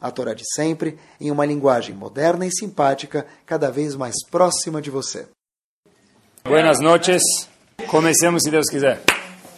a 0.00 0.10
Torá 0.10 0.34
de 0.34 0.44
sempre, 0.54 0.98
em 1.20 1.30
uma 1.30 1.44
linguagem 1.44 1.94
moderna 1.94 2.46
e 2.46 2.50
simpática, 2.50 3.26
cada 3.44 3.70
vez 3.70 3.94
mais 3.94 4.14
próxima 4.30 4.80
de 4.80 4.90
você. 4.90 5.26
Buenas 6.44 6.80
noches. 6.80 7.22
Comecemos 7.88 8.42
se 8.42 8.50
Deus 8.50 8.68
quiser. 8.68 9.00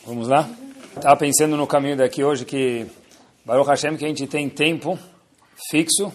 Vamos 0.07 0.29
lá? 0.29 0.49
Estava 0.97 1.17
pensando 1.17 1.57
no 1.57 1.67
caminho 1.67 1.97
daqui 1.97 2.25
hoje 2.25 2.45
que 2.45 2.87
Baruch 3.45 3.69
Hashem 3.69 3.97
que 3.97 4.05
a 4.05 4.09
gente 4.09 4.27
tem 4.27 4.49
tempo 4.49 4.99
fixo 5.71 6.13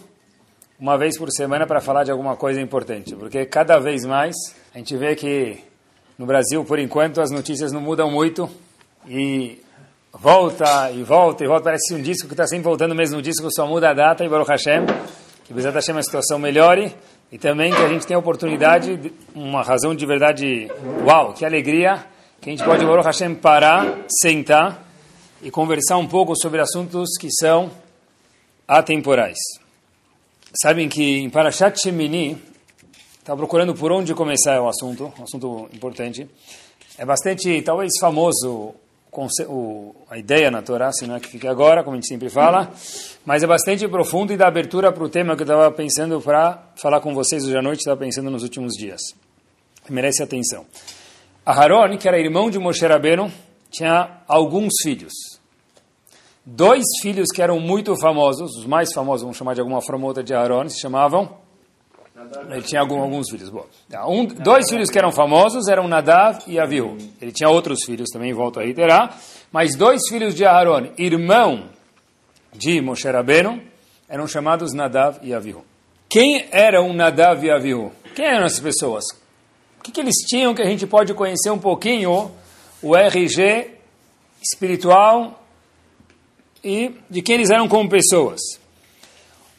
uma 0.80 0.97
vez 0.97 1.17
por 1.17 1.31
semana 1.31 1.66
para 1.66 1.80
falar 1.80 2.03
de 2.03 2.11
alguma 2.11 2.36
coisa 2.36 2.59
importante, 2.59 3.16
porque 3.16 3.45
cada 3.45 3.80
vez 3.80 4.03
mais 4.05 4.36
a 4.73 4.77
gente 4.77 4.95
vê 4.97 5.16
que 5.16 5.64
no 6.17 6.25
Brasil, 6.25 6.64
por 6.64 6.80
enquanto, 6.80 7.21
as 7.21 7.31
notícias 7.31 7.71
não 7.71 7.81
mudam 7.81 8.09
muito 8.09 8.49
e 9.08 9.61
volta 10.19 10.91
e 10.91 11.03
volta 11.03 11.44
e 11.44 11.47
volta. 11.47 11.63
Parece 11.66 11.94
um 11.94 12.02
disco 12.02 12.27
que 12.27 12.33
está 12.33 12.47
sempre 12.47 12.63
voltando 12.63 12.94
o 12.94 12.95
mesmo 12.95 13.21
disco, 13.21 13.47
só 13.52 13.67
muda 13.67 13.89
a 13.89 13.94
data 13.94 14.23
e 14.23 14.30
Baruch 14.30 14.49
Hashem, 14.49 14.85
que 15.44 15.53
Bezat 15.53 15.75
Hashem 15.75 15.97
a 15.97 16.03
situação 16.03 16.39
melhore 16.39 16.95
e 17.31 17.38
também 17.38 17.73
que 17.73 17.81
a 17.81 17.89
gente 17.89 18.08
tem 18.08 18.16
a 18.16 18.19
oportunidade, 18.19 19.13
uma 19.33 19.61
razão 19.61 19.93
de 19.93 20.05
verdade, 20.05 20.69
uau, 21.05 21.33
que 21.33 21.43
alegria, 21.45 22.05
que 22.39 22.49
a 22.49 22.52
gente 22.53 22.63
pode, 22.63 22.86
Baruch 22.86 23.05
Hashem, 23.05 23.36
parar, 23.36 24.05
sentar 24.21 24.86
e 25.41 25.52
conversar 25.52 25.97
um 25.97 26.08
pouco 26.08 26.33
sobre 26.36 26.61
assuntos 26.61 27.17
que 27.19 27.30
são 27.31 27.69
atemporais. 28.67 29.38
Sabem 30.61 30.88
que 30.88 31.19
em 31.19 31.30
Parashat 31.30 31.77
Shemini, 31.81 32.41
estava 33.19 33.38
procurando 33.38 33.75
por 33.75 33.91
onde 33.91 34.13
começar 34.13 34.61
o 34.61 34.69
assunto, 34.69 35.11
um 35.19 35.23
assunto 35.23 35.69
importante. 35.73 36.30
É 36.97 37.05
bastante, 37.05 37.61
talvez, 37.61 37.91
famoso 37.99 38.73
o, 39.47 39.95
a 40.09 40.17
ideia 40.17 40.49
na 40.52 40.61
Torá, 40.61 40.91
se 40.91 41.05
não 41.08 41.16
é 41.16 41.19
que 41.19 41.27
fique 41.27 41.47
agora, 41.47 41.83
como 41.83 41.95
a 41.95 41.97
gente 41.97 42.08
sempre 42.08 42.30
fala, 42.30 42.71
mas 43.25 43.44
é 43.44 43.47
bastante 43.47 43.88
profundo 43.88 44.33
e 44.33 44.38
dá 44.38 44.47
abertura 44.47 44.91
para 44.91 45.03
o 45.03 45.09
tema 45.09 45.35
que 45.35 45.44
eu 45.44 45.45
estava 45.45 45.71
pensando 45.71 46.19
para 46.21 46.71
falar 46.75 46.99
com 47.02 47.13
vocês 47.13 47.45
hoje 47.45 47.58
à 47.58 47.61
noite, 47.61 47.80
estava 47.80 47.97
pensando 47.97 48.30
nos 48.30 48.43
últimos 48.43 48.73
dias. 48.73 49.02
Merece 49.89 50.23
atenção. 50.23 50.66
Aharon, 51.45 51.97
que 51.97 52.08
era 52.08 52.19
irmão 52.19 52.49
de 52.49 52.58
Moshe 52.58 52.86
Rabbeinu, 52.86 53.31
tinha 53.69 54.21
alguns 54.27 54.73
filhos. 54.81 55.13
Dois 56.45 56.83
filhos 57.02 57.30
que 57.33 57.41
eram 57.41 57.59
muito 57.59 57.95
famosos, 57.97 58.58
os 58.58 58.66
mais 58.66 58.93
famosos, 58.93 59.21
vamos 59.21 59.38
chamar 59.38 59.53
de 59.53 59.61
alguma 59.61 59.81
forma 59.81 60.03
ou 60.03 60.09
outra 60.09 60.23
de 60.23 60.33
Aharon, 60.33 60.67
se 60.69 60.80
chamavam 60.80 61.44
ele 62.49 62.61
tinha 62.61 62.80
algum, 62.80 63.02
alguns 63.02 63.30
filhos. 63.30 63.49
Bom, 63.49 63.65
tá, 63.89 64.08
um, 64.08 64.26
dois 64.26 64.70
filhos 64.70 64.89
que 64.89 64.98
eram 64.98 65.11
famosos 65.11 65.67
eram 65.67 65.87
Nadav 65.87 66.39
e 66.48 66.58
Avihu. 66.58 66.98
Ele 67.21 67.31
tinha 67.31 67.49
outros 67.49 67.83
filhos 67.86 68.09
também, 68.09 68.33
volto 68.33 68.59
a 68.59 68.64
reiterar. 68.64 69.20
Mas 69.52 69.76
dois 69.76 70.02
filhos 70.09 70.33
de 70.33 70.45
Aharon, 70.45 70.92
irmão 70.98 71.70
de 72.53 72.80
Moshe 72.81 73.09
Rabbeinu, 73.09 73.61
eram 74.08 74.27
chamados 74.27 74.73
Nadav 74.73 75.20
e 75.21 75.33
Avihu. 75.33 75.65
Quem 76.08 76.48
eram 76.52 76.93
Nadav 76.93 77.43
e 77.43 77.52
Avihu? 77.52 77.92
Quem 78.15 78.26
eram 78.26 78.45
essas 78.45 78.61
pessoas? 78.61 79.03
O 79.80 79.83
que, 79.83 79.92
que 79.92 79.99
eles 79.99 80.15
tinham 80.27 80.53
que 80.53 80.61
a 80.61 80.65
gente 80.65 80.87
pode 80.87 81.14
conhecer 81.14 81.49
um 81.49 81.59
pouquinho 81.59 82.32
o 82.82 82.95
RG 82.95 83.71
espiritual 84.42 85.43
e 86.64 86.95
de 87.09 87.21
quem 87.21 87.36
eles 87.36 87.49
eram 87.49 87.67
como 87.67 87.89
pessoas? 87.89 88.39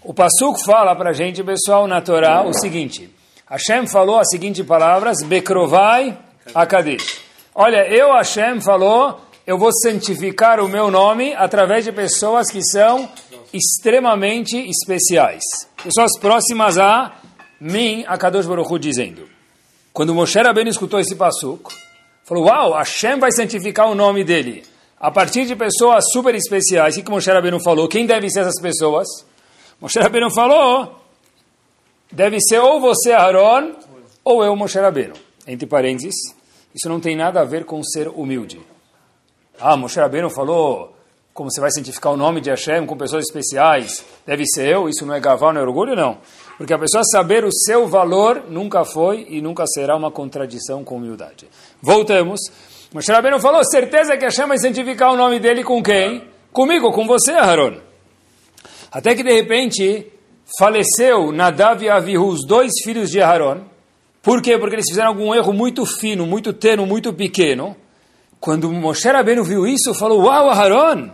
O 0.07 0.15
Pasuk 0.15 0.65
fala 0.65 0.95
para 0.95 1.11
a 1.11 1.13
gente, 1.13 1.43
pessoal, 1.43 1.89
na 1.89 2.01
Torá, 2.01 2.47
o 2.47 2.55
seguinte. 2.55 3.11
Hashem 3.51 3.89
falou 3.89 4.21
as 4.21 4.29
seguintes 4.31 4.65
palavras, 4.65 5.21
Bekrovai 5.25 6.17
Akadesh. 6.55 7.23
Olha, 7.53 7.85
eu, 7.89 8.13
Hashem, 8.13 8.61
falou, 8.61 9.21
eu 9.45 9.59
vou 9.59 9.73
santificar 9.73 10.61
o 10.61 10.69
meu 10.69 10.93
nome 10.93 11.35
através 11.35 11.85
de 11.85 11.91
pessoas 11.91 12.49
que 12.49 12.63
são 12.63 13.09
extremamente 13.53 14.57
especiais. 14.57 15.43
Pessoas 15.83 16.17
próximas 16.21 16.79
a 16.79 17.13
mim, 17.61 18.05
a 18.07 18.17
Kadosh 18.17 18.47
Baruch 18.47 18.73
Hu, 18.73 18.79
dizendo. 18.79 19.29
Quando 19.93 20.15
Moshe 20.15 20.41
Rabbeinu 20.41 20.71
escutou 20.71 21.01
esse 21.01 21.17
Pasuk, 21.17 21.75
falou, 22.25 22.45
uau, 22.45 22.75
Hashem 22.75 23.19
vai 23.19 23.33
santificar 23.33 23.91
o 23.91 23.95
nome 23.97 24.23
dele. 24.23 24.63
A 25.01 25.11
partir 25.11 25.47
de 25.47 25.57
pessoas 25.57 26.05
super 26.13 26.33
especiais. 26.37 26.97
O 26.97 27.03
que 27.03 27.11
Moshe 27.11 27.29
Rabbeinu 27.29 27.59
falou? 27.59 27.89
Quem 27.89 28.07
deve 28.07 28.31
ser 28.31 28.43
essas 28.43 28.63
pessoas? 28.63 29.09
Moshe 29.81 29.99
Rabbeinu 29.99 30.31
falou, 30.31 31.01
deve 32.11 32.39
ser 32.41 32.59
ou 32.61 32.81
você, 32.81 33.13
Aaron, 33.13 33.73
ou 34.25 34.43
eu, 34.43 34.57
Moshe 34.57 34.79
Rabbeinu. 34.79 35.15
Entre 35.47 35.67
parênteses, 35.67 36.15
isso 36.75 36.89
não 36.89 36.99
tem 36.99 37.15
nada 37.15 37.41
a 37.41 37.45
ver 37.45 37.65
com 37.65 37.83
ser 37.83 38.09
humilde. 38.09 38.61
Ah, 39.61 39.77
Moshe 39.77 40.01
Rabbeinu 40.01 40.31
falou 40.31 40.97
como 41.37 41.51
você 41.51 41.61
vai 41.61 41.71
santificar 41.71 42.13
o 42.13 42.17
nome 42.17 42.41
de 42.41 42.49
Hashem 42.49 42.87
com 42.87 42.97
pessoas 42.97 43.27
especiais, 43.27 44.03
deve 44.27 44.47
ser 44.47 44.69
eu, 44.69 44.89
isso 44.89 45.05
não 45.05 45.15
é 45.15 45.21
gavar, 45.21 45.53
não 45.53 45.61
é 45.61 45.65
orgulho, 45.65 45.95
não. 45.95 46.17
Porque 46.57 46.73
a 46.73 46.79
pessoa 46.79 47.05
saber 47.05 47.45
o 47.45 47.53
seu 47.53 47.87
valor 47.87 48.45
nunca 48.49 48.87
foi 48.87 49.27
e 49.29 49.43
nunca 49.43 49.67
será 49.67 49.95
uma 49.95 50.11
contradição 50.11 50.83
com 50.83 50.97
humildade. 50.97 51.47
Voltamos. 51.83 52.41
Moshe 52.95 53.13
Rabbeinu 53.13 53.39
falou, 53.39 53.63
certeza 53.65 54.17
que 54.17 54.25
Hashem 54.25 54.47
vai 54.47 54.57
santificar 54.57 55.13
o 55.13 55.17
nome 55.17 55.39
dele 55.39 55.63
com 55.63 55.83
quem? 55.83 56.25
Comigo, 56.51 56.91
com 56.91 57.07
você, 57.07 57.33
Aaron. 57.33 57.86
Até 58.97 59.15
que 59.15 59.23
de 59.23 59.31
repente 59.31 60.11
faleceu 60.59 61.31
Nadav 61.31 61.85
e 61.85 61.89
Avihu, 61.91 62.29
os 62.29 62.47
dois 62.47 62.73
filhos 62.83 63.11
de 63.11 63.21
Aaron. 63.21 63.61
Por 64.23 64.41
quê? 64.41 64.57
Porque 64.57 64.75
eles 64.75 64.87
fizeram 64.89 65.09
algum 65.09 65.35
erro 65.35 65.53
muito 65.53 65.85
fino, 65.85 66.25
muito 66.25 66.51
teno, 66.55 66.87
muito 66.87 67.13
pequeno. 67.13 67.77
Quando 68.41 68.73
Moshe 68.73 69.07
Rabbeinu 69.07 69.45
viu 69.45 69.67
isso, 69.67 69.93
falou, 69.93 70.23
uau, 70.23 70.49
Aaron! 70.49 71.11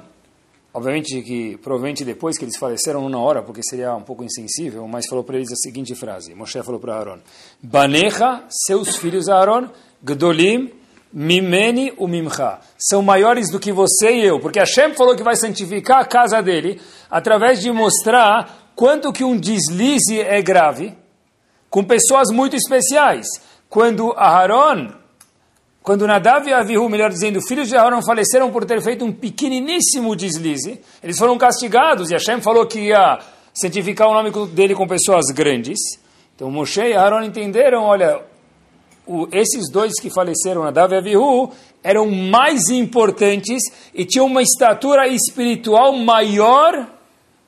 Obviamente 0.72 1.22
que, 1.22 1.56
provavelmente 1.56 2.04
depois 2.04 2.38
que 2.38 2.44
eles 2.44 2.56
faleceram 2.56 3.08
na 3.08 3.18
hora, 3.18 3.42
porque 3.42 3.64
seria 3.64 3.96
um 3.96 4.02
pouco 4.02 4.22
insensível, 4.22 4.86
mas 4.86 5.08
falou 5.08 5.24
para 5.24 5.34
eles 5.34 5.50
a 5.50 5.56
seguinte 5.56 5.92
frase, 5.96 6.36
Moshe 6.36 6.62
falou 6.62 6.78
para 6.78 6.94
Aaron, 6.94 7.18
Banecha, 7.60 8.44
seus 8.48 8.96
filhos 8.96 9.28
Aaron, 9.28 9.68
Gdolim, 10.00 10.70
Mimeni 11.12 11.92
o 11.98 12.08
Mimcha. 12.08 12.58
São 12.78 13.02
maiores 13.02 13.50
do 13.50 13.60
que 13.60 13.72
você 13.72 14.12
e 14.12 14.24
eu, 14.24 14.40
porque 14.40 14.58
Hashem 14.58 14.94
falou 14.94 15.14
que 15.14 15.22
vai 15.22 15.36
santificar 15.36 16.00
a 16.00 16.04
casa 16.04 16.42
dele 16.42 16.80
através 17.10 17.60
de 17.60 17.70
mostrar 17.70 18.72
quanto 18.74 19.12
que 19.12 19.22
um 19.22 19.36
deslize 19.36 20.20
é 20.20 20.40
grave 20.40 20.96
com 21.68 21.84
pessoas 21.84 22.30
muito 22.30 22.56
especiais. 22.56 23.26
Quando 23.68 24.12
Aharon, 24.12 24.92
quando 25.82 26.06
Nadav 26.06 26.46
e 26.46 26.52
Avihu, 26.52 26.88
melhor 26.88 27.10
dizendo, 27.10 27.40
filhos 27.46 27.68
de 27.68 27.76
Aharon 27.76 28.02
faleceram 28.02 28.50
por 28.50 28.64
ter 28.64 28.80
feito 28.80 29.04
um 29.04 29.12
pequeniníssimo 29.12 30.14
deslize, 30.14 30.80
eles 31.02 31.18
foram 31.18 31.36
castigados 31.36 32.10
e 32.10 32.14
Hashem 32.14 32.40
falou 32.40 32.66
que 32.66 32.78
ia 32.78 33.18
santificar 33.54 34.08
o 34.08 34.14
nome 34.14 34.30
dele 34.48 34.74
com 34.74 34.86
pessoas 34.86 35.26
grandes. 35.34 35.78
Então 36.34 36.50
Moshe 36.50 36.80
e 36.80 36.94
Aharon 36.94 37.22
entenderam, 37.22 37.82
olha, 37.82 38.20
o, 39.06 39.28
esses 39.32 39.70
dois 39.70 39.92
que 40.00 40.10
faleceram, 40.10 40.62
Nadav 40.62 40.92
e 40.92 40.98
Avihu, 40.98 41.52
eram 41.82 42.10
mais 42.10 42.68
importantes 42.68 43.62
e 43.94 44.04
tinham 44.04 44.26
uma 44.26 44.42
estatura 44.42 45.08
espiritual 45.08 45.92
maior 45.94 46.88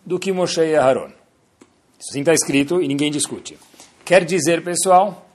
do 0.04 0.18
que 0.18 0.32
Moshe 0.32 0.60
e 0.60 0.76
Aaron. 0.76 1.12
Isso 1.98 2.10
assim 2.10 2.20
está 2.20 2.32
escrito 2.32 2.82
e 2.82 2.88
ninguém 2.88 3.10
discute. 3.10 3.56
Quer 4.04 4.24
dizer, 4.24 4.62
pessoal, 4.62 5.26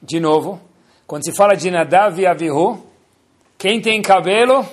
de 0.00 0.20
novo, 0.20 0.60
quando 1.06 1.24
se 1.24 1.32
fala 1.32 1.54
de 1.54 1.70
Nadav 1.70 2.18
e 2.18 2.26
Avihu, 2.26 2.86
quem 3.58 3.80
tem 3.80 4.00
cabelo 4.00 4.66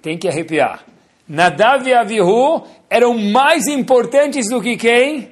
tem 0.00 0.16
que 0.16 0.28
arrepiar. 0.28 0.84
Nadav 1.28 1.86
e 1.86 1.94
Avihu 1.94 2.66
eram 2.88 3.16
mais 3.18 3.66
importantes 3.66 4.48
do 4.48 4.60
que 4.60 4.76
quem? 4.76 5.30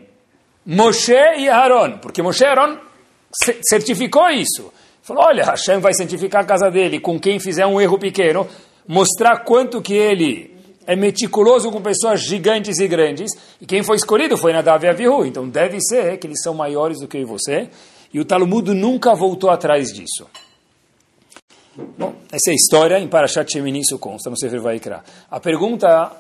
Moshe 0.67 1.13
e 1.13 1.49
Aaron, 1.49 1.99
porque 1.99 2.23
Moshe 2.23 2.45
e 2.45 2.47
Aaron 2.47 2.79
certificou 3.69 4.29
isso. 4.31 4.73
Falou, 5.03 5.25
olha, 5.25 5.45
Hashem 5.45 5.79
vai 5.79 5.95
santificar 5.95 6.43
a 6.43 6.47
casa 6.47 6.71
dele 6.71 7.01
com 7.01 7.19
quem 7.19 7.39
fizer 7.39 7.67
um 7.67 7.81
erro 7.81 7.99
pequeno, 7.99 8.47
mostrar 8.87 9.45
quanto 9.45 9.81
que 9.81 9.95
ele 9.95 10.57
é 10.87 10.97
meticuloso 10.97 11.71
com 11.71 11.81
pessoas 11.81 12.21
gigantes 12.21 12.79
e 12.79 12.89
grandes, 12.89 13.31
e 13.61 13.67
quem 13.67 13.83
foi 13.83 13.97
escolhido 13.97 14.37
foi 14.37 14.53
Nadav 14.53 14.85
e 14.85 14.89
Avihu, 14.89 15.25
então 15.25 15.49
deve 15.49 15.79
ser 15.81 16.19
que 16.19 16.27
eles 16.27 16.43
são 16.43 16.53
maiores 16.55 16.99
do 16.99 17.09
que 17.09 17.25
você, 17.25 17.69
e 18.13 18.19
o 18.19 18.25
Talmud 18.25 18.75
nunca 18.75 19.15
voltou 19.15 19.51
atrás 19.51 19.93
disso. 19.93 20.27
Bom, 21.97 22.15
essa 22.33 22.51
é 22.51 22.53
a 22.53 22.55
história, 22.55 22.99
em 22.99 23.09
Parashat 23.09 23.51
Shemini 23.53 23.81
isso 23.81 23.99
consta, 23.99 24.29
no 24.29 24.37
Sefer 24.37 24.61
Vaikra. 24.61 25.03
A 25.31 25.39
pergunta 25.39 26.13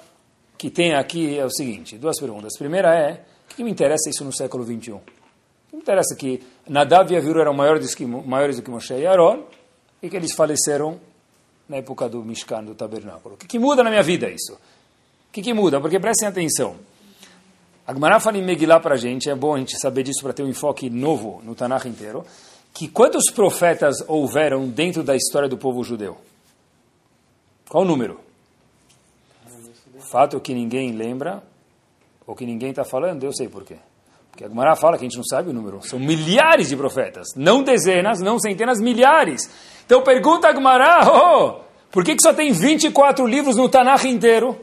que 0.56 0.70
tem 0.70 0.94
aqui 0.94 1.38
é 1.38 1.44
o 1.44 1.50
seguinte, 1.50 1.98
duas 1.98 2.18
perguntas. 2.18 2.54
A 2.54 2.58
primeira 2.58 2.94
é, 2.94 3.24
o 3.50 3.54
que 3.56 3.64
me 3.64 3.70
interessa 3.70 4.08
isso 4.08 4.24
no 4.24 4.32
século 4.32 4.62
21? 4.62 5.00
Não 5.72 5.80
interessa 5.80 6.14
que 6.16 6.42
Nadav 6.68 7.12
e 7.12 7.16
Aviru 7.16 7.40
eram 7.40 7.54
maiores 7.54 7.90
do 7.90 7.96
que, 7.96 8.04
maiores 8.04 8.56
do 8.56 8.62
que 8.62 8.70
Moshe 8.70 8.94
e 8.94 9.06
Aaron 9.06 9.44
e 10.02 10.08
que 10.08 10.16
eles 10.16 10.32
faleceram 10.34 11.00
na 11.68 11.76
época 11.76 12.08
do 12.08 12.24
Mishkan, 12.24 12.64
do 12.64 12.74
tabernáculo. 12.74 13.36
O 13.36 13.38
que, 13.38 13.46
que 13.46 13.58
muda 13.58 13.82
na 13.84 13.90
minha 13.90 14.02
vida 14.02 14.28
isso? 14.28 14.54
O 14.54 15.32
que, 15.32 15.40
que 15.42 15.54
muda? 15.54 15.80
Porque 15.80 16.00
prestem 16.00 16.28
atenção. 16.28 16.76
A 17.86 17.94
Gemara 17.94 18.18
fala 18.18 18.38
em 18.38 18.44
Megillah 18.44 18.80
para 18.80 18.94
a 18.94 18.98
gente, 18.98 19.30
é 19.30 19.34
bom 19.34 19.54
a 19.54 19.58
gente 19.58 19.78
saber 19.78 20.02
disso 20.02 20.22
para 20.22 20.32
ter 20.32 20.42
um 20.42 20.48
enfoque 20.48 20.90
novo 20.90 21.40
no 21.44 21.54
Tanakh 21.54 21.86
inteiro, 21.86 22.24
que 22.74 22.88
quantos 22.88 23.30
profetas 23.30 23.96
houveram 24.06 24.68
dentro 24.68 25.02
da 25.02 25.14
história 25.14 25.48
do 25.48 25.56
povo 25.56 25.82
judeu? 25.82 26.16
Qual 27.68 27.84
o 27.84 27.86
número? 27.86 28.20
Fato 30.00 30.36
é 30.36 30.40
que 30.40 30.54
ninguém 30.54 30.92
lembra, 30.92 31.42
ou 32.26 32.34
que 32.34 32.44
ninguém 32.44 32.70
está 32.70 32.84
falando, 32.84 33.22
eu 33.22 33.32
sei 33.32 33.48
por 33.48 33.64
Porque 34.40 34.46
a 34.46 34.48
Gemara 34.48 34.74
fala 34.74 34.96
que 34.96 35.04
a 35.04 35.08
gente 35.08 35.18
não 35.18 35.24
sabe 35.24 35.50
o 35.50 35.52
número. 35.52 35.82
São 35.82 35.98
milhares 35.98 36.70
de 36.70 36.76
profetas. 36.76 37.28
Não 37.36 37.62
dezenas, 37.62 38.20
não 38.20 38.38
centenas, 38.38 38.80
milhares. 38.80 39.42
Então 39.84 40.02
pergunta 40.02 40.48
a 40.48 40.54
Gemara, 40.54 41.00
oh, 41.12 41.60
por 41.90 42.02
que, 42.02 42.16
que 42.16 42.22
só 42.22 42.32
tem 42.32 42.50
24 42.50 43.26
livros 43.26 43.56
no 43.56 43.68
Tanakh 43.68 44.06
inteiro? 44.06 44.58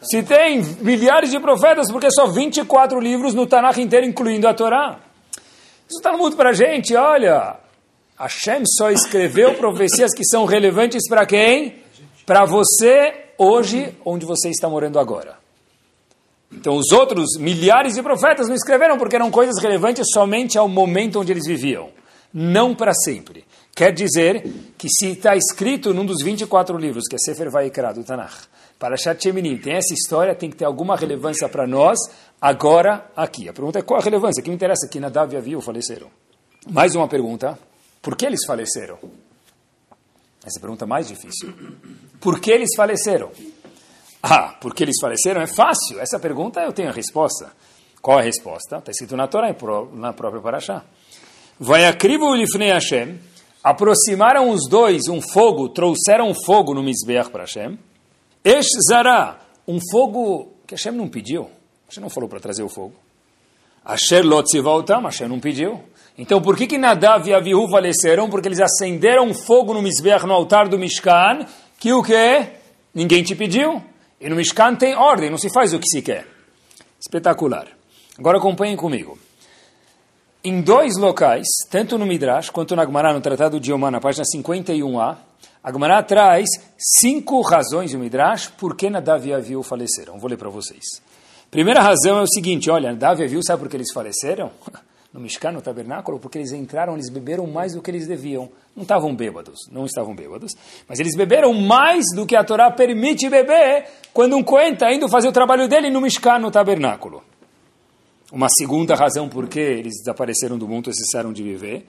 Se 0.00 0.22
tem 0.22 0.62
milhares 0.80 1.30
de 1.30 1.38
profetas, 1.38 1.92
por 1.92 2.00
que 2.00 2.10
só 2.10 2.28
24 2.28 2.98
livros 2.98 3.34
no 3.34 3.46
Tanakh 3.46 3.78
inteiro, 3.78 4.06
incluindo 4.06 4.48
a 4.48 4.54
Torá? 4.54 4.98
Isso 5.86 5.98
está 5.98 6.16
muito 6.16 6.34
para 6.34 6.50
a 6.50 6.54
gente, 6.54 6.96
olha. 6.96 7.56
Hashem 8.18 8.62
só 8.64 8.90
escreveu 8.90 9.54
profecias 9.54 10.14
que 10.14 10.24
são 10.24 10.46
relevantes 10.46 11.06
para 11.10 11.26
quem? 11.26 11.82
Para 12.24 12.46
você, 12.46 13.26
hoje, 13.36 13.94
onde 14.02 14.24
você 14.24 14.48
está 14.48 14.66
morando 14.66 14.98
agora. 14.98 15.36
Então, 16.50 16.76
os 16.76 16.90
outros 16.92 17.36
milhares 17.38 17.94
de 17.94 18.02
profetas 18.02 18.48
não 18.48 18.54
escreveram 18.54 18.96
porque 18.96 19.16
eram 19.16 19.30
coisas 19.30 19.62
relevantes 19.62 20.06
somente 20.12 20.56
ao 20.56 20.68
momento 20.68 21.20
onde 21.20 21.32
eles 21.32 21.46
viviam, 21.46 21.90
não 22.32 22.74
para 22.74 22.92
sempre. 22.94 23.44
Quer 23.74 23.92
dizer 23.92 24.42
que 24.76 24.88
se 24.88 25.12
está 25.12 25.36
escrito 25.36 25.92
num 25.94 26.04
dos 26.04 26.22
24 26.22 26.76
livros, 26.78 27.04
que 27.06 27.14
é 27.14 27.18
Sefer 27.18 27.50
Vaikra, 27.50 27.92
do 27.92 28.02
Tanakh, 28.02 28.48
para 28.78 28.96
Shemini, 28.96 29.58
tem 29.58 29.74
essa 29.74 29.92
história, 29.92 30.34
tem 30.34 30.50
que 30.50 30.56
ter 30.56 30.64
alguma 30.64 30.96
relevância 30.96 31.48
para 31.48 31.66
nós, 31.66 31.98
agora, 32.40 33.10
aqui. 33.14 33.48
A 33.48 33.52
pergunta 33.52 33.78
é 33.78 33.82
qual 33.82 34.00
a 34.00 34.02
relevância? 34.02 34.40
O 34.40 34.44
que 34.44 34.50
me 34.50 34.56
interessa 34.56 34.86
é 34.86 34.88
que 34.88 35.00
Nadav 35.00 35.32
e 35.32 35.36
Avihu 35.36 35.60
faleceram. 35.60 36.08
Mais 36.70 36.94
uma 36.94 37.08
pergunta, 37.08 37.58
por 38.00 38.16
que 38.16 38.24
eles 38.24 38.44
faleceram? 38.46 38.98
Essa 40.44 40.58
é 40.58 40.60
pergunta 40.60 40.86
mais 40.86 41.08
difícil. 41.08 41.52
Por 42.20 42.40
que 42.40 42.50
eles 42.50 42.70
faleceram? 42.76 43.30
Ah, 44.22 44.54
por 44.60 44.74
que 44.74 44.84
eles 44.84 44.96
faleceram? 45.00 45.40
É 45.40 45.46
fácil. 45.46 46.00
Essa 46.00 46.18
pergunta 46.18 46.60
eu 46.60 46.72
tenho 46.72 46.88
a 46.88 46.92
resposta. 46.92 47.52
Qual 48.00 48.18
a 48.18 48.22
resposta? 48.22 48.78
Está 48.78 48.90
escrito 48.90 49.16
na 49.16 49.26
Torá, 49.26 49.54
na 49.92 50.12
própria 50.12 50.40
Parashá. 50.40 50.84
Vai 51.58 51.86
acribo 51.86 52.34
lifnei 52.34 52.70
Hashem, 52.70 53.18
aproximaram 53.62 54.50
os 54.50 54.68
dois 54.68 55.08
um 55.08 55.20
fogo, 55.20 55.68
trouxeram 55.68 56.32
fogo 56.32 56.74
no 56.74 56.82
Mizbeach 56.82 57.30
para 57.30 57.42
Hashem. 57.42 57.78
Esh 58.44 58.68
Zara, 58.88 59.38
um 59.66 59.78
fogo 59.90 60.52
que 60.66 60.74
Hashem 60.74 60.92
não 60.92 61.08
pediu. 61.08 61.50
Hashem 61.88 62.02
não 62.02 62.10
falou 62.10 62.28
para 62.28 62.38
trazer 62.38 62.62
o 62.62 62.68
fogo. 62.68 62.94
Asher 63.84 64.24
Lotzivaltam, 64.24 65.02
Hashem 65.02 65.28
não 65.28 65.40
pediu. 65.40 65.82
Então 66.16 66.40
por 66.40 66.56
que 66.56 66.66
que 66.66 66.78
Nadav 66.78 67.28
e 67.28 67.34
Avihu 67.34 67.68
faleceram? 67.68 68.28
Porque 68.30 68.48
eles 68.48 68.60
acenderam 68.60 69.32
fogo 69.34 69.74
no 69.74 69.82
Mizbeach, 69.82 70.26
no 70.26 70.32
altar 70.32 70.68
do 70.68 70.78
Mishkan, 70.78 71.46
que 71.78 71.92
o 71.92 72.02
que? 72.02 72.46
Ninguém 72.94 73.22
te 73.22 73.34
pediu. 73.34 73.82
E 74.20 74.28
no 74.28 74.36
Mishkan 74.36 74.74
tem 74.74 74.94
ordem, 74.94 75.30
não 75.30 75.38
se 75.38 75.52
faz 75.52 75.72
o 75.72 75.78
que 75.78 75.88
se 75.88 76.02
quer. 76.02 76.26
Espetacular. 77.00 77.68
Agora 78.18 78.38
acompanhem 78.38 78.76
comigo 78.76 79.18
em 80.42 80.60
dois 80.60 80.96
locais, 80.96 81.46
tanto 81.70 81.98
no 81.98 82.06
Midrash 82.06 82.50
quanto 82.50 82.76
na 82.76 82.84
Gemara, 82.84 83.12
no 83.12 83.20
Tratado 83.20 83.58
de 83.58 83.70
Yomá, 83.72 83.90
na 83.90 84.00
página 84.00 84.24
51a, 84.24 85.16
a 85.62 85.72
Gemara 85.72 86.02
traz 86.02 86.48
cinco 86.78 87.40
razões 87.42 87.92
do 87.92 87.98
Midrash 87.98 88.48
por 88.48 88.76
que 88.76 88.88
Nadav 88.88 89.26
e 89.26 89.34
Avihu 89.34 89.62
faleceram. 89.62 90.18
Vou 90.18 90.30
ler 90.30 90.36
para 90.36 90.48
vocês. 90.48 91.02
Primeira 91.50 91.80
razão 91.80 92.18
é 92.18 92.22
o 92.22 92.26
seguinte, 92.26 92.70
olha, 92.70 92.92
Nadav 92.92 93.20
e 93.20 93.24
Avihu, 93.24 93.42
sabe 93.44 93.62
por 93.62 93.68
que 93.68 93.76
eles 93.76 93.92
faleceram? 93.92 94.50
No 95.12 95.20
Mishkan, 95.20 95.52
no 95.52 95.62
tabernáculo, 95.62 96.18
porque 96.18 96.36
eles 96.36 96.52
entraram, 96.52 96.92
eles 96.92 97.08
beberam 97.08 97.46
mais 97.46 97.72
do 97.72 97.80
que 97.80 97.90
eles 97.90 98.06
deviam. 98.06 98.50
Não 98.76 98.82
estavam 98.82 99.14
bêbados, 99.14 99.60
não 99.72 99.86
estavam 99.86 100.14
bêbados, 100.14 100.52
mas 100.86 101.00
eles 101.00 101.16
beberam 101.16 101.54
mais 101.54 102.04
do 102.14 102.26
que 102.26 102.36
a 102.36 102.44
Torá 102.44 102.70
permite 102.70 103.28
beber 103.30 103.86
quando 104.12 104.36
um 104.36 104.42
Cohen 104.42 104.74
está 104.74 104.92
indo 104.92 105.08
fazer 105.08 105.28
o 105.28 105.32
trabalho 105.32 105.66
dele 105.66 105.90
no 105.90 106.00
Mishkan, 106.00 106.38
no 106.38 106.50
tabernáculo. 106.50 107.22
Uma 108.30 108.48
segunda 108.50 108.94
razão 108.94 109.28
por 109.30 109.48
que 109.48 109.58
eles 109.58 109.94
desapareceram 110.00 110.58
do 110.58 110.68
mundo 110.68 110.90
e 110.90 110.94
cessaram 110.94 111.32
de 111.32 111.42
viver, 111.42 111.86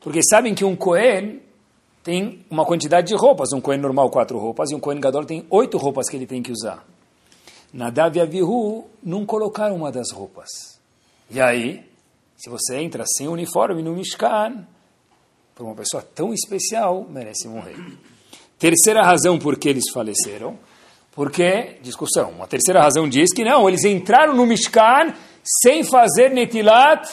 porque 0.00 0.20
sabem 0.24 0.52
que 0.52 0.64
um 0.64 0.74
Cohen 0.74 1.40
tem 2.02 2.44
uma 2.50 2.64
quantidade 2.64 3.06
de 3.06 3.14
roupas, 3.14 3.52
um 3.52 3.60
Cohen 3.60 3.78
normal 3.78 4.10
quatro 4.10 4.36
roupas, 4.36 4.70
e 4.70 4.74
um 4.74 4.80
Cohen 4.80 4.98
Gadol 4.98 5.24
tem 5.24 5.46
oito 5.48 5.78
roupas 5.78 6.08
que 6.08 6.16
ele 6.16 6.26
tem 6.26 6.42
que 6.42 6.50
usar. 6.50 6.84
Nadav 7.72 8.16
e 8.16 8.20
Avihu 8.20 8.86
não 9.02 9.24
colocaram 9.24 9.76
uma 9.76 9.92
das 9.92 10.10
roupas. 10.10 10.80
E 11.30 11.40
aí, 11.40 11.87
se 12.38 12.48
você 12.48 12.76
entra 12.76 13.04
sem 13.04 13.26
uniforme 13.26 13.82
no 13.82 13.92
Mishkan, 13.92 14.64
por 15.56 15.66
uma 15.66 15.74
pessoa 15.74 16.00
tão 16.00 16.32
especial, 16.32 17.04
merece 17.10 17.48
morrer. 17.48 17.76
Terceira 18.56 19.02
razão 19.02 19.40
por 19.40 19.58
que 19.58 19.68
eles 19.68 19.90
faleceram, 19.92 20.56
porque, 21.10 21.78
discussão, 21.82 22.30
uma 22.30 22.46
terceira 22.46 22.80
razão 22.80 23.08
diz 23.08 23.34
que 23.34 23.44
não, 23.44 23.68
eles 23.68 23.82
entraram 23.82 24.34
no 24.34 24.46
Mishkan 24.46 25.12
sem 25.42 25.82
fazer 25.82 26.30
netilat 26.30 27.08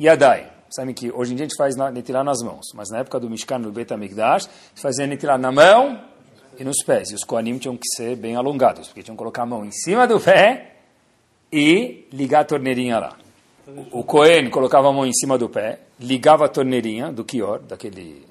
yadai. 0.00 0.50
Sabe 0.70 0.94
que 0.94 1.12
hoje 1.12 1.34
em 1.34 1.36
dia 1.36 1.44
a 1.44 1.48
gente 1.48 1.58
faz 1.58 1.76
netilat 1.76 2.24
nas 2.24 2.42
mãos, 2.42 2.64
mas 2.74 2.88
na 2.88 3.00
época 3.00 3.20
do 3.20 3.28
Mishkan, 3.28 3.60
do 3.60 3.70
Bet 3.70 3.92
HaMikdash, 3.92 4.48
se 4.74 4.80
fazia 4.80 5.06
netilat 5.06 5.38
na 5.38 5.52
mão 5.52 6.02
e 6.58 6.64
nos 6.64 6.82
pés. 6.86 7.10
E 7.10 7.14
os 7.14 7.22
koanim 7.22 7.58
tinham 7.58 7.76
que 7.76 7.86
ser 7.94 8.16
bem 8.16 8.34
alongados, 8.34 8.88
porque 8.88 9.02
tinham 9.02 9.14
que 9.14 9.18
colocar 9.18 9.42
a 9.42 9.46
mão 9.46 9.62
em 9.62 9.72
cima 9.72 10.06
do 10.06 10.18
pé 10.18 10.76
e 11.52 12.08
ligar 12.10 12.40
a 12.40 12.44
torneirinha 12.44 12.98
lá. 12.98 13.18
O 13.92 14.02
Cohen 14.02 14.50
colocava 14.50 14.88
a 14.88 14.92
mão 14.92 15.06
em 15.06 15.12
cima 15.12 15.38
do 15.38 15.48
pé, 15.48 15.80
ligava 16.00 16.46
a 16.46 16.48
torneirinha 16.48 17.12
do 17.12 17.24
Kior, 17.24 17.60
daquele, 17.60 18.26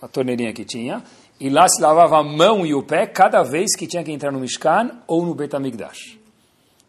a 0.00 0.08
torneirinha 0.08 0.52
que 0.52 0.64
tinha, 0.64 1.02
e 1.38 1.50
lá 1.50 1.68
se 1.68 1.82
lavava 1.82 2.18
a 2.18 2.22
mão 2.22 2.64
e 2.64 2.74
o 2.74 2.82
pé 2.82 3.06
cada 3.06 3.42
vez 3.42 3.76
que 3.76 3.86
tinha 3.86 4.02
que 4.02 4.12
entrar 4.12 4.32
no 4.32 4.40
Mishkan 4.40 5.02
ou 5.06 5.24
no 5.24 5.34
Bet 5.34 5.54
HaMikdash. 5.54 6.18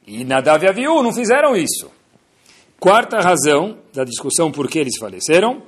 E 0.08 0.24
Nadav 0.24 0.64
e 0.64 0.70
Aviú 0.70 1.02
não 1.04 1.12
fizeram 1.12 1.56
isso. 1.56 1.92
Quarta 2.80 3.20
razão 3.20 3.78
da 3.94 4.04
discussão 4.04 4.52
por 4.52 4.70
que 4.70 4.80
eles 4.80 4.98
faleceram 4.98 5.64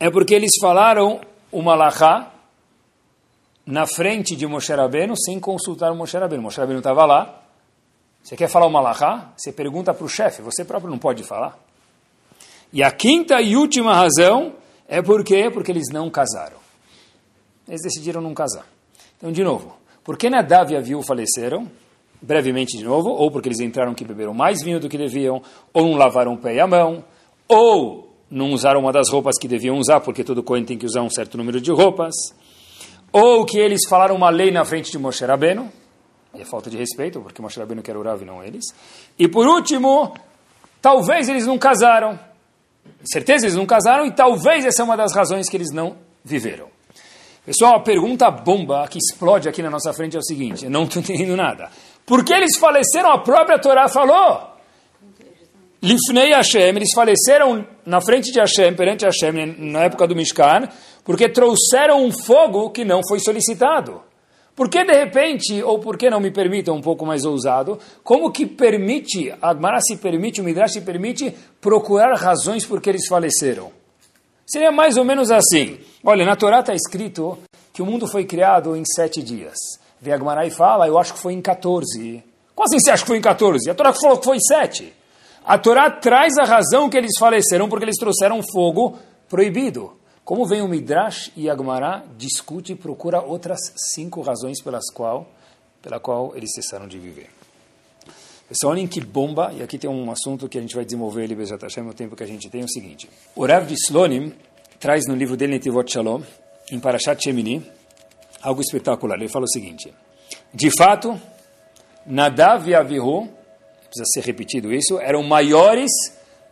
é 0.00 0.10
porque 0.10 0.34
eles 0.34 0.52
falaram 0.60 1.20
uma 1.52 1.74
lahá 1.74 2.32
na 3.66 3.86
frente 3.86 4.34
de 4.34 4.46
Moshe 4.46 4.72
Rabbeinu 4.72 5.14
sem 5.16 5.38
consultar 5.38 5.92
o 5.92 5.96
Moshe 5.96 6.16
Rabbeinu. 6.16 6.42
Moshe 6.42 6.58
Rabbeinu 6.58 6.78
estava 6.78 7.04
lá. 7.04 7.41
Você 8.22 8.36
quer 8.36 8.48
falar 8.48 8.66
uma 8.66 8.80
lahá? 8.80 9.32
Você 9.36 9.52
pergunta 9.52 9.92
para 9.92 10.04
o 10.04 10.08
chefe, 10.08 10.42
você 10.42 10.64
próprio 10.64 10.90
não 10.90 10.98
pode 10.98 11.22
falar. 11.24 11.58
E 12.72 12.82
a 12.82 12.90
quinta 12.90 13.40
e 13.40 13.56
última 13.56 13.94
razão 13.94 14.54
é 14.88 15.02
porque 15.02 15.50
porque 15.50 15.72
eles 15.72 15.88
não 15.92 16.08
casaram. 16.08 16.56
Eles 17.68 17.82
decidiram 17.82 18.20
não 18.20 18.34
casar. 18.34 18.66
Então, 19.18 19.30
de 19.32 19.42
novo, 19.42 19.76
por 20.02 20.16
que 20.16 20.30
Nadav 20.30 20.72
e 20.72 20.76
Aviú 20.76 21.02
faleceram? 21.02 21.68
brevemente 22.22 22.78
de 22.78 22.84
novo, 22.84 23.10
ou 23.10 23.30
porque 23.30 23.48
eles 23.48 23.58
entraram 23.58 23.94
que 23.94 24.04
beberam 24.04 24.32
mais 24.32 24.62
vinho 24.62 24.78
do 24.78 24.88
que 24.88 24.96
deviam, 24.96 25.42
ou 25.72 25.82
não 25.82 25.96
lavaram 25.96 26.34
o 26.34 26.38
pé 26.38 26.54
e 26.54 26.60
a 26.60 26.66
mão, 26.66 27.04
ou 27.48 28.14
não 28.30 28.52
usaram 28.52 28.80
uma 28.80 28.92
das 28.92 29.10
roupas 29.10 29.36
que 29.38 29.48
deviam 29.48 29.76
usar, 29.76 30.00
porque 30.00 30.22
todo 30.22 30.42
Cohen 30.42 30.64
tem 30.64 30.78
que 30.78 30.86
usar 30.86 31.02
um 31.02 31.10
certo 31.10 31.36
número 31.36 31.60
de 31.60 31.72
roupas, 31.72 32.14
ou 33.12 33.44
que 33.44 33.58
eles 33.58 33.82
falaram 33.88 34.14
uma 34.14 34.30
lei 34.30 34.50
na 34.50 34.64
frente 34.64 34.90
de 34.90 34.98
Moshe 34.98 35.24
Rabbeinu, 35.24 35.70
e 36.34 36.40
é 36.40 36.44
falta 36.44 36.70
de 36.70 36.76
respeito, 36.76 37.20
porque 37.20 37.42
Moshe 37.42 37.58
Rabbeinu 37.58 37.82
quer 37.82 37.96
orar 37.96 38.18
e 38.20 38.24
não 38.24 38.42
eles, 38.42 38.64
e 39.18 39.28
por 39.28 39.46
último, 39.46 40.14
talvez 40.80 41.28
eles 41.28 41.46
não 41.46 41.58
casaram, 41.58 42.18
certeza 43.04 43.46
eles 43.46 43.56
não 43.56 43.66
casaram, 43.66 44.06
e 44.06 44.12
talvez 44.12 44.64
essa 44.64 44.82
é 44.82 44.84
uma 44.84 44.96
das 44.96 45.14
razões 45.14 45.48
que 45.48 45.56
eles 45.56 45.70
não 45.72 45.96
viveram. 46.24 46.68
Pessoal, 47.44 47.76
a 47.76 47.80
pergunta 47.80 48.30
bomba 48.30 48.86
que 48.88 48.98
explode 48.98 49.48
aqui 49.48 49.62
na 49.62 49.70
nossa 49.70 49.92
frente 49.92 50.16
é 50.16 50.18
o 50.18 50.22
seguinte, 50.22 50.64
eu 50.64 50.70
não 50.70 50.84
estou 50.84 51.02
entendendo 51.02 51.36
nada. 51.36 51.70
Porque 52.06 52.32
eles 52.32 52.56
faleceram, 52.56 53.10
a 53.10 53.18
própria 53.18 53.58
Torá 53.58 53.88
falou. 53.88 54.50
Lifnei 55.82 56.32
Hashem, 56.32 56.76
eles 56.76 56.90
faleceram 56.94 57.66
na 57.84 58.00
frente 58.00 58.30
de 58.30 58.38
Hashem, 58.38 58.74
perante 58.74 59.04
Hashem, 59.04 59.56
na 59.58 59.80
época 59.80 60.06
do 60.06 60.14
Mishkan, 60.14 60.68
porque 61.04 61.28
trouxeram 61.28 62.04
um 62.04 62.12
fogo 62.12 62.70
que 62.70 62.84
não 62.84 63.00
foi 63.08 63.18
solicitado. 63.18 64.00
Por 64.54 64.68
que 64.68 64.84
de 64.84 64.92
repente, 64.92 65.62
ou 65.62 65.78
por 65.78 65.96
que 65.96 66.10
não 66.10 66.20
me 66.20 66.30
permitam 66.30 66.76
um 66.76 66.80
pouco 66.82 67.06
mais 67.06 67.24
ousado, 67.24 67.78
como 68.04 68.30
que 68.30 68.44
permite, 68.46 69.30
a 69.40 69.50
Agmará 69.50 69.80
se 69.80 69.96
permite, 69.96 70.40
o 70.40 70.44
Midrash 70.44 70.72
se 70.72 70.80
permite 70.82 71.34
procurar 71.60 72.14
razões 72.14 72.66
por 72.66 72.80
que 72.80 72.90
eles 72.90 73.08
faleceram? 73.08 73.72
Seria 74.46 74.70
mais 74.70 74.98
ou 74.98 75.04
menos 75.04 75.30
assim. 75.30 75.78
Olha, 76.04 76.26
na 76.26 76.36
Torá 76.36 76.60
está 76.60 76.74
escrito 76.74 77.38
que 77.72 77.80
o 77.80 77.86
mundo 77.86 78.06
foi 78.06 78.24
criado 78.24 78.76
em 78.76 78.84
sete 78.84 79.22
dias. 79.22 79.56
Vem 79.98 80.12
Agmará 80.12 80.44
e 80.44 80.50
fala, 80.50 80.86
eu 80.86 80.98
acho 80.98 81.14
que 81.14 81.20
foi 81.20 81.32
em 81.32 81.40
14. 81.40 82.22
Como 82.54 82.66
assim 82.66 82.78
você 82.78 82.90
acha 82.90 83.02
que 83.02 83.08
foi 83.08 83.16
em 83.16 83.22
14? 83.22 83.70
A 83.70 83.74
Torá 83.74 83.92
falou 83.94 84.18
que 84.18 84.24
foi 84.24 84.36
em 84.36 84.40
7. 84.40 84.92
A 85.44 85.58
Torá 85.58 85.90
traz 85.90 86.36
a 86.36 86.44
razão 86.44 86.90
que 86.90 86.96
eles 86.96 87.12
faleceram 87.18 87.68
porque 87.68 87.84
eles 87.84 87.96
trouxeram 87.96 88.40
fogo 88.52 88.98
proibido. 89.28 89.92
Como 90.24 90.46
vem 90.46 90.62
o 90.62 90.68
Midrash 90.68 91.32
e 91.36 91.50
Agmará 91.50 92.04
discute 92.16 92.72
e 92.72 92.76
procura 92.76 93.20
outras 93.20 93.58
cinco 93.94 94.20
razões 94.20 94.62
pelas 94.62 94.88
qual, 94.92 95.28
pela 95.82 95.98
qual 95.98 96.36
eles 96.36 96.52
cessaram 96.54 96.86
de 96.86 96.98
viver. 96.98 97.28
Pessoal, 98.48 98.72
olhem 98.72 98.86
que 98.86 99.00
bomba, 99.00 99.52
e 99.52 99.62
aqui 99.62 99.78
tem 99.78 99.90
um 99.90 100.10
assunto 100.10 100.48
que 100.48 100.58
a 100.58 100.60
gente 100.60 100.74
vai 100.76 100.84
desenvolver 100.84 101.24
ele, 101.24 101.34
Bezat 101.34 101.62
Hashem, 101.62 101.82
no 101.82 101.94
tempo 101.94 102.14
que 102.14 102.22
a 102.22 102.26
gente 102.26 102.48
tem, 102.50 102.60
é 102.60 102.64
o 102.64 102.68
seguinte. 102.68 103.08
O 103.34 103.46
Rav 103.46 103.66
de 103.66 103.74
Slonim 103.74 104.32
traz 104.78 105.06
no 105.08 105.14
livro 105.14 105.36
dele, 105.36 105.52
Netivot 105.52 105.90
Shalom, 105.90 106.22
em 106.70 106.78
Parashat 106.78 107.22
Shemini, 107.22 107.66
algo 108.42 108.60
espetacular. 108.60 109.16
Ele 109.16 109.28
fala 109.28 109.44
o 109.46 109.48
seguinte, 109.48 109.92
de 110.54 110.70
fato, 110.70 111.20
Nadav 112.06 112.68
e 112.68 112.74
Avihu, 112.74 113.28
precisa 113.86 114.04
ser 114.12 114.24
repetido 114.24 114.72
isso, 114.72 115.00
eram 115.00 115.22
maiores 115.22 115.90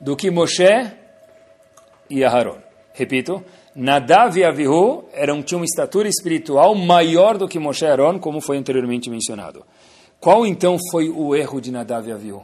do 0.00 0.17
que 0.17 0.31
Moshe 0.31 0.91
e 2.09 2.25
Aharon. 2.25 2.59
Repito, 2.95 3.45
Nadav 3.75 4.37
e 4.37 4.45
Avihu 4.45 5.05
eram, 5.12 5.43
tinham 5.43 5.61
uma 5.61 5.65
estatura 5.65 6.09
espiritual 6.09 6.75
maior 6.75 7.39
do 7.39 7.47
que 7.47 7.59
Moshe 7.59 7.85
e 7.85 7.89
Aaron, 7.89 8.19
como 8.19 8.41
foi 8.41 8.59
anteriormente 8.59 9.09
mencionado. 9.09 9.65
Qual 10.19 10.47
então 10.47 10.77
foi 10.91 11.09
o 11.09 11.35
erro 11.35 11.61
de 11.61 11.71
Nadav 11.71 12.09
e 12.09 12.12
Avihu? 12.12 12.43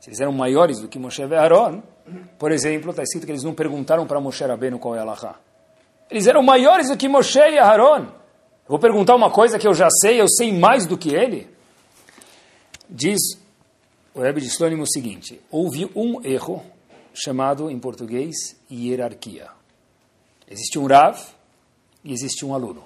Se 0.00 0.10
eles 0.10 0.20
eram 0.20 0.32
maiores 0.32 0.80
do 0.80 0.88
que 0.88 0.98
Moshe 0.98 1.22
e 1.22 1.34
Aaron, 1.34 1.82
por 2.38 2.52
exemplo, 2.52 2.90
está 2.90 3.02
escrito 3.02 3.24
que 3.24 3.32
eles 3.32 3.42
não 3.42 3.54
perguntaram 3.54 4.06
para 4.06 4.20
Moshe 4.20 4.44
Rabbeinu 4.44 4.78
qual 4.78 4.94
é 4.94 5.00
a. 5.00 5.34
Eles 6.10 6.26
eram 6.26 6.42
maiores 6.42 6.88
do 6.88 6.96
que 6.96 7.08
Moshe 7.08 7.38
e 7.38 7.58
Aaron. 7.58 8.06
Vou 8.68 8.78
perguntar 8.78 9.14
uma 9.14 9.30
coisa 9.30 9.58
que 9.58 9.66
eu 9.66 9.74
já 9.74 9.88
sei, 10.00 10.20
eu 10.20 10.28
sei 10.28 10.52
mais 10.52 10.86
do 10.86 10.96
que 10.98 11.14
ele? 11.14 11.48
Diz 12.88 13.18
o 14.14 14.20
Rebbe 14.20 14.40
de 14.40 14.46
Slônimo 14.46 14.84
o 14.84 14.90
seguinte, 14.90 15.40
houve 15.50 15.90
um 15.94 16.24
erro 16.24 16.62
chamado, 17.12 17.70
em 17.70 17.78
português, 17.78 18.56
hierarquia. 18.70 19.48
Existe 20.48 20.78
um 20.78 20.86
Rav 20.86 21.18
e 22.04 22.12
existe 22.12 22.44
um 22.44 22.54
aluno. 22.54 22.84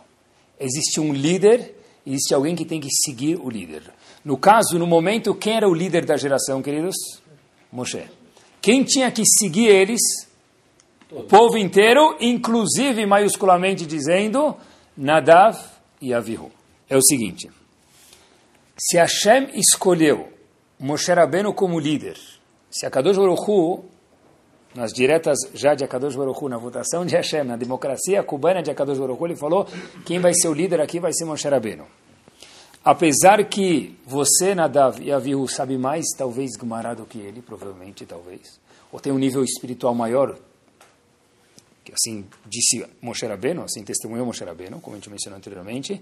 Existe 0.58 1.00
um 1.00 1.12
líder 1.12 1.74
e 2.04 2.12
existe 2.12 2.34
alguém 2.34 2.56
que 2.56 2.64
tem 2.64 2.80
que 2.80 2.88
seguir 3.04 3.36
o 3.36 3.50
líder. 3.50 3.82
No 4.24 4.36
caso, 4.36 4.78
no 4.78 4.86
momento, 4.86 5.34
quem 5.34 5.56
era 5.56 5.68
o 5.68 5.74
líder 5.74 6.04
da 6.04 6.16
geração, 6.16 6.62
queridos? 6.62 6.96
Moshe. 7.72 8.04
Quem 8.60 8.84
tinha 8.84 9.10
que 9.10 9.22
seguir 9.24 9.68
eles? 9.68 10.00
O 11.10 11.22
povo 11.24 11.58
inteiro, 11.58 12.16
inclusive, 12.20 13.04
maiusculamente 13.04 13.84
dizendo, 13.84 14.56
Nadav 14.96 15.58
e 16.00 16.14
Avihu. 16.14 16.52
É 16.88 16.96
o 16.96 17.02
seguinte, 17.02 17.50
se 18.78 18.96
Hashem 18.96 19.50
escolheu 19.54 20.28
Moshe 20.78 21.12
Rabbeinu 21.12 21.52
como 21.52 21.78
líder, 21.78 22.16
se 22.70 22.86
a 22.86 22.90
Kadosh 22.90 23.16
Baruch 23.16 23.82
nas 24.74 24.92
diretas 24.92 25.38
já 25.54 25.74
de 25.74 25.84
Akadosh 25.84 26.16
Baruch 26.16 26.42
Hu, 26.42 26.48
na 26.48 26.56
votação 26.56 27.04
de 27.04 27.14
Hashem, 27.16 27.44
na 27.44 27.56
democracia 27.56 28.22
cubana 28.22 28.62
de 28.62 28.70
Akadosh 28.70 28.98
Baruch 28.98 29.20
Hu, 29.20 29.26
ele 29.26 29.36
falou, 29.36 29.66
quem 30.04 30.20
vai 30.20 30.32
ser 30.34 30.48
o 30.48 30.54
líder 30.54 30.80
aqui 30.80 31.00
vai 31.00 31.12
ser 31.12 31.24
Moshe 31.24 31.48
Rabbeinu. 31.48 31.86
Apesar 32.84 33.44
que 33.44 33.98
você, 34.06 34.54
Nadav 34.54 35.02
e 35.02 35.12
Avihu, 35.12 35.46
sabe 35.46 35.76
mais, 35.76 36.06
talvez, 36.16 36.56
Gumará 36.56 36.94
do 36.94 37.04
que 37.04 37.18
ele, 37.18 37.42
provavelmente, 37.42 38.06
talvez, 38.06 38.58
ou 38.90 38.98
tem 38.98 39.12
um 39.12 39.18
nível 39.18 39.44
espiritual 39.44 39.94
maior, 39.94 40.36
que 41.84 41.92
assim 41.92 42.24
disse 42.46 42.86
Moshe 43.02 43.26
Rabbeinu, 43.26 43.62
assim 43.62 43.82
testemunhou 43.82 44.24
Moshe 44.24 44.44
Rabbeinu, 44.44 44.80
como 44.80 44.96
a 44.96 44.98
gente 44.98 45.10
mencionou 45.10 45.36
anteriormente, 45.36 46.00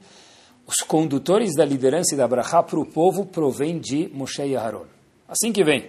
os 0.66 0.76
condutores 0.86 1.54
da 1.54 1.64
liderança 1.64 2.14
e 2.14 2.18
da 2.18 2.28
Brachá 2.28 2.62
para 2.62 2.78
o 2.78 2.84
povo 2.84 3.24
provém 3.24 3.78
de 3.78 4.08
Moshe 4.12 4.42
e 4.42 4.54
Aharon. 4.54 4.84
Assim 5.26 5.50
que 5.50 5.64
vem. 5.64 5.86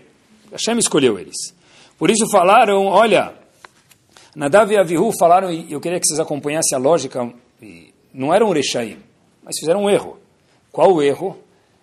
Hashem 0.51 0.77
escolheu 0.77 1.19
eles. 1.19 1.53
Por 2.00 2.10
isso 2.10 2.25
falaram, 2.32 2.86
olha, 2.86 3.34
Nadav 4.34 4.72
e 4.72 4.77
Avihu 4.77 5.12
falaram, 5.20 5.51
e 5.51 5.70
eu 5.70 5.82
queria 5.82 6.00
que 6.00 6.08
vocês 6.08 6.18
acompanhassem 6.18 6.77
a 6.77 6.79
lógica, 6.79 7.29
não 8.13 8.34
eram 8.34 8.51
Rechaim, 8.51 9.00
mas 9.44 9.60
fizeram 9.60 9.84
um 9.84 9.89
erro. 9.89 10.18
Qual 10.72 10.94
o 10.94 11.03
erro? 11.03 11.38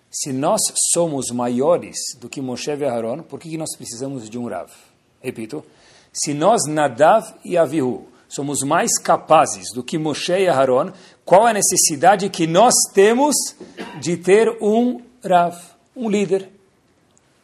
Se 0.09 0.33
nós 0.33 0.59
somos 0.91 1.29
maiores 1.29 1.95
do 2.19 2.27
que 2.27 2.41
Moshe 2.41 2.71
e 2.71 2.83
Aharon, 2.83 3.21
por 3.21 3.39
que 3.39 3.55
nós 3.57 3.75
precisamos 3.77 4.27
de 4.27 4.39
um 4.39 4.49
Rav? 4.49 4.71
Repito, 5.21 5.63
se 6.11 6.33
nós, 6.33 6.63
Nadav 6.67 7.35
e 7.45 7.55
Avihu, 7.55 8.07
somos 8.27 8.61
mais 8.61 8.97
capazes 8.97 9.71
do 9.71 9.83
que 9.83 9.99
Moshe 9.99 10.31
e 10.31 10.47
Aharon, 10.47 10.93
qual 11.23 11.47
é 11.47 11.51
a 11.51 11.53
necessidade 11.53 12.27
que 12.29 12.47
nós 12.47 12.73
temos 12.91 13.35
de 14.01 14.17
ter 14.17 14.57
um 14.59 14.99
Rav, 15.23 15.55
um 15.95 16.09
líder? 16.09 16.56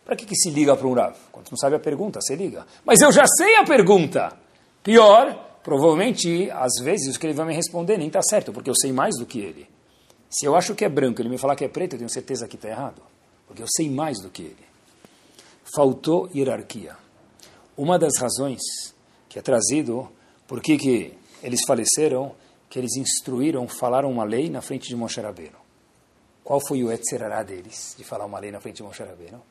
Para 0.05 0.15
que, 0.15 0.25
que 0.25 0.35
se 0.35 0.49
liga 0.49 0.75
para 0.75 0.87
um 0.87 0.93
Rav? 0.93 1.15
Quando 1.31 1.49
não 1.49 1.57
sabe 1.57 1.75
a 1.75 1.79
pergunta, 1.79 2.19
se 2.21 2.35
liga. 2.35 2.65
Mas 2.83 2.99
eu 3.01 3.11
já 3.11 3.25
sei 3.25 3.55
a 3.55 3.63
pergunta. 3.63 4.35
Pior, 4.83 5.59
provavelmente, 5.63 6.51
às 6.51 6.73
vezes, 6.83 7.15
o 7.15 7.19
que 7.19 7.25
ele 7.25 7.33
vai 7.33 7.45
me 7.45 7.53
responder 7.53 7.97
nem 7.97 8.07
está 8.07 8.21
certo, 8.21 8.51
porque 8.51 8.69
eu 8.69 8.75
sei 8.75 8.91
mais 8.91 9.15
do 9.17 9.25
que 9.25 9.39
ele. 9.39 9.67
Se 10.29 10.45
eu 10.45 10.55
acho 10.55 10.75
que 10.75 10.83
é 10.83 10.89
branco, 10.89 11.21
ele 11.21 11.29
me 11.29 11.37
falar 11.37 11.55
que 11.55 11.63
é 11.63 11.69
preto, 11.69 11.93
eu 11.93 11.99
tenho 11.99 12.09
certeza 12.09 12.47
que 12.47 12.55
está 12.55 12.67
errado. 12.67 13.01
Porque 13.47 13.61
eu 13.61 13.67
sei 13.67 13.89
mais 13.89 14.19
do 14.19 14.29
que 14.29 14.41
ele. 14.41 14.65
Faltou 15.75 16.29
hierarquia. 16.35 16.95
Uma 17.77 17.97
das 17.97 18.17
razões 18.19 18.61
que 19.29 19.39
é 19.39 19.41
trazido 19.41 20.09
por 20.47 20.61
que, 20.61 20.77
que 20.77 21.13
eles 21.41 21.61
faleceram, 21.65 22.35
que 22.69 22.77
eles 22.77 22.95
instruíram, 22.95 23.67
falaram 23.67 24.11
uma 24.11 24.23
lei 24.23 24.49
na 24.49 24.61
frente 24.61 24.89
de 24.89 24.95
Moshe 24.95 25.21
Rabbeinu. 25.21 25.57
Qual 26.43 26.59
foi 26.59 26.83
o 26.83 26.91
etzerará 26.91 27.41
deles, 27.41 27.95
de 27.97 28.03
falar 28.03 28.25
uma 28.25 28.39
lei 28.39 28.51
na 28.51 28.59
frente 28.59 28.77
de 28.77 28.83
Moshe 28.83 29.01
Rabbeinu? 29.01 29.41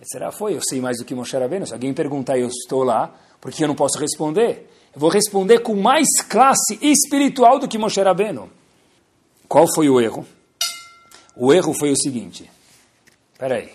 Etzerará 0.00 0.30
foi, 0.30 0.54
eu 0.54 0.60
sei 0.62 0.80
mais 0.80 0.98
do 0.98 1.04
que 1.04 1.14
Moshe 1.14 1.36
Rabbeinu. 1.36 1.66
Se 1.66 1.72
alguém 1.72 1.92
perguntar, 1.92 2.38
eu 2.38 2.48
estou 2.48 2.84
lá, 2.84 3.14
porque 3.40 3.64
eu 3.64 3.68
não 3.68 3.74
posso 3.74 3.98
responder. 3.98 4.70
Eu 4.94 5.00
vou 5.00 5.10
responder 5.10 5.60
com 5.60 5.74
mais 5.74 6.08
classe 6.28 6.78
espiritual 6.80 7.58
do 7.58 7.68
que 7.68 7.78
Moshe 7.78 8.00
Rabbeinu. 8.00 8.50
Qual 9.48 9.66
foi 9.74 9.88
o 9.88 10.00
erro? 10.00 10.26
O 11.34 11.52
erro 11.52 11.72
foi 11.72 11.90
o 11.90 11.96
seguinte: 11.96 12.50
peraí, 13.38 13.70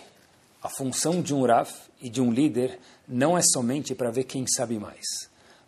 a 0.62 0.70
função 0.70 1.22
de 1.22 1.34
um 1.34 1.46
Rav 1.46 1.70
e 2.02 2.10
de 2.10 2.22
um 2.22 2.32
líder 2.32 2.80
não 3.08 3.38
é 3.38 3.42
somente 3.42 3.94
para 3.94 4.12
ver 4.12 4.24
quem 4.24 4.46
sabe 4.48 4.80
mais. 4.80 5.06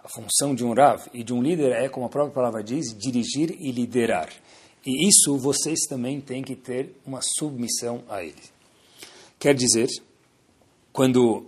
A 0.03 0.07
função 0.07 0.53
de 0.53 0.63
um 0.63 0.73
Rav 0.73 1.07
e 1.13 1.23
de 1.23 1.33
um 1.33 1.41
líder 1.41 1.71
é, 1.71 1.89
como 1.89 2.05
a 2.05 2.09
própria 2.09 2.33
palavra 2.33 2.63
diz, 2.63 2.95
dirigir 2.95 3.57
e 3.59 3.71
liderar. 3.71 4.29
E 4.85 5.07
isso 5.07 5.37
vocês 5.37 5.79
também 5.89 6.21
têm 6.21 6.43
que 6.43 6.55
ter 6.55 6.95
uma 7.05 7.19
submissão 7.21 8.03
a 8.07 8.23
ele. 8.23 8.35
Quer 9.39 9.55
dizer, 9.55 9.89
quando 10.95 11.47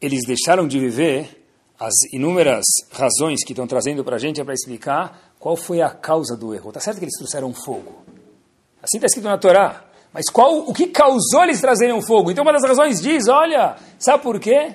eles 0.00 0.26
deixaram 0.26 0.66
de 0.66 0.80
viver, 0.80 1.46
as 1.78 1.94
inúmeras 2.12 2.64
razões 2.90 3.44
que 3.44 3.52
estão 3.52 3.68
trazendo 3.68 4.02
para 4.02 4.16
a 4.16 4.18
gente 4.18 4.40
é 4.40 4.44
para 4.44 4.52
explicar 4.52 5.32
qual 5.38 5.56
foi 5.56 5.80
a 5.80 5.88
causa 5.88 6.36
do 6.36 6.52
erro? 6.52 6.70
Está 6.70 6.80
certo 6.80 6.98
que 6.98 7.04
eles 7.04 7.16
trouxeram 7.16 7.54
fogo. 7.54 8.02
Assim 8.82 8.96
está 8.96 9.06
escrito 9.06 9.28
na 9.28 9.38
Torá. 9.38 9.84
Mas 10.12 10.28
qual, 10.28 10.58
o 10.58 10.74
que 10.74 10.88
causou 10.88 11.44
eles 11.44 11.60
trazerem 11.60 11.94
um 11.94 12.02
fogo? 12.02 12.32
Então 12.32 12.42
uma 12.42 12.52
das 12.52 12.64
razões 12.64 13.00
diz, 13.00 13.28
olha, 13.28 13.76
sabe 13.96 14.24
por 14.24 14.40
quê? 14.40 14.74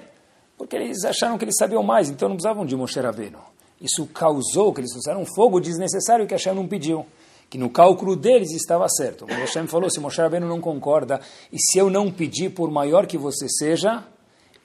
Porque 0.58 0.78
eles 0.78 1.04
acharam 1.04 1.38
que 1.38 1.44
eles 1.44 1.58
sabiam 1.60 1.84
mais, 1.84 2.10
então 2.10 2.30
não 2.30 2.38
precisavam 2.38 2.66
de 2.66 2.78
Moshe 2.78 2.98
Rabbeinu. 2.98 3.40
Isso 3.82 4.08
causou 4.14 4.74
que 4.74 4.80
eles 4.80 4.92
trouxeram 4.92 5.24
um 5.24 5.26
fogo 5.26 5.60
desnecessário 5.60 6.26
que 6.26 6.34
Hashem 6.34 6.56
não 6.56 6.70
pediu. 6.70 7.06
Que 7.54 7.58
no 7.60 7.70
cálculo 7.70 8.16
deles 8.16 8.50
estava 8.50 8.90
certo. 8.90 9.28
Mas 9.30 9.38
Hashem 9.38 9.68
falou, 9.68 9.88
se 9.88 10.00
Moshe 10.00 10.20
Rabbeinu 10.20 10.48
não 10.48 10.60
concorda, 10.60 11.22
e 11.52 11.58
se 11.60 11.78
eu 11.78 11.88
não 11.88 12.12
pedir 12.12 12.50
por 12.50 12.72
maior 12.72 13.06
que 13.06 13.16
você 13.16 13.48
seja, 13.48 14.04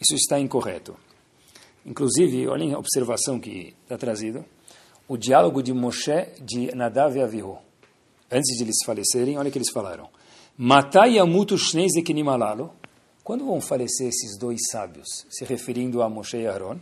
isso 0.00 0.14
está 0.14 0.40
incorreto. 0.40 0.96
Inclusive, 1.84 2.48
olhem 2.48 2.72
a 2.72 2.78
observação 2.78 3.38
que 3.38 3.74
está 3.82 3.98
trazido 3.98 4.42
o 5.06 5.18
diálogo 5.18 5.62
de 5.62 5.74
Moshe, 5.74 6.28
de 6.40 6.74
Nadav 6.74 7.14
e 7.14 7.20
Avihu. 7.20 7.58
Antes 8.32 8.56
de 8.56 8.64
eles 8.64 8.78
falecerem, 8.86 9.36
olha 9.36 9.50
o 9.50 9.52
que 9.52 9.58
eles 9.58 9.70
falaram. 9.70 10.08
Matai 10.56 11.16
yamutu 11.16 11.58
shnei 11.58 11.90
zekinim 11.90 12.24
Quando 13.22 13.44
vão 13.44 13.60
falecer 13.60 14.08
esses 14.08 14.38
dois 14.38 14.60
sábios? 14.70 15.26
Se 15.28 15.44
referindo 15.44 16.00
a 16.00 16.08
Moshe 16.08 16.38
e 16.38 16.46
Aaron. 16.46 16.78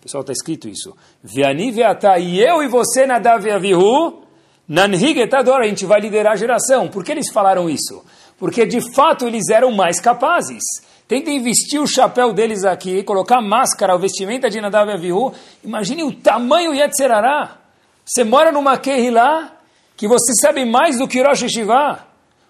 Pessoal, 0.00 0.22
está 0.22 0.32
escrito 0.32 0.70
isso. 0.70 0.96
Veani 1.22 1.70
veata, 1.70 2.18
e 2.18 2.40
eu 2.40 2.62
e 2.62 2.68
você, 2.68 3.06
Nadav 3.06 3.46
e 3.46 3.50
Avihu, 3.50 4.29
nanhig 4.70 5.18
etador, 5.18 5.60
a 5.60 5.66
gente 5.66 5.84
vai 5.84 6.00
liderar 6.00 6.34
a 6.34 6.36
geração. 6.36 6.88
Por 6.88 7.04
que 7.04 7.10
eles 7.10 7.30
falaram 7.32 7.68
isso? 7.68 8.04
Porque, 8.38 8.64
de 8.64 8.80
fato, 8.94 9.26
eles 9.26 9.48
eram 9.50 9.72
mais 9.72 10.00
capazes. 10.00 10.62
Tentem 11.08 11.42
vestir 11.42 11.80
o 11.80 11.86
chapéu 11.88 12.32
deles 12.32 12.64
aqui, 12.64 13.02
colocar 13.02 13.42
máscara, 13.42 13.96
o 13.96 13.98
vestimenta 13.98 14.48
de 14.48 14.60
Nadav 14.60 14.88
e 14.88 14.94
Avihu. 14.94 15.34
Imagine 15.64 16.04
o 16.04 16.12
tamanho 16.12 16.72
Yetzerará. 16.72 17.56
Você 18.04 18.22
mora 18.22 18.52
numa 18.52 18.78
Kehilá 18.78 19.52
que 19.96 20.06
você 20.06 20.32
sabe 20.40 20.64
mais 20.64 20.98
do 20.98 21.08
que 21.08 21.20
Rosh 21.20 21.42
Hashivá. 21.42 22.06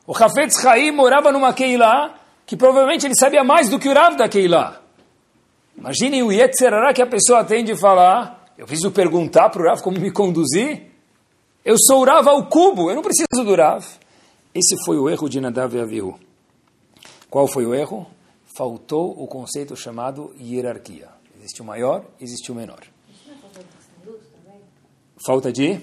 O 0.06 0.12
Hafetz 0.12 0.64
Haim 0.66 0.90
morava 0.90 1.32
numa 1.32 1.54
Kehilá 1.54 2.14
que 2.44 2.56
provavelmente 2.56 3.06
ele 3.06 3.14
sabia 3.14 3.44
mais 3.44 3.68
do 3.68 3.78
que 3.78 3.88
o 3.88 3.94
Rav 3.94 4.16
da 4.16 4.28
Kehilá. 4.28 4.80
Imaginem 5.78 6.22
o 6.22 6.32
Yetzerará 6.32 6.92
que 6.92 7.00
a 7.00 7.06
pessoa 7.06 7.44
tem 7.44 7.64
de 7.64 7.76
falar. 7.76 8.44
Eu 8.58 8.66
preciso 8.66 8.90
perguntar 8.90 9.48
para 9.48 9.62
o 9.62 9.64
Rav 9.64 9.80
como 9.80 9.98
me 9.98 10.10
conduzir. 10.10 10.89
Eu 11.64 11.76
sou 11.78 12.04
Rav 12.04 12.28
ao 12.28 12.46
cubo, 12.46 12.90
eu 12.90 12.94
não 12.94 13.02
preciso 13.02 13.44
do 13.44 13.54
Rav. 13.54 13.84
Esse 14.54 14.76
foi 14.84 14.98
o 14.98 15.08
erro 15.08 15.28
de 15.28 15.40
Nadav 15.40 15.74
e 15.76 15.80
Avihu. 15.80 16.18
Qual 17.28 17.46
foi 17.46 17.66
o 17.66 17.74
erro? 17.74 18.06
faltou 18.60 19.10
o 19.16 19.26
conceito 19.26 19.76
chamado 19.76 20.34
hierarquia. 20.38 21.08
Existe 21.38 21.62
o 21.62 21.64
maior, 21.64 22.04
existe 22.20 22.52
o 22.52 22.54
menor. 22.54 22.80
Falta 25.24 25.52
de? 25.52 25.80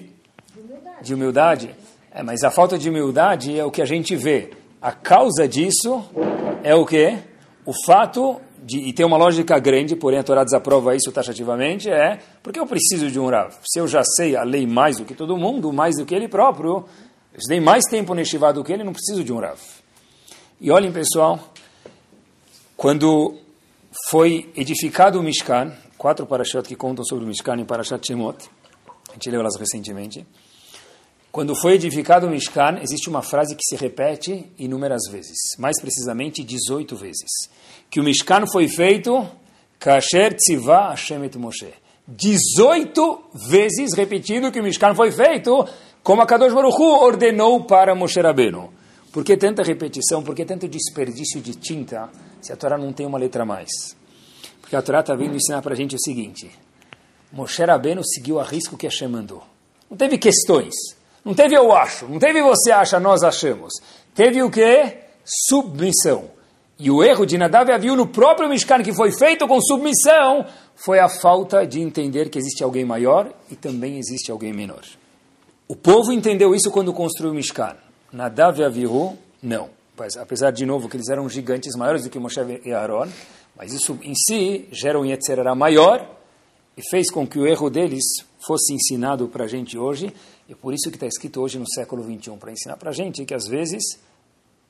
De 1.02 1.14
humildade. 1.14 1.74
É, 2.12 2.22
mas 2.22 2.42
a 2.42 2.50
falta 2.50 2.78
de 2.78 2.88
humildade 2.88 3.58
é 3.58 3.64
o 3.64 3.70
que 3.70 3.82
a 3.82 3.84
gente 3.84 4.14
vê. 4.14 4.50
A 4.80 4.92
causa 4.92 5.48
disso 5.48 6.04
é 6.62 6.74
o 6.74 6.86
quê? 6.86 7.18
O 7.64 7.72
fato 7.84 8.40
de, 8.68 8.80
e 8.80 8.92
tem 8.92 9.06
uma 9.06 9.16
lógica 9.16 9.58
grande, 9.58 9.96
porém 9.96 10.18
a 10.18 10.22
Torá 10.22 10.44
desaprova 10.44 10.94
isso 10.94 11.10
taxativamente, 11.10 11.88
é 11.88 12.18
porque 12.42 12.60
eu 12.60 12.66
preciso 12.66 13.10
de 13.10 13.18
um 13.18 13.30
Rav. 13.30 13.54
Se 13.64 13.80
eu 13.80 13.88
já 13.88 14.02
sei 14.04 14.36
a 14.36 14.42
lei 14.42 14.66
mais 14.66 14.98
do 14.98 15.06
que 15.06 15.14
todo 15.14 15.38
mundo, 15.38 15.72
mais 15.72 15.96
do 15.96 16.04
que 16.04 16.14
ele 16.14 16.28
próprio, 16.28 16.84
eu 17.32 17.40
dei 17.48 17.60
mais 17.60 17.84
tempo 17.86 18.14
no 18.14 18.22
Shivá 18.22 18.52
do 18.52 18.62
que 18.62 18.70
ele, 18.70 18.84
não 18.84 18.92
preciso 18.92 19.24
de 19.24 19.32
um 19.32 19.40
Rav. 19.40 19.58
E 20.60 20.70
olhem, 20.70 20.92
pessoal, 20.92 21.40
quando 22.76 23.38
foi 24.10 24.52
edificado 24.54 25.18
o 25.18 25.22
Mishkan, 25.22 25.72
quatro 25.96 26.26
parashat 26.26 26.68
que 26.68 26.76
contam 26.76 27.04
sobre 27.06 27.24
o 27.24 27.26
Mishkan 27.26 27.56
em 27.56 27.64
Parashat 27.64 28.06
Shemot, 28.06 28.36
a 29.08 29.14
gente 29.14 29.30
leu 29.30 29.40
elas 29.40 29.56
recentemente, 29.56 30.26
quando 31.30 31.54
foi 31.54 31.74
edificado 31.74 32.26
o 32.26 32.30
Mishkan, 32.30 32.78
existe 32.80 33.08
uma 33.08 33.22
frase 33.22 33.54
que 33.54 33.62
se 33.62 33.76
repete 33.76 34.50
inúmeras 34.58 35.02
vezes, 35.10 35.36
mais 35.58 35.80
precisamente 35.80 36.42
18 36.42 36.96
vezes, 36.96 37.30
que 37.90 38.00
o 38.00 38.04
Mishkan 38.04 38.46
foi 38.46 38.66
feito 38.66 39.28
Kasher 39.78 40.34
Tzivah 40.34 40.90
Hashem 40.90 41.24
et 41.24 41.36
Moshe. 41.36 41.72
18 42.08 43.20
vezes 43.48 43.94
repetido 43.94 44.50
que 44.50 44.58
o 44.58 44.62
Mishkan 44.62 44.94
foi 44.94 45.12
feito, 45.12 45.68
como 46.02 46.22
a 46.22 46.26
Kadosh 46.26 46.54
Baruch 46.54 46.80
Hu 46.80 47.04
ordenou 47.04 47.64
para 47.64 47.94
Moshe 47.94 48.20
Rabbeinu. 48.20 48.72
Por 49.12 49.22
que 49.22 49.36
tanta 49.36 49.62
repetição? 49.62 50.22
Por 50.22 50.34
que 50.34 50.44
tanto 50.44 50.66
desperdício 50.66 51.40
de 51.40 51.54
tinta 51.54 52.08
se 52.40 52.52
a 52.52 52.56
Torá 52.56 52.78
não 52.78 52.92
tem 52.92 53.06
uma 53.06 53.18
letra 53.18 53.44
mais? 53.44 53.68
Porque 54.60 54.74
a 54.74 54.80
Torá 54.80 55.00
está 55.00 55.14
vindo 55.14 55.36
ensinar 55.36 55.60
para 55.60 55.74
a 55.74 55.76
gente 55.76 55.94
o 55.94 56.00
seguinte, 56.00 56.50
Moshe 57.30 57.62
Rabbeinu 57.62 58.02
seguiu 58.02 58.40
a 58.40 58.44
risco 58.44 58.76
que 58.78 58.86
Hashem 58.86 59.08
mandou. 59.08 59.42
Não 59.90 59.96
teve 59.96 60.16
questões. 60.16 60.74
Não 61.28 61.34
teve 61.34 61.54
eu 61.54 61.70
acho, 61.74 62.08
não 62.08 62.18
teve 62.18 62.40
você 62.40 62.70
acha, 62.70 62.98
nós 62.98 63.22
achamos. 63.22 63.74
Teve 64.14 64.42
o 64.42 64.50
que? 64.50 64.96
Submissão. 65.46 66.30
E 66.78 66.90
o 66.90 67.04
erro 67.04 67.26
de 67.26 67.36
Nadav 67.36 67.68
e 67.68 67.94
no 67.94 68.06
próprio 68.06 68.48
Mishkan, 68.48 68.82
que 68.82 68.94
foi 68.94 69.12
feito 69.12 69.46
com 69.46 69.60
submissão, 69.60 70.46
foi 70.74 70.98
a 70.98 71.06
falta 71.06 71.66
de 71.66 71.82
entender 71.82 72.30
que 72.30 72.38
existe 72.38 72.64
alguém 72.64 72.82
maior 72.82 73.30
e 73.50 73.56
também 73.56 73.98
existe 73.98 74.30
alguém 74.32 74.54
menor. 74.54 74.80
O 75.68 75.76
povo 75.76 76.14
entendeu 76.14 76.54
isso 76.54 76.70
quando 76.70 76.94
construiu 76.94 77.32
o 77.32 77.34
Mishkan. 77.34 77.76
Nadav 78.10 78.58
e 78.58 78.64
Avihu, 78.64 79.18
não. 79.42 79.68
Mas, 79.98 80.16
apesar, 80.16 80.50
de 80.50 80.64
novo, 80.64 80.88
que 80.88 80.96
eles 80.96 81.10
eram 81.10 81.28
gigantes 81.28 81.76
maiores 81.76 82.04
do 82.04 82.08
que 82.08 82.18
Moshe 82.18 82.40
e 82.64 82.72
Aaron, 82.72 83.08
mas 83.54 83.74
isso 83.74 83.98
em 84.02 84.14
si 84.14 84.66
gera 84.72 84.98
um 84.98 85.04
Yetzerara 85.04 85.54
maior 85.54 86.08
e 86.74 86.80
fez 86.88 87.10
com 87.10 87.26
que 87.26 87.38
o 87.38 87.46
erro 87.46 87.68
deles 87.68 88.04
fosse 88.38 88.72
ensinado 88.72 89.28
para 89.28 89.44
a 89.44 89.48
gente 89.48 89.76
hoje 89.76 90.14
e 90.48 90.54
por 90.54 90.72
isso 90.72 90.90
que 90.90 90.96
está 90.96 91.06
escrito 91.06 91.40
hoje 91.40 91.58
no 91.58 91.66
século 91.68 92.02
21, 92.02 92.38
para 92.38 92.50
ensinar 92.50 92.76
para 92.76 92.90
a 92.90 92.92
gente 92.92 93.24
que 93.24 93.34
às 93.34 93.46
vezes 93.46 93.82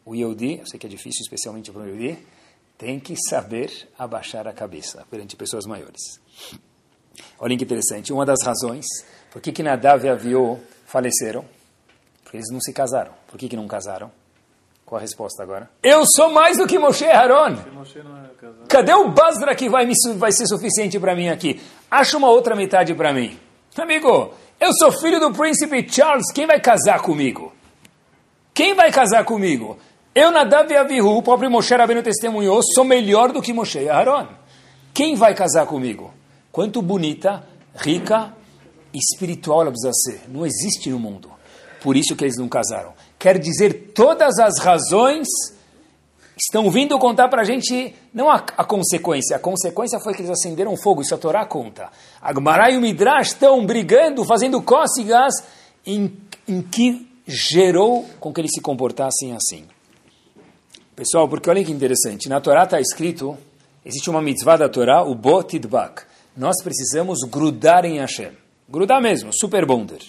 o 0.04 0.14
Yehudi, 0.14 0.58
eu 0.58 0.66
sei 0.66 0.78
que 0.78 0.86
é 0.86 0.90
difícil 0.90 1.22
especialmente 1.22 1.70
para 1.70 1.82
o 1.82 1.86
Yehudi, 1.86 2.18
tem 2.76 2.98
que 2.98 3.14
saber 3.28 3.88
abaixar 3.98 4.48
a 4.48 4.52
cabeça 4.52 5.06
perante 5.10 5.36
pessoas 5.36 5.66
maiores. 5.66 6.20
Olhem 7.38 7.56
que 7.56 7.64
interessante, 7.64 8.12
uma 8.12 8.26
das 8.26 8.38
razões 8.44 8.86
por 9.30 9.42
que, 9.42 9.52
que 9.52 9.62
Nadav 9.62 10.04
e 10.04 10.08
Aviô 10.08 10.58
faleceram, 10.86 11.44
porque 12.22 12.38
eles 12.38 12.50
não 12.50 12.60
se 12.60 12.72
casaram. 12.72 13.12
Por 13.26 13.38
que, 13.38 13.48
que 13.48 13.56
não 13.56 13.68
casaram? 13.68 14.10
Qual 14.84 14.98
a 14.98 15.02
resposta 15.02 15.42
agora? 15.42 15.68
Eu 15.82 16.04
sou 16.06 16.30
mais 16.30 16.56
do 16.56 16.66
que 16.66 16.78
Moshe 16.78 17.04
Aaron. 17.04 17.54
É 17.54 18.66
Cadê 18.68 18.94
o 18.94 19.10
Basra 19.10 19.54
que 19.54 19.68
vai, 19.68 19.84
me, 19.84 19.92
vai 20.16 20.32
ser 20.32 20.46
suficiente 20.46 20.98
para 20.98 21.14
mim 21.14 21.28
aqui? 21.28 21.60
Acha 21.90 22.16
uma 22.16 22.30
outra 22.30 22.56
metade 22.56 22.94
para 22.94 23.12
mim. 23.12 23.38
Amigo, 23.76 24.32
eu 24.60 24.72
sou 24.72 24.92
filho 24.92 25.20
do 25.20 25.32
príncipe 25.32 25.86
Charles, 25.90 26.30
quem 26.32 26.46
vai 26.46 26.60
casar 26.60 27.00
comigo? 27.00 27.52
Quem 28.52 28.74
vai 28.74 28.90
casar 28.90 29.24
comigo? 29.24 29.78
Eu, 30.14 30.32
Nadav 30.32 30.70
e 30.72 30.76
Avihu, 30.76 31.16
o 31.16 31.22
próprio 31.22 31.50
Moshe 31.50 31.74
Rabbeinu 31.74 32.02
testemunhou, 32.02 32.60
sou 32.74 32.84
melhor 32.84 33.32
do 33.32 33.40
que 33.40 33.52
Moshe 33.52 33.78
e 33.78 33.88
Aaron. 33.88 34.26
Quem 34.92 35.14
vai 35.14 35.34
casar 35.34 35.66
comigo? 35.66 36.12
Quanto 36.50 36.82
bonita, 36.82 37.44
rica, 37.76 38.34
espiritual 38.92 39.62
ela 39.62 39.70
precisa 39.70 39.92
ser. 39.92 40.22
Não 40.28 40.44
existe 40.44 40.90
no 40.90 40.98
mundo. 40.98 41.30
Por 41.80 41.96
isso 41.96 42.16
que 42.16 42.24
eles 42.24 42.36
não 42.36 42.48
casaram. 42.48 42.94
Quer 43.18 43.38
dizer, 43.38 43.92
todas 43.94 44.38
as 44.38 44.58
razões 44.58 45.28
estão 46.40 46.70
vindo 46.70 46.98
contar 46.98 47.28
para 47.28 47.42
a 47.42 47.44
gente, 47.44 47.94
não 48.14 48.30
a, 48.30 48.36
a, 48.36 48.64
consequência, 48.64 49.36
a 49.36 49.38
consequência 49.38 49.98
foi 49.98 50.14
que 50.14 50.20
eles 50.20 50.30
acenderam 50.30 50.76
fogo, 50.76 51.02
isso 51.02 51.14
a 51.14 51.18
Torá 51.18 51.44
conta. 51.44 51.90
Agmará 52.20 52.70
e 52.70 52.76
o 52.76 52.80
Midrash 52.80 53.28
estão 53.28 53.64
brigando, 53.66 54.24
fazendo 54.24 54.62
cócegas, 54.62 55.34
em, 55.84 56.16
em 56.46 56.62
que 56.62 57.08
gerou 57.26 58.06
com 58.20 58.32
que 58.32 58.40
eles 58.40 58.52
se 58.54 58.60
comportassem 58.60 59.32
assim. 59.34 59.66
Pessoal, 60.94 61.28
porque 61.28 61.50
olha 61.50 61.64
que 61.64 61.72
interessante, 61.72 62.28
na 62.28 62.40
Torá 62.40 62.64
está 62.64 62.80
escrito, 62.80 63.36
existe 63.84 64.08
uma 64.08 64.22
mitzvah 64.22 64.56
da 64.56 64.68
Torá, 64.68 65.02
o 65.02 65.14
Botidbak. 65.14 66.02
Nós 66.36 66.62
precisamos 66.62 67.20
grudar 67.28 67.84
em 67.84 67.98
Hashem. 67.98 68.32
Grudar 68.68 69.00
mesmo, 69.00 69.30
super 69.32 69.66
bonder. 69.66 70.00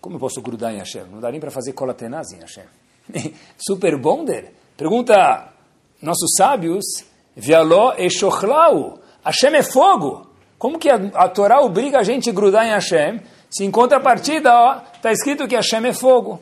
Como 0.00 0.16
eu 0.16 0.20
posso 0.20 0.40
grudar 0.40 0.72
em 0.72 0.78
Hashem? 0.78 1.04
Não 1.10 1.20
dá 1.20 1.30
nem 1.30 1.40
para 1.40 1.50
fazer 1.50 1.72
colatenaz 1.72 2.32
em 2.32 2.40
Hashem. 2.40 2.64
super 3.58 3.96
bonder? 3.98 4.52
Pergunta 4.80 5.52
nossos 6.00 6.30
sábios, 6.38 7.04
Vialó 7.36 7.92
Shochlau, 8.08 8.98
Hashem 9.22 9.54
é 9.54 9.62
fogo. 9.62 10.26
Como 10.56 10.78
que 10.78 10.88
a, 10.88 10.94
a 11.16 11.28
Torá 11.28 11.60
obriga 11.60 11.98
a 11.98 12.02
gente 12.02 12.30
a 12.30 12.32
grudar 12.32 12.66
em 12.66 12.70
Hashem? 12.70 13.20
Se 13.50 13.62
em 13.62 13.70
contrapartida, 13.70 14.82
está 14.94 15.12
escrito 15.12 15.46
que 15.46 15.54
Hashem 15.54 15.84
é 15.84 15.92
fogo. 15.92 16.40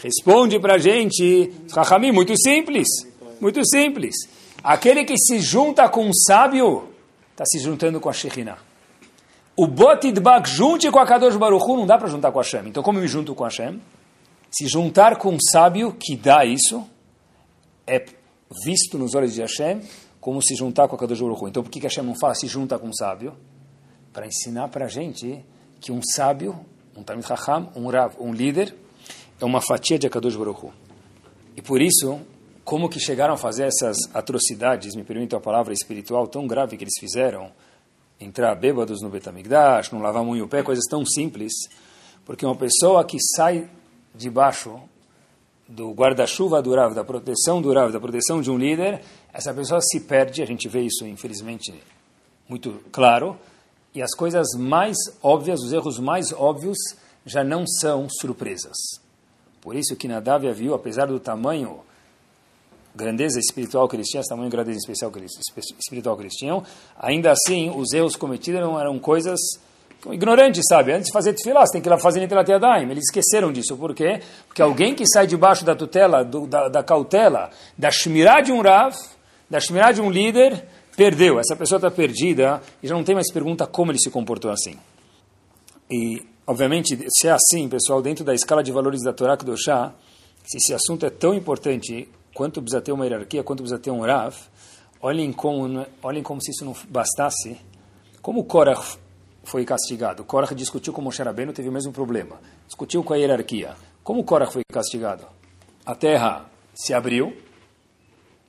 Responde 0.00 0.60
para 0.60 0.74
a 0.74 0.78
gente, 0.78 1.52
Rahamim, 1.74 2.12
muito 2.12 2.40
simples, 2.40 2.86
muito 3.40 3.60
simples. 3.68 4.14
Aquele 4.62 5.04
que 5.04 5.18
se 5.18 5.40
junta 5.40 5.88
com 5.88 6.06
um 6.06 6.14
sábio, 6.14 6.90
está 7.32 7.44
se 7.44 7.58
juntando 7.58 7.98
com 7.98 8.08
a 8.08 8.12
Shekhinah. 8.12 8.58
O 9.56 9.66
Botidbak 9.66 10.48
junte 10.48 10.88
com 10.88 11.00
a 11.00 11.06
Kadosh 11.06 11.34
Baruch 11.34 11.68
Hu, 11.68 11.78
não 11.78 11.86
dá 11.86 11.98
para 11.98 12.06
juntar 12.06 12.30
com 12.30 12.38
a 12.38 12.42
Hashem. 12.42 12.68
Então 12.68 12.80
como 12.80 12.98
eu 12.98 13.02
me 13.02 13.08
junto 13.08 13.34
com 13.34 13.42
a 13.42 13.48
Hashem? 13.48 13.82
Se 14.52 14.68
juntar 14.68 15.16
com 15.16 15.30
um 15.30 15.38
sábio 15.40 15.96
que 15.98 16.14
dá 16.14 16.44
isso, 16.44 16.86
é 17.86 18.04
visto 18.64 18.98
nos 18.98 19.14
olhos 19.14 19.34
de 19.34 19.40
Hashem 19.40 19.80
como 20.20 20.42
se 20.42 20.54
juntar 20.54 20.88
com 20.88 20.96
a 20.96 20.98
Kadosh 20.98 21.20
Baruch 21.20 21.44
Hu. 21.44 21.48
Então 21.48 21.62
por 21.62 21.70
que, 21.70 21.80
que 21.80 21.86
Hashem 21.86 22.04
não 22.04 22.14
fala 22.18 22.34
se 22.34 22.46
junta 22.46 22.78
com 22.78 22.88
um 22.88 22.92
sábio? 22.92 23.36
Para 24.12 24.26
ensinar 24.26 24.68
para 24.68 24.86
a 24.86 24.88
gente 24.88 25.44
que 25.80 25.92
um 25.92 26.00
sábio, 26.02 26.58
um 26.96 27.02
Talmid 27.02 27.26
Chacham, 27.26 27.70
um 27.76 27.88
Rav, 27.88 28.14
um 28.18 28.32
líder, 28.32 28.74
é 29.40 29.44
uma 29.44 29.60
fatia 29.60 29.98
de 29.98 30.08
Kadosh 30.08 30.36
Baruch 30.36 30.66
Hu. 30.66 30.72
E 31.56 31.62
por 31.62 31.80
isso, 31.80 32.18
como 32.64 32.88
que 32.88 32.98
chegaram 32.98 33.34
a 33.34 33.36
fazer 33.36 33.64
essas 33.64 33.96
atrocidades, 34.12 34.94
me 34.94 35.04
permitam 35.04 35.38
a 35.38 35.42
palavra 35.42 35.72
espiritual, 35.72 36.26
tão 36.26 36.46
grave 36.46 36.76
que 36.76 36.84
eles 36.84 36.98
fizeram, 36.98 37.52
entrar 38.18 38.54
bêbados 38.54 39.02
no 39.02 39.10
Betamigdash, 39.10 39.92
não 39.92 40.00
lavar 40.00 40.24
muito 40.24 40.44
o 40.44 40.48
pé, 40.48 40.62
coisas 40.62 40.84
tão 40.86 41.04
simples, 41.04 41.52
porque 42.24 42.44
uma 42.44 42.56
pessoa 42.56 43.04
que 43.04 43.18
sai 43.36 43.70
debaixo 44.14 44.80
do 45.68 45.92
guarda-chuva 45.92 46.62
do 46.62 46.74
da 46.94 47.04
proteção 47.04 47.60
do 47.60 47.74
da 47.74 48.00
proteção 48.00 48.40
de 48.40 48.50
um 48.50 48.56
líder, 48.56 49.02
essa 49.32 49.52
pessoa 49.52 49.80
se 49.80 50.00
perde, 50.00 50.42
a 50.42 50.46
gente 50.46 50.68
vê 50.68 50.82
isso, 50.82 51.04
infelizmente, 51.06 51.74
muito 52.48 52.80
claro, 52.92 53.36
e 53.94 54.00
as 54.00 54.14
coisas 54.14 54.46
mais 54.56 54.96
óbvias, 55.22 55.60
os 55.60 55.72
erros 55.72 55.98
mais 55.98 56.32
óbvios, 56.32 56.78
já 57.24 57.42
não 57.42 57.66
são 57.66 58.06
surpresas. 58.08 58.76
Por 59.60 59.74
isso 59.74 59.96
que 59.96 60.06
Nadav 60.06 60.46
Aviu, 60.46 60.74
apesar 60.74 61.06
do 61.06 61.18
tamanho, 61.18 61.80
grandeza 62.94 63.40
espiritual 63.40 63.88
que 63.88 63.96
eles 63.96 64.06
tinham, 64.08 64.22
tamanho 64.24 64.48
grandeza 64.48 64.78
especial 64.78 65.10
que 65.10 65.18
eles, 65.18 65.32
espiritual 65.78 66.16
que 66.16 66.22
eles 66.22 66.34
tinham, 66.34 66.62
ainda 66.96 67.32
assim, 67.32 67.70
os 67.70 67.92
erros 67.92 68.14
cometidos 68.14 68.60
eram 68.60 68.98
coisas 68.98 69.40
ignorantes, 70.12 70.62
sabe? 70.68 70.92
Antes 70.92 71.06
de 71.06 71.12
fazer 71.12 71.32
tefilá, 71.32 71.64
você 71.64 71.72
tem 71.72 71.82
que 71.82 71.88
ir 71.88 71.90
lá 71.90 71.98
fazer 71.98 72.20
Nitelat 72.20 72.48
Yadayim. 72.48 72.90
Eles 72.90 73.04
esqueceram 73.04 73.52
disso. 73.52 73.76
Por 73.76 73.94
quê? 73.94 74.20
Porque 74.46 74.62
alguém 74.62 74.94
que 74.94 75.04
sai 75.06 75.26
debaixo 75.26 75.64
da 75.64 75.74
tutela, 75.74 76.24
do, 76.24 76.46
da, 76.46 76.68
da, 76.68 76.82
cautela, 76.82 77.50
da 77.76 77.90
shmirá 77.90 78.40
de 78.40 78.52
um 78.52 78.60
Rav, 78.60 78.94
da 79.48 79.60
shmirá 79.60 79.92
de 79.92 80.00
um 80.00 80.10
líder, 80.10 80.64
perdeu. 80.96 81.38
Essa 81.38 81.54
pessoa 81.56 81.78
está 81.78 81.90
perdida 81.90 82.60
e 82.82 82.88
já 82.88 82.94
não 82.94 83.04
tem 83.04 83.14
mais 83.14 83.32
pergunta 83.32 83.66
como 83.66 83.92
ele 83.92 83.98
se 83.98 84.10
comportou 84.10 84.50
assim. 84.50 84.76
E, 85.90 86.22
obviamente, 86.46 86.98
se 87.08 87.28
é 87.28 87.30
assim, 87.30 87.68
pessoal, 87.68 88.02
dentro 88.02 88.24
da 88.24 88.34
escala 88.34 88.62
de 88.62 88.72
valores 88.72 89.02
da 89.02 89.12
Torá 89.12 89.36
Kedoshá, 89.36 89.92
se 90.44 90.58
esse 90.58 90.74
assunto 90.74 91.06
é 91.06 91.10
tão 91.10 91.34
importante 91.34 92.08
quanto 92.34 92.60
precisa 92.60 92.80
ter 92.80 92.92
uma 92.92 93.04
hierarquia, 93.04 93.42
quanto 93.42 93.62
precisa 93.62 93.80
ter 93.80 93.90
um 93.90 94.00
Rav, 94.00 94.34
olhem 95.00 95.32
como, 95.32 95.86
olhem 96.02 96.22
como 96.22 96.42
se 96.42 96.50
isso 96.50 96.64
não 96.64 96.74
bastasse. 96.88 97.56
Como 98.20 98.44
Korach 98.44 98.98
foi 99.46 99.64
castigado? 99.64 100.24
Korach 100.24 100.54
discutiu 100.54 100.92
com 100.92 101.00
Moshe 101.00 101.22
Rabbeinu, 101.22 101.52
teve 101.52 101.68
o 101.68 101.72
mesmo 101.72 101.92
problema. 101.92 102.40
Discutiu 102.66 103.02
com 103.02 103.14
a 103.14 103.16
hierarquia. 103.16 103.74
Como 104.02 104.24
Korach 104.24 104.52
foi 104.52 104.62
castigado? 104.70 105.24
A 105.84 105.94
terra 105.94 106.50
se 106.74 106.92
abriu, 106.92 107.32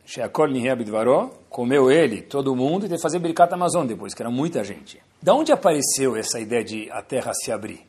Sheakol 0.06 0.48
Nihea 0.48 0.76
Bidvaró, 0.76 1.30
comeu 1.50 1.92
ele, 1.92 2.24
todo 2.24 2.56
mundo, 2.56 2.86
e 2.86 2.90
teve 2.90 2.96
que 2.96 3.02
fazer 3.02 3.20
Birkat 3.20 3.54
Amazon 3.54 3.86
depois, 3.86 4.14
que 4.14 4.22
era 4.22 4.32
muita 4.32 4.64
gente. 4.64 5.00
Da 5.22 5.34
onde 5.34 5.52
apareceu 5.52 6.16
essa 6.16 6.40
ideia 6.40 6.64
de 6.64 6.90
a 6.92 7.02
terra 7.02 7.32
se 7.34 7.52
abrir? 7.52 7.86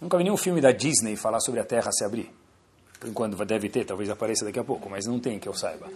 Nunca 0.00 0.16
vi 0.16 0.24
nenhum 0.24 0.36
filme 0.36 0.60
da 0.60 0.72
Disney 0.72 1.16
falar 1.16 1.40
sobre 1.40 1.60
a 1.60 1.64
terra 1.64 1.90
se 1.92 2.04
abrir. 2.04 2.32
Por 2.98 3.08
enquanto 3.08 3.36
deve 3.44 3.68
ter, 3.68 3.84
talvez 3.84 4.08
apareça 4.08 4.44
daqui 4.44 4.58
a 4.58 4.64
pouco, 4.64 4.88
mas 4.88 5.04
não 5.06 5.20
tem 5.20 5.38
que 5.38 5.48
eu 5.48 5.54
saiba. 5.54 5.86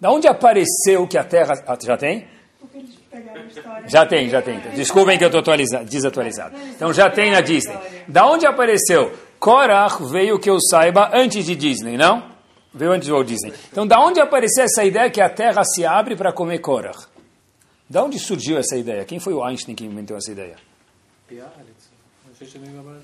Da 0.00 0.10
onde 0.10 0.28
apareceu 0.28 1.06
que 1.08 1.16
a 1.16 1.24
terra. 1.24 1.54
Já 1.80 1.96
tem? 1.96 2.26
Já 3.86 4.06
tem, 4.06 4.28
já 4.28 4.42
tem. 4.42 4.60
Desculpem 4.74 5.18
que 5.18 5.24
eu 5.24 5.28
estou 5.28 5.42
desatualizado. 5.84 6.56
Então 6.74 6.92
já 6.92 7.10
tem 7.10 7.30
na 7.30 7.40
Disney. 7.40 7.76
Da 8.08 8.26
onde 8.26 8.46
apareceu? 8.46 9.12
Korach 9.38 10.02
veio 10.04 10.38
que 10.38 10.48
eu 10.48 10.58
saiba 10.60 11.10
antes 11.12 11.44
de 11.44 11.54
Disney, 11.56 11.96
não? 11.96 12.30
Veio 12.72 12.92
antes 12.92 13.08
do 13.08 13.14
Walt 13.14 13.26
Disney. 13.26 13.52
Então 13.70 13.86
da 13.86 14.00
onde 14.00 14.20
apareceu 14.20 14.64
essa 14.64 14.84
ideia 14.84 15.10
que 15.10 15.20
a 15.20 15.28
terra 15.28 15.62
se 15.64 15.84
abre 15.84 16.16
para 16.16 16.32
comer 16.32 16.58
Korach? 16.60 17.06
Da 17.88 18.02
onde 18.02 18.18
surgiu 18.18 18.56
essa 18.56 18.76
ideia? 18.76 19.04
Quem 19.04 19.18
foi 19.18 19.34
o 19.34 19.44
Einstein 19.44 19.74
que 19.74 19.84
inventou 19.84 20.16
essa 20.16 20.30
ideia? 20.32 20.56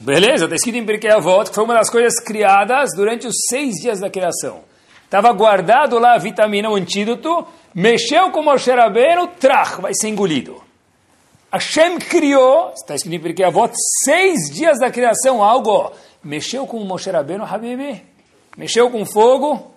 Beleza, 0.00 0.44
está 0.44 0.56
escrito 0.56 0.76
em 0.76 0.86
Pirkei 0.86 1.10
Avot 1.10 1.50
que 1.50 1.54
foi 1.54 1.64
uma 1.64 1.74
das 1.74 1.90
coisas 1.90 2.18
criadas 2.20 2.90
durante 2.96 3.26
os 3.26 3.34
seis 3.48 3.74
dias 3.74 4.00
da 4.00 4.08
criação. 4.08 4.62
Estava 5.08 5.32
guardado 5.32 5.98
lá 5.98 6.16
a 6.16 6.18
vitamina, 6.18 6.68
o 6.68 6.74
antídoto, 6.74 7.46
mexeu 7.74 8.30
com 8.30 8.42
Moshe 8.42 8.70
Rabbeinu, 8.70 9.26
trach, 9.26 9.80
vai 9.80 9.92
ser 9.94 10.08
engolido. 10.08 10.62
Hashem 11.50 11.98
criou, 11.98 12.74
está 12.74 12.94
escrito 12.94 13.16
em 13.16 13.18
Pirkei 13.18 13.46
Avot, 13.46 13.72
seis 14.04 14.50
dias 14.52 14.78
da 14.78 14.90
criação, 14.90 15.42
algo, 15.42 15.92
mexeu 16.22 16.66
com 16.66 16.84
Moshe 16.84 17.10
Rabbeinu, 17.10 17.42
Habibi, 17.42 18.02
mexeu 18.54 18.90
com 18.90 19.06
fogo, 19.06 19.72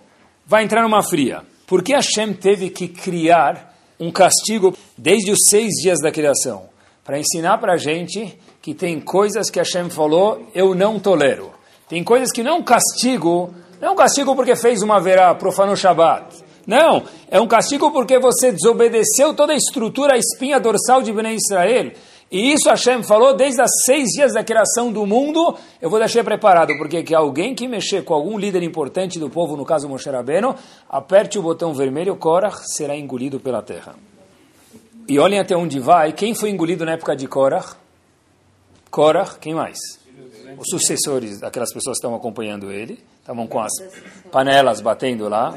vai 0.46 0.66
entrar 0.66 0.82
numa 0.82 1.02
fria. 1.02 1.44
Por 1.66 1.82
que 1.82 1.94
Hashem 1.94 2.34
teve 2.34 2.70
que 2.70 2.90
criar 2.90 3.74
um 3.98 4.12
castigo 4.12 4.76
desde 4.98 5.32
os 5.32 5.40
seis 5.50 5.76
dias 5.82 6.02
da 6.02 6.12
criação? 6.12 6.64
Para 7.06 7.18
ensinar 7.18 7.58
para 7.58 7.76
a 7.76 7.78
gente 7.78 8.38
que 8.62 8.74
tem 8.74 9.00
coisas 9.00 9.50
que 9.50 9.60
Hashem 9.60 9.90
falou, 9.90 10.46
eu 10.54 10.76
não 10.76 11.00
tolero. 11.00 11.54
Tem 11.88 12.04
coisas 12.04 12.34
que 12.34 12.44
não 12.44 12.62
castigo, 12.62 13.56
não 13.82 13.96
castigo 13.96 14.36
porque 14.36 14.56
fez 14.56 14.84
uma 14.84 15.00
verá, 15.00 15.34
profanou 15.34 15.76
Shabbat. 15.76 16.44
Não, 16.68 17.04
é 17.30 17.42
um 17.42 17.48
castigo 17.48 17.92
porque 17.92 18.20
você 18.20 18.52
desobedeceu 18.52 19.34
toda 19.34 19.54
a 19.54 19.56
estrutura, 19.56 20.14
a 20.14 20.18
espinha 20.18 20.60
dorsal 20.60 21.02
de 21.02 21.12
Bnei 21.12 21.36
Israel. 21.36 21.92
E 22.32 22.54
isso 22.54 22.70
Hashem 22.70 23.04
falou 23.04 23.36
desde 23.36 23.62
os 23.62 23.72
seis 23.84 24.10
dias 24.10 24.34
da 24.34 24.44
criação 24.44 24.90
do 24.90 25.06
mundo, 25.06 25.58
eu 25.82 25.90
vou 25.90 26.00
deixar 26.00 26.24
preparado, 26.24 26.78
porque 26.78 27.04
que 27.04 27.14
alguém 27.14 27.54
que 27.54 27.68
mexer 27.68 28.06
com 28.06 28.14
algum 28.14 28.38
líder 28.38 28.64
importante 28.64 29.20
do 29.20 29.30
povo, 29.30 29.58
no 29.58 29.66
caso 29.66 29.90
Moshe 29.90 30.10
Rabbeinu, 30.10 30.56
aperte 30.88 31.38
o 31.38 31.42
botão 31.42 31.74
vermelho, 31.74 32.16
Korach 32.16 32.58
será 32.74 32.96
engolido 32.96 33.38
pela 33.38 33.62
terra. 33.62 33.96
E 35.10 35.20
olhem 35.20 35.40
até 35.40 35.58
onde 35.58 35.80
vai, 35.80 36.14
quem 36.14 36.34
foi 36.34 36.52
engolido 36.52 36.86
na 36.86 36.94
época 36.94 37.18
de 37.18 37.28
Korach? 37.28 37.76
Korach, 38.90 39.38
quem 39.40 39.54
mais? 39.54 39.78
Os 40.58 40.70
sucessores 40.70 41.42
daquelas 41.42 41.74
pessoas 41.74 41.98
que 41.98 42.00
estavam 42.00 42.16
acompanhando 42.16 42.72
ele, 42.72 42.98
estavam 43.32 43.48
com 43.48 43.60
as 43.60 43.72
panelas 44.32 44.82
batendo 44.82 45.30
lá. 45.30 45.54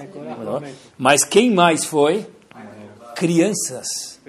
Mas 0.96 1.24
quem 1.24 1.50
mais 1.50 1.84
foi? 1.84 2.26
Crianças. 3.16 4.20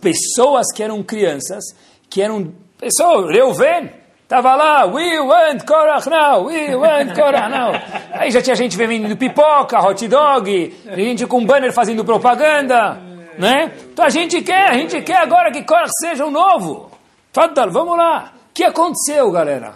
Pessoas 0.00 0.66
que 0.72 0.82
eram 0.82 1.02
crianças, 1.02 1.64
que 2.08 2.22
eram 2.22 2.52
pessoas, 2.78 3.30
Reuven, 3.30 3.90
estava 4.22 4.54
lá, 4.54 4.86
we 4.86 5.18
want 5.20 5.64
Korach 5.64 6.08
now, 6.08 6.46
we 6.46 6.74
want 6.74 7.14
Korach 7.14 7.50
now. 7.50 7.72
Aí 8.12 8.30
já 8.30 8.40
tinha 8.42 8.54
gente 8.54 8.76
vendendo 8.76 9.16
pipoca, 9.16 9.80
hot 9.80 10.06
dog, 10.06 10.74
gente 10.94 11.26
com 11.26 11.44
banner 11.44 11.72
fazendo 11.72 12.04
propaganda, 12.04 13.00
né? 13.38 13.72
Então 13.92 14.04
a 14.04 14.10
gente 14.10 14.40
quer, 14.42 14.70
a 14.70 14.74
gente 14.74 15.00
quer 15.02 15.18
agora 15.18 15.50
que 15.50 15.62
Korach 15.62 15.90
seja 16.00 16.24
o 16.24 16.30
novo. 16.30 16.90
Fadal, 17.32 17.70
vamos 17.70 17.96
lá. 17.96 18.32
O 18.50 18.54
que 18.54 18.64
aconteceu, 18.64 19.30
galera? 19.30 19.74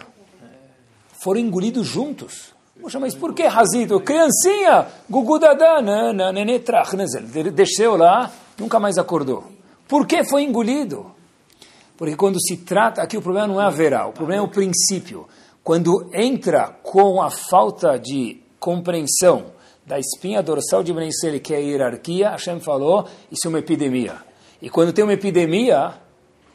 Foram 1.23 1.41
engolidos 1.41 1.87
juntos. 1.87 2.55
Poxa, 2.81 2.99
mas 2.99 3.15
por 3.15 3.35
que 3.35 3.47
Razito? 3.47 4.01
Criancinha, 4.01 4.87
Gugu 5.09 5.39
Dadá, 5.39 5.81
desceu 7.53 7.97
lá, 7.97 8.31
nunca 8.59 8.81
mais 8.81 8.97
acordou. 8.97 9.45
Por 9.87 10.07
que 10.07 10.25
foi 10.25 10.45
engolido? 10.45 11.11
Porque 11.97 12.17
quando 12.17 12.41
se 12.41 12.57
trata, 12.57 13.03
aqui 13.03 13.19
o 13.19 13.23
problema 13.23 13.47
não 13.47 13.61
é 13.61 13.67
a 13.67 13.71
verá, 13.71 14.07
o 14.07 14.13
problema 14.13 14.43
é 14.43 14.45
o 14.45 14.51
princípio. 14.51 15.29
Quando 15.63 16.09
entra 16.15 16.69
com 16.83 17.21
a 17.21 17.31
falta 17.31 17.99
de 17.99 18.41
compreensão 18.59 19.53
da 19.85 19.99
espinha 19.99 20.43
dorsal 20.43 20.83
de 20.83 20.93
Brenissele, 20.93 21.41
que 21.41 21.53
é 21.53 21.59
a 21.59 21.61
hierarquia, 21.61 22.31
Hashem 22.31 22.61
falou, 22.61 23.07
isso 23.31 23.47
é 23.47 23.49
uma 23.51 23.59
epidemia. 23.59 24.17
E 24.63 24.71
quando 24.71 24.93
tem 24.93 25.05
uma 25.05 25.13
epidemia, 25.13 25.95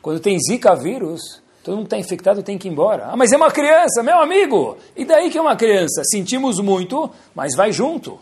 quando 0.02 0.20
tem 0.20 0.40
Zika 0.40 0.76
vírus, 0.76 1.44
todo 1.65 1.78
mundo 1.78 1.86
está 1.86 1.97
infectado 1.97 2.43
tem 2.43 2.60
que 2.60 2.67
ir 2.67 2.71
embora. 2.71 3.08
Ah, 3.08 3.17
mas 3.17 3.32
é 3.32 3.38
uma 3.38 3.49
criança, 3.49 4.04
meu 4.04 4.19
amigo. 4.19 4.78
E 4.95 5.04
daí 5.04 5.32
que 5.32 5.38
é 5.38 5.41
uma 5.41 5.56
criança? 5.56 6.04
Sentimos 6.06 6.60
muito, 6.60 7.10
mas 7.34 7.56
vai 7.56 7.71
junto. 7.71 8.19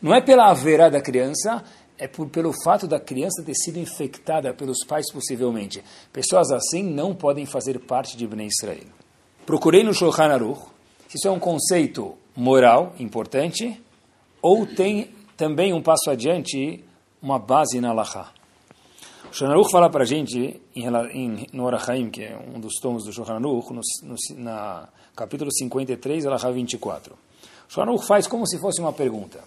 Não 0.00 0.14
é 0.14 0.20
pela 0.20 0.48
haverá 0.48 0.88
da 0.88 1.00
criança, 1.00 1.64
é 1.98 2.06
por, 2.06 2.28
pelo 2.28 2.52
fato 2.62 2.86
da 2.86 3.00
criança 3.00 3.42
ter 3.42 3.54
sido 3.54 3.80
infectada 3.80 4.54
pelos 4.54 4.78
pais, 4.86 5.12
possivelmente. 5.12 5.82
Pessoas 6.12 6.52
assim 6.52 6.84
não 6.84 7.12
podem 7.12 7.44
fazer 7.44 7.80
parte 7.80 8.16
de 8.16 8.28
Bnei 8.28 8.46
Israel. 8.46 8.86
Procurei 9.44 9.82
no 9.82 9.92
Shulchan 9.92 10.32
Aruch 10.32 10.74
isso 11.14 11.28
é 11.28 11.30
um 11.30 11.38
conceito 11.38 12.14
moral 12.34 12.92
importante 12.98 13.80
ou 14.42 14.66
tem 14.66 15.10
também 15.36 15.72
um 15.72 15.80
passo 15.80 16.10
adiante, 16.10 16.82
uma 17.22 17.38
base 17.38 17.80
na 17.80 17.90
Allahá. 17.90 18.32
Shulchan 19.34 19.68
fala 19.68 19.90
para 19.90 20.04
a 20.04 20.06
gente, 20.06 20.62
em, 20.76 20.86
em, 21.12 21.46
no 21.52 21.68
que 22.12 22.22
é 22.22 22.38
um 22.54 22.60
dos 22.60 22.74
tomos 22.80 23.02
do 23.02 23.12
Shulchan 23.12 23.40
no, 23.40 23.58
no 23.58 24.16
na 24.36 24.88
capítulo 25.16 25.52
53, 25.52 26.24
Alahá 26.24 26.52
24. 26.52 27.14
O 27.14 27.18
Shulchan 27.68 27.98
faz 28.06 28.28
como 28.28 28.46
se 28.46 28.60
fosse 28.60 28.80
uma 28.80 28.92
pergunta. 28.92 29.40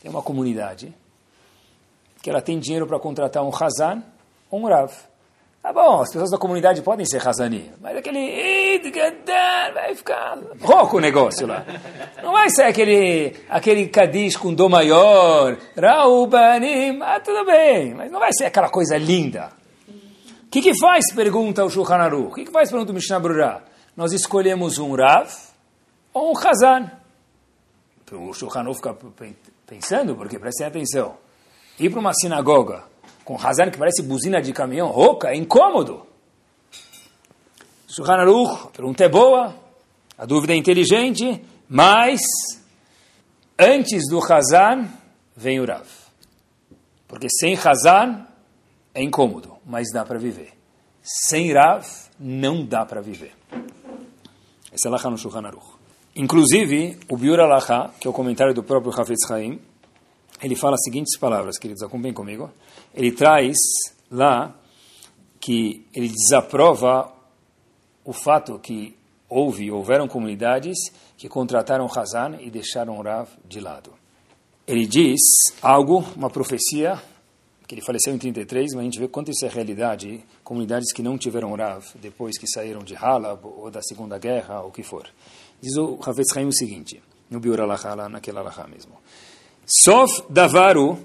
Tem 0.00 0.08
uma 0.08 0.22
comunidade 0.22 0.94
que 2.22 2.30
ela 2.30 2.40
tem 2.40 2.56
dinheiro 2.60 2.86
para 2.86 3.00
contratar 3.00 3.42
um 3.42 3.50
Hazan 3.52 4.04
ou 4.48 4.60
um 4.60 4.68
Rav. 4.68 4.92
Tá 5.62 5.72
bom, 5.72 6.02
as 6.02 6.10
pessoas 6.10 6.32
da 6.32 6.38
comunidade 6.38 6.82
podem 6.82 7.06
ser 7.06 7.24
Hazani, 7.24 7.70
mas 7.80 7.96
aquele 7.96 8.80
vai 9.72 9.94
ficar 9.94 10.36
rouco 10.60 10.96
o 10.96 11.00
negócio 11.00 11.46
lá. 11.46 11.64
Não 12.20 12.32
vai 12.32 12.50
ser 12.50 12.64
aquele, 12.64 13.36
aquele 13.48 13.86
Kadish 13.86 14.36
com 14.36 14.52
dó 14.52 14.68
maior, 14.68 15.56
Raubanim, 15.80 17.00
ah, 17.00 17.20
tudo 17.20 17.44
bem, 17.46 17.94
mas 17.94 18.10
não 18.10 18.18
vai 18.18 18.32
ser 18.32 18.46
aquela 18.46 18.68
coisa 18.68 18.98
linda. 18.98 19.52
O 19.88 20.50
que, 20.50 20.60
que 20.60 20.76
faz, 20.80 21.14
pergunta 21.14 21.64
o 21.64 21.70
Shulchan 21.70 21.94
Aruch, 21.94 22.32
o 22.32 22.34
que, 22.34 22.44
que 22.44 22.50
faz, 22.50 22.68
pergunta 22.68 22.90
o 22.90 22.94
Mishnah 22.94 23.20
Brura? 23.20 23.62
Nós 23.96 24.12
escolhemos 24.12 24.78
um 24.78 24.96
Rav 24.96 25.30
ou 26.12 26.32
um 26.32 26.36
Hazan. 26.36 26.90
O 28.10 28.32
Shulchan 28.32 28.62
Aruch 28.62 28.78
fica 28.78 28.96
pensando, 29.64 30.16
porque 30.16 30.40
prestem 30.40 30.66
atenção, 30.66 31.14
ir 31.78 31.88
para 31.88 32.00
uma 32.00 32.12
sinagoga 32.12 32.90
com 33.24 33.36
Hazan 33.36 33.70
que 33.70 33.78
parece 33.78 34.02
buzina 34.02 34.40
de 34.40 34.52
caminhão, 34.52 34.88
rouca, 34.88 35.28
é 35.28 35.36
incômodo. 35.36 36.06
Shulchan 37.88 38.14
Aruch, 38.14 38.66
a 38.66 38.70
pergunta 38.70 39.04
é 39.04 39.08
boa, 39.08 39.54
a 40.16 40.24
dúvida 40.24 40.54
é 40.54 40.56
inteligente, 40.56 41.44
mas 41.68 42.20
antes 43.58 44.08
do 44.08 44.18
Hazan 44.18 44.88
vem 45.36 45.60
o 45.60 45.66
Rav. 45.66 45.86
Porque 47.06 47.28
sem 47.28 47.54
Hazan 47.54 48.26
é 48.94 49.02
incômodo, 49.02 49.58
mas 49.66 49.88
dá 49.92 50.04
para 50.04 50.18
viver. 50.18 50.52
Sem 51.02 51.52
Rav 51.52 51.86
não 52.18 52.64
dá 52.64 52.86
para 52.86 53.02
viver. 53.02 53.34
Essa 54.72 54.88
é 54.88 55.06
a 55.06 55.10
no 55.10 55.18
Shulchan 55.18 55.46
Aruch. 55.46 55.66
Inclusive, 56.16 56.98
o 57.10 57.16
Biur 57.16 57.40
Alaha, 57.40 57.90
que 58.00 58.06
é 58.06 58.10
o 58.10 58.12
comentário 58.12 58.54
do 58.54 58.62
próprio 58.62 58.92
Hafetz 58.98 59.30
Haim, 59.30 59.60
ele 60.42 60.56
fala 60.56 60.74
as 60.74 60.82
seguintes 60.82 61.16
palavras, 61.18 61.58
queridos, 61.58 61.82
acompanhem 61.82 62.14
comigo. 62.14 62.50
Ele 62.92 63.12
traz 63.12 63.56
lá 64.10 64.54
que 65.40 65.86
ele 65.94 66.08
desaprova 66.08 67.12
o 68.04 68.12
fato 68.12 68.58
que 68.58 68.96
houve, 69.28 69.70
houveram 69.70 70.08
comunidades 70.08 70.76
que 71.16 71.28
contrataram 71.28 71.86
Hazan 71.86 72.38
e 72.40 72.50
deixaram 72.50 73.00
Rav 73.00 73.28
de 73.44 73.60
lado. 73.60 73.92
Ele 74.66 74.86
diz 74.86 75.20
algo, 75.60 76.04
uma 76.16 76.28
profecia, 76.28 77.00
que 77.66 77.74
ele 77.74 77.82
faleceu 77.82 78.14
em 78.14 78.18
33, 78.18 78.74
mas 78.74 78.80
a 78.80 78.84
gente 78.84 78.98
vê 78.98 79.08
quanto 79.08 79.30
isso 79.30 79.46
é 79.46 79.48
realidade, 79.48 80.24
comunidades 80.42 80.92
que 80.92 81.02
não 81.02 81.16
tiveram 81.16 81.54
Rav 81.54 81.84
depois 82.00 82.36
que 82.36 82.46
saíram 82.48 82.82
de 82.82 82.94
Halab 82.94 83.40
ou 83.44 83.70
da 83.70 83.80
Segunda 83.82 84.18
Guerra, 84.18 84.60
ou 84.60 84.68
o 84.68 84.72
que 84.72 84.82
for. 84.82 85.08
Diz 85.60 85.76
o 85.76 85.98
Havetz 86.04 86.36
Haim 86.36 86.48
o 86.48 86.52
seguinte, 86.52 87.00
no 87.30 87.40
Biur 87.40 87.60
Alaha, 87.60 88.08
naquela 88.08 88.40
Alaha 88.40 88.66
mesmo. 88.66 88.98
Sof 89.66 90.24
Davaru, 90.28 90.98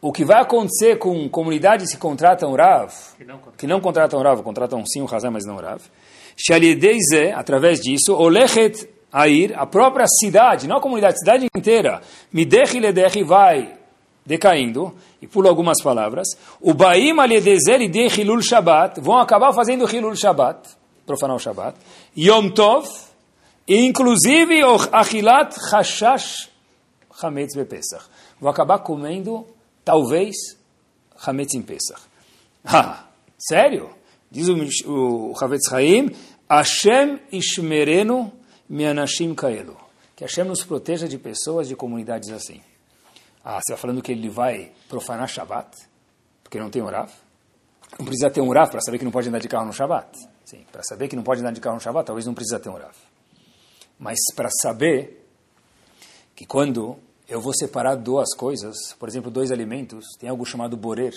o 0.00 0.12
que 0.12 0.24
vai 0.24 0.40
acontecer 0.40 0.98
com 0.98 1.28
comunidades 1.28 1.92
que 1.92 1.98
contratam 1.98 2.54
Rav, 2.54 2.92
que 3.56 3.66
não 3.66 3.80
contratam. 3.80 4.22
Rav, 4.22 4.42
contratam 4.42 4.84
sim 4.86 5.02
o 5.02 5.14
Hazan, 5.14 5.30
mas 5.30 5.46
não 5.46 5.56
Rav, 5.56 5.82
Shalideize, 6.36 7.32
através 7.34 7.80
disso, 7.80 8.14
Olechet 8.14 8.88
Air, 9.12 9.52
a 9.56 9.66
própria 9.66 10.06
cidade, 10.06 10.68
não 10.68 10.76
a 10.76 10.80
comunidade, 10.80 11.14
a 11.14 11.18
cidade 11.18 11.46
inteira, 11.54 12.00
Midech 12.32 12.78
Ledech 12.78 13.22
vai 13.24 13.74
decaindo, 14.24 14.94
e 15.20 15.26
pulo 15.26 15.48
algumas 15.48 15.82
palavras, 15.82 16.28
o 16.60 16.72
Baim 16.72 17.18
Aliedezer 17.18 17.90
de 17.90 18.06
Hilul 18.06 18.42
Shabbat, 18.42 19.00
vão 19.00 19.18
acabar 19.18 19.52
fazendo 19.52 19.90
Hilul 19.90 20.14
Shabbat, 20.14 20.68
profanar 21.04 21.36
o 21.36 21.40
Shabbat, 21.40 21.76
Yom 22.16 22.50
Tov, 22.50 22.88
e 23.66 23.84
inclusive 23.84 24.62
o 24.64 24.76
Achilat 24.92 25.56
Hashash 25.72 26.49
Hametz 27.22 27.54
Bepesach. 27.54 28.04
Vão 28.40 28.50
acabar 28.50 28.78
comendo, 28.80 29.46
talvez, 29.84 30.36
Hametz 31.26 31.54
em 31.54 31.62
Pesach. 31.62 32.00
Ah, 32.62 33.06
sério? 33.38 33.90
Diz 34.30 34.46
o, 34.48 35.30
o 35.30 35.34
Havetz 35.40 35.72
Haim, 35.72 36.14
Hashem 36.48 37.20
Ishmerenu 37.32 38.30
Mianashim 38.68 39.34
Kaelu. 39.34 39.76
Que 40.14 40.24
Hashem 40.24 40.44
nos 40.44 40.62
proteja 40.62 41.08
de 41.08 41.16
pessoas, 41.16 41.66
de 41.66 41.74
comunidades 41.74 42.28
assim. 42.30 42.60
Ah, 43.42 43.54
você 43.54 43.72
está 43.72 43.76
falando 43.76 44.02
que 44.02 44.12
ele 44.12 44.28
vai 44.28 44.72
profanar 44.88 45.26
Shabbat? 45.26 45.74
Porque 46.44 46.60
não 46.60 46.68
tem 46.68 46.82
Urav? 46.82 47.10
Não 47.98 48.04
precisa 48.04 48.30
ter 48.30 48.40
um 48.40 48.48
Urav 48.48 48.70
para 48.70 48.80
saber 48.80 48.98
que 48.98 49.04
não 49.04 49.10
pode 49.10 49.28
andar 49.28 49.38
de 49.38 49.48
carro 49.48 49.66
no 49.66 49.72
Shabbat. 49.72 50.16
Sim, 50.44 50.64
para 50.70 50.82
saber 50.82 51.08
que 51.08 51.16
não 51.16 51.22
pode 51.22 51.40
andar 51.40 51.52
de 51.52 51.60
carro 51.60 51.76
no 51.76 51.80
Shabbat, 51.80 52.06
talvez 52.06 52.26
não 52.26 52.34
precisa 52.34 52.60
ter 52.60 52.68
um 52.68 52.74
Urav. 52.74 52.94
Mas 53.98 54.18
para 54.36 54.50
saber 54.50 55.26
que 56.36 56.44
quando 56.44 56.98
eu 57.30 57.40
vou 57.40 57.54
separar 57.54 57.94
duas 57.94 58.34
coisas, 58.34 58.92
por 58.98 59.08
exemplo, 59.08 59.30
dois 59.30 59.52
alimentos, 59.52 60.04
tem 60.18 60.28
algo 60.28 60.44
chamado 60.44 60.76
borer. 60.76 61.14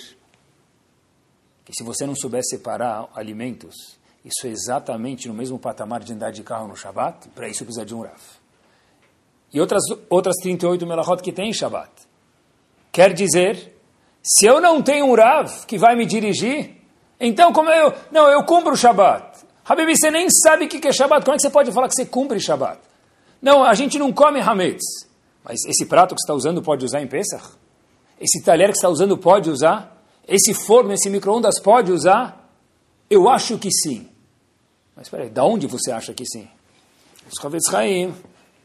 Que 1.66 1.74
se 1.74 1.84
você 1.84 2.06
não 2.06 2.16
souber 2.16 2.44
separar 2.44 3.10
alimentos, 3.16 3.98
isso 4.24 4.46
é 4.46 4.52
exatamente 4.52 5.28
no 5.28 5.34
mesmo 5.34 5.58
patamar 5.58 6.02
de 6.02 6.14
andar 6.14 6.32
de 6.32 6.44
carro 6.44 6.68
no 6.68 6.76
Shabat, 6.76 7.30
para 7.30 7.50
isso 7.50 7.66
precisa 7.66 7.84
de 7.84 7.96
um 7.96 8.02
Rav. 8.02 8.22
E 9.52 9.60
outras, 9.60 9.82
outras 10.08 10.36
38 10.38 10.86
melachot 10.86 11.22
que 11.24 11.32
tem 11.32 11.50
em 11.50 11.54
Shabat. 11.54 11.90
Quer 12.92 13.12
dizer, 13.12 13.76
se 14.22 14.46
eu 14.46 14.62
não 14.62 14.84
tenho 14.84 15.08
um 15.08 15.16
Rav 15.16 15.66
que 15.66 15.80
vai 15.80 15.96
me 15.96 16.06
dirigir, 16.06 16.78
então 17.20 17.52
como 17.52 17.72
eu... 17.72 17.92
Não, 18.12 18.30
eu 18.30 18.44
cumpro 18.44 18.74
o 18.74 18.78
Shabat. 18.78 19.44
Habib, 19.66 19.90
você 19.90 20.12
nem 20.12 20.30
sabe 20.30 20.66
o 20.66 20.70
que 20.70 20.88
é 20.88 20.92
Shabbat. 20.92 21.26
Como 21.26 21.34
é 21.34 21.38
que 21.38 21.42
você 21.42 21.50
pode 21.50 21.72
falar 21.72 21.88
que 21.88 21.96
você 21.96 22.06
cumpre 22.06 22.40
Shabbat? 22.40 22.80
Não, 23.42 23.64
a 23.64 23.74
gente 23.74 23.98
não 23.98 24.12
come 24.14 24.40
Hametz. 24.40 25.12
Mas 25.44 25.66
esse 25.66 25.86
prato 25.86 26.16
que 26.16 26.22
você 26.22 26.26
está 26.26 26.34
usando 26.34 26.62
pode 26.62 26.86
usar 26.86 27.02
em 27.02 27.08
Pesach? 27.08 27.44
Esse 28.20 28.42
talher 28.44 28.70
que 28.70 28.76
você 28.76 28.80
está 28.80 28.90
usando 28.90 29.18
pode 29.18 29.50
usar? 29.50 30.02
Esse 30.28 30.54
forno, 30.54 30.94
esse 30.94 31.10
micro-ondas 31.10 31.60
pode 31.62 31.92
usar? 31.92 32.50
Eu 33.10 33.28
acho 33.28 33.58
que 33.58 33.70
sim. 33.72 34.08
Mas 34.96 35.08
espera 35.08 35.24
aí, 35.24 35.30
da 35.30 35.44
onde 35.44 35.68
você 35.68 35.92
acha 35.92 36.14
que 36.14 36.26
sim? 36.26 36.48
Os 37.30 37.44
Havetz 37.44 37.74
Haim, 37.74 38.14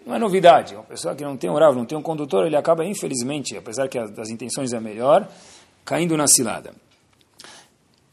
não 0.07 0.15
é 0.15 0.19
novidade. 0.19 0.75
Uma 0.75 0.85
pessoa 0.85 1.15
que 1.15 1.25
não 1.25 1.37
tem 1.37 1.51
um 1.51 1.55
Rav, 1.55 1.77
não 1.77 1.85
tem 1.85 1.99
um 1.99 2.03
condutor, 2.03 2.47
ele 2.47 2.57
acaba, 2.57 2.85
infelizmente, 2.85 3.57
apesar 3.57 3.89
que 3.89 3.99
as, 3.99 4.17
as 4.19 4.29
intenções 4.31 4.73
é 4.73 4.81
melhor, 4.81 5.29
caindo 5.85 6.17
na 6.17 6.27
cilada. 6.27 6.73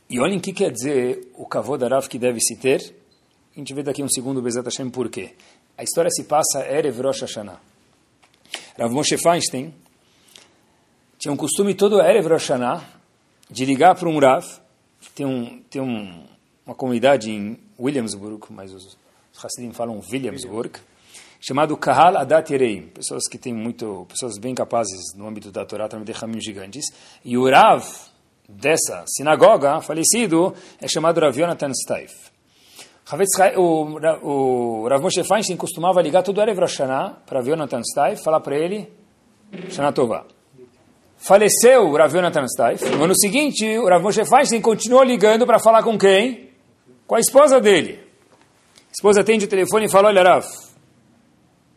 E 0.10 0.19
olhem 0.19 0.38
o 0.38 0.41
que 0.41 0.54
quer 0.54 0.71
dizer 0.71 1.32
o 1.36 1.45
kavod 1.45 1.84
Rav 1.84 2.08
que 2.08 2.17
deve 2.17 2.39
se 2.39 2.56
ter. 2.56 2.95
A 3.56 3.60
gente 3.60 3.73
vê 3.73 3.84
daqui 3.84 4.04
um 4.04 4.10
segundo, 4.10 4.41
Bezat 4.41 4.65
Hashem, 4.65 4.89
por 4.89 5.10
quê. 5.10 5.36
A 5.78 5.84
história 5.84 6.10
se 6.12 6.23
passa 6.23 6.65
Erev 6.67 7.01
Rosh 7.01 7.21
Hashanah. 7.21 7.74
Rav 8.77 8.91
Moshe 8.93 9.17
Feinstein 9.17 9.73
tinha 11.17 11.31
um 11.31 11.38
costume 11.38 11.73
todo 11.73 12.01
Erev 12.01 12.27
Rosh 12.27 12.49
de 13.49 13.63
ligar 13.63 13.95
para 13.95 14.09
um 14.09 14.19
Rav. 14.19 14.45
Tem, 15.13 15.25
um, 15.25 15.61
tem 15.69 15.81
um, 15.81 16.27
uma 16.65 16.75
comunidade 16.75 17.31
em 17.31 17.57
Williamsburg, 17.79 18.45
mas 18.49 18.73
os 18.73 18.97
Hassidim 19.41 19.71
falam 19.71 20.01
Williamsburg, 20.11 20.79
chamado 21.39 21.77
Kahal 21.77 22.17
Adat 22.17 22.51
Yereim. 22.51 22.88
Pessoas 22.88 23.27
que 23.29 23.38
têm 23.38 23.53
muito, 23.53 24.05
pessoas 24.09 24.38
bem 24.38 24.53
capazes 24.53 25.13
no 25.15 25.25
âmbito 25.25 25.51
da 25.51 25.65
Torá, 25.65 25.88
também 25.88 26.05
de 26.05 26.13
caminhos 26.13 26.43
gigantes. 26.43 26.85
E 27.23 27.38
o 27.38 27.49
Rav 27.49 27.85
dessa 28.47 29.05
sinagoga, 29.07 29.79
falecido, 29.79 30.53
é 30.81 30.88
chamado 30.88 31.21
Rav 31.21 31.38
Yonatan 31.39 31.71
Staif. 31.73 32.24
O, 33.58 34.00
o 34.24 34.88
Rav 34.88 35.00
Moshe 35.00 35.24
Feinstein 35.24 35.56
costumava 35.56 36.02
ligar 36.02 36.24
todo 36.24 36.41
o 36.41 36.60
Rosh 36.60 36.78
para 37.26 37.39
Rav 37.39 37.48
Yonatan 37.48 37.84
Staif, 37.84 38.24
falar 38.24 38.39
para 38.39 38.58
ele, 38.58 38.91
Shana 39.70 39.91
Tová. 39.91 40.26
Faleceu 41.15 41.84
o 41.84 41.96
Rav 41.96 42.15
Yonatan 42.15 42.48
Staif. 42.48 42.84
No 42.96 43.04
ano 43.04 43.15
seguinte, 43.15 43.78
o 43.78 43.88
Rav 43.88 44.02
Moshe 44.02 44.26
Feinstein 44.26 44.60
continuou 44.60 45.04
ligando 45.04 45.46
para 45.46 45.60
falar 45.60 45.84
com 45.84 46.00
quem? 46.00 46.50
Com 47.06 47.13
a 47.13 47.20
esposa 47.20 47.62
dele. 47.62 48.00
A 48.88 48.91
esposa 48.91 49.22
atende 49.22 49.46
o 49.46 49.48
telefone 49.48 49.86
e 49.86 49.89
fala, 49.89 50.08
olha 50.08 50.24
Rav, 50.24 50.46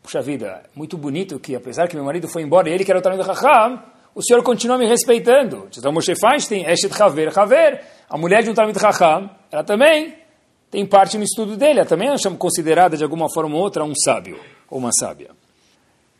puxa 0.03 0.23
vida, 0.23 0.63
muito 0.75 0.97
bonito 0.97 1.39
que 1.39 1.55
apesar 1.55 1.89
que 1.89 1.95
meu 1.95 2.07
marido 2.07 2.27
foi 2.27 2.41
embora 2.41 2.71
e 2.71 2.73
ele 2.73 2.87
que 2.87 2.91
era 2.91 3.01
o 3.01 3.03
Talmud 3.03 3.23
Raham, 3.23 3.83
o 4.15 4.23
senhor 4.23 4.43
continua 4.43 4.79
me 4.79 4.87
respeitando. 4.87 5.69
Então 5.77 5.93
Moshe 5.93 6.15
Feinstein, 6.19 6.65
Eshet 6.65 7.03
Haver, 7.03 7.39
Haver, 7.39 7.85
a 8.09 8.17
mulher 8.17 8.43
de 8.43 8.49
um 8.49 8.55
Talmud 8.55 8.79
Raham, 8.79 9.29
ela 9.53 9.63
também 9.63 10.27
tem 10.71 10.85
parte 10.87 11.17
no 11.17 11.25
estudo 11.25 11.57
dele, 11.57 11.85
também 11.85 12.09
é 12.09 12.15
considerada 12.39 12.97
de 12.97 13.03
alguma 13.03 13.29
forma 13.33 13.55
ou 13.55 13.63
outra 13.63 13.85
um 13.85 13.95
sábio, 13.95 14.39
ou 14.69 14.79
uma 14.79 14.91
sábia. 14.93 15.31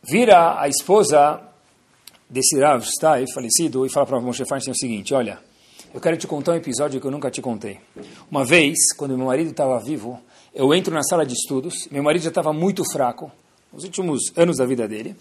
Vira 0.03 0.61
a 0.61 0.69
esposa 0.69 1.41
desse 2.29 2.59
Rav 2.59 2.83
Stai, 2.85 3.25
falecido, 3.35 3.85
e 3.85 3.91
fala 3.91 4.07
para 4.07 4.21
Moshe 4.21 4.45
Feinstein 4.45 4.73
o 4.73 4.77
seguinte, 4.77 5.15
olha, 5.15 5.39
eu 5.93 6.01
quero 6.01 6.17
te 6.17 6.27
contar 6.27 6.53
um 6.53 6.57
episódio 6.57 7.01
que 7.01 7.07
eu 7.07 7.11
nunca 7.11 7.31
te 7.31 7.41
contei. 7.43 7.79
Uma 8.31 8.45
vez, 8.45 8.93
quando 8.97 9.17
meu 9.17 9.27
marido 9.27 9.51
estava 9.51 9.79
vivo, 9.81 10.21
eu 10.55 10.75
entro 10.75 10.93
na 10.95 11.03
sala 11.03 11.27
de 11.27 11.35
estudos, 11.35 11.89
meu 11.91 12.03
marido 12.03 12.23
já 12.23 12.29
estava 12.29 12.53
muito 12.53 12.83
fraco, 12.91 13.31
nos 13.73 13.85
últimos 13.85 14.33
anos 14.37 14.57
da 14.57 14.65
vida 14.65 14.89
dele, 14.89 15.15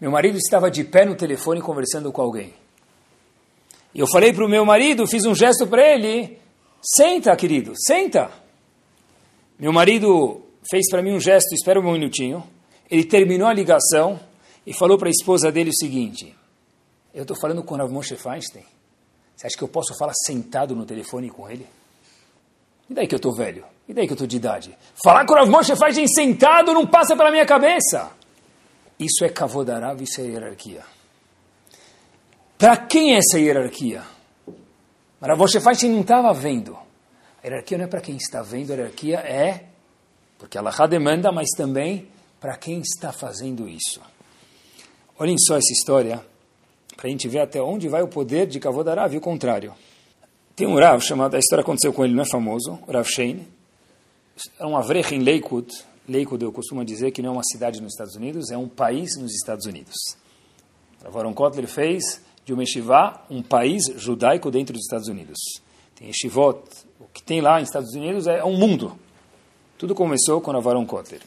meu 0.00 0.10
marido 0.10 0.36
estava 0.38 0.70
de 0.70 0.84
pé 0.84 1.04
no 1.04 1.14
telefone 1.14 1.60
conversando 1.60 2.12
com 2.12 2.22
alguém. 2.22 2.52
E 3.94 4.00
eu 4.00 4.06
falei 4.06 4.32
para 4.32 4.44
o 4.44 4.48
meu 4.48 4.64
marido, 4.64 5.06
fiz 5.06 5.24
um 5.24 5.34
gesto 5.34 5.66
para 5.66 5.82
ele: 5.82 6.38
senta, 6.82 7.34
querido, 7.34 7.72
senta. 7.74 8.30
Meu 9.58 9.72
marido 9.72 10.42
fez 10.70 10.84
para 10.90 11.02
mim 11.02 11.12
um 11.12 11.20
gesto, 11.20 11.54
espera 11.54 11.80
um 11.80 11.92
minutinho. 11.92 12.44
Ele 12.90 13.04
terminou 13.04 13.48
a 13.48 13.54
ligação 13.54 14.20
e 14.66 14.74
falou 14.74 14.98
para 14.98 15.08
a 15.08 15.10
esposa 15.10 15.50
dele 15.50 15.70
o 15.70 15.76
seguinte: 15.76 16.36
Eu 17.14 17.22
estou 17.22 17.36
falando 17.40 17.62
com 17.62 17.74
o 17.74 17.78
Rav 17.78 17.90
Moshe 17.90 18.16
Feinstein. 18.16 18.64
Você 19.34 19.46
acha 19.46 19.56
que 19.56 19.64
eu 19.64 19.68
posso 19.68 19.96
falar 19.96 20.12
sentado 20.14 20.74
no 20.74 20.84
telefone 20.84 21.30
com 21.30 21.48
ele? 21.48 21.66
E 22.88 22.94
daí 22.94 23.06
que 23.06 23.14
eu 23.14 23.18
estou 23.18 23.34
velho? 23.34 23.64
E 23.88 23.94
daí 23.94 24.06
que 24.06 24.12
eu 24.12 24.16
estou 24.16 24.26
de 24.26 24.36
idade? 24.36 24.76
Falar 25.02 25.24
com 25.24 25.32
o 25.32 25.36
Rav 25.36 25.48
Moshe 25.48 25.74
Feinstein 25.74 26.06
sentado 26.06 26.74
não 26.74 26.86
passa 26.86 27.16
pela 27.16 27.30
minha 27.30 27.46
cabeça. 27.46 28.10
Isso 28.98 29.24
é 29.24 29.30
Kavodarav, 29.30 30.02
isso 30.02 30.20
é 30.20 30.24
hierarquia. 30.24 30.82
Para 32.58 32.76
quem 32.76 33.14
é 33.14 33.18
essa 33.18 33.38
hierarquia? 33.38 34.02
Rav 35.20 35.38
Moshe 35.38 35.60
Feinstein 35.60 35.92
não 35.92 36.02
estava 36.02 36.32
vendo. 36.34 36.85
Hierarquia 37.46 37.78
não 37.78 37.84
é 37.84 37.88
para 37.88 38.00
quem 38.00 38.16
está 38.16 38.42
vendo, 38.42 38.72
a 38.72 38.74
hierarquia 38.74 39.18
é, 39.20 39.66
porque 40.36 40.58
Allah 40.58 40.86
demanda, 40.88 41.30
mas 41.30 41.48
também 41.56 42.08
para 42.40 42.56
quem 42.56 42.80
está 42.80 43.12
fazendo 43.12 43.68
isso. 43.68 44.00
Olhem 45.18 45.38
só 45.38 45.56
essa 45.56 45.72
história, 45.72 46.20
para 46.96 47.06
a 47.06 47.10
gente 47.10 47.28
ver 47.28 47.38
até 47.38 47.62
onde 47.62 47.88
vai 47.88 48.02
o 48.02 48.08
poder 48.08 48.46
de 48.46 48.58
Kavodarav 48.58 49.14
e 49.14 49.18
o 49.18 49.20
contrário. 49.20 49.72
Tem 50.56 50.66
um 50.66 50.74
Rav 50.74 51.00
chamado, 51.00 51.36
a 51.36 51.38
história 51.38 51.62
aconteceu 51.62 51.92
com 51.92 52.04
ele, 52.04 52.14
não 52.14 52.22
é 52.22 52.28
famoso, 52.28 52.80
Rav 52.88 53.06
Shein. 53.08 53.46
É 54.58 54.66
um 54.66 54.76
avrech 54.76 55.14
em 55.14 55.20
Lakewood, 55.20 55.72
Lakewood, 56.08 56.44
eu 56.44 56.52
costumo 56.52 56.84
dizer 56.84 57.10
que 57.12 57.22
não 57.22 57.30
é 57.30 57.32
uma 57.32 57.44
cidade 57.44 57.80
nos 57.80 57.92
Estados 57.92 58.16
Unidos, 58.16 58.50
é 58.50 58.56
um 58.56 58.68
país 58.68 59.16
nos 59.16 59.34
Estados 59.34 59.66
Unidos. 59.66 59.94
Aaron 61.04 61.32
Kotler 61.32 61.68
fez 61.68 62.20
de 62.44 62.52
uma 62.52 62.62
yeshiva 62.62 63.22
um 63.30 63.42
país 63.42 63.84
judaico 63.96 64.50
dentro 64.50 64.72
dos 64.72 64.82
Estados 64.82 65.08
Unidos. 65.08 65.38
Tem 65.94 66.08
yeshivot, 66.08 66.62
que 67.16 67.22
tem 67.22 67.40
lá 67.40 67.58
nos 67.58 67.70
Estados 67.70 67.94
Unidos 67.94 68.26
é 68.26 68.44
um 68.44 68.58
mundo. 68.58 68.94
Tudo 69.78 69.94
começou 69.94 70.38
com 70.38 70.50
Aaron 70.50 70.84
Kotler. 70.84 71.22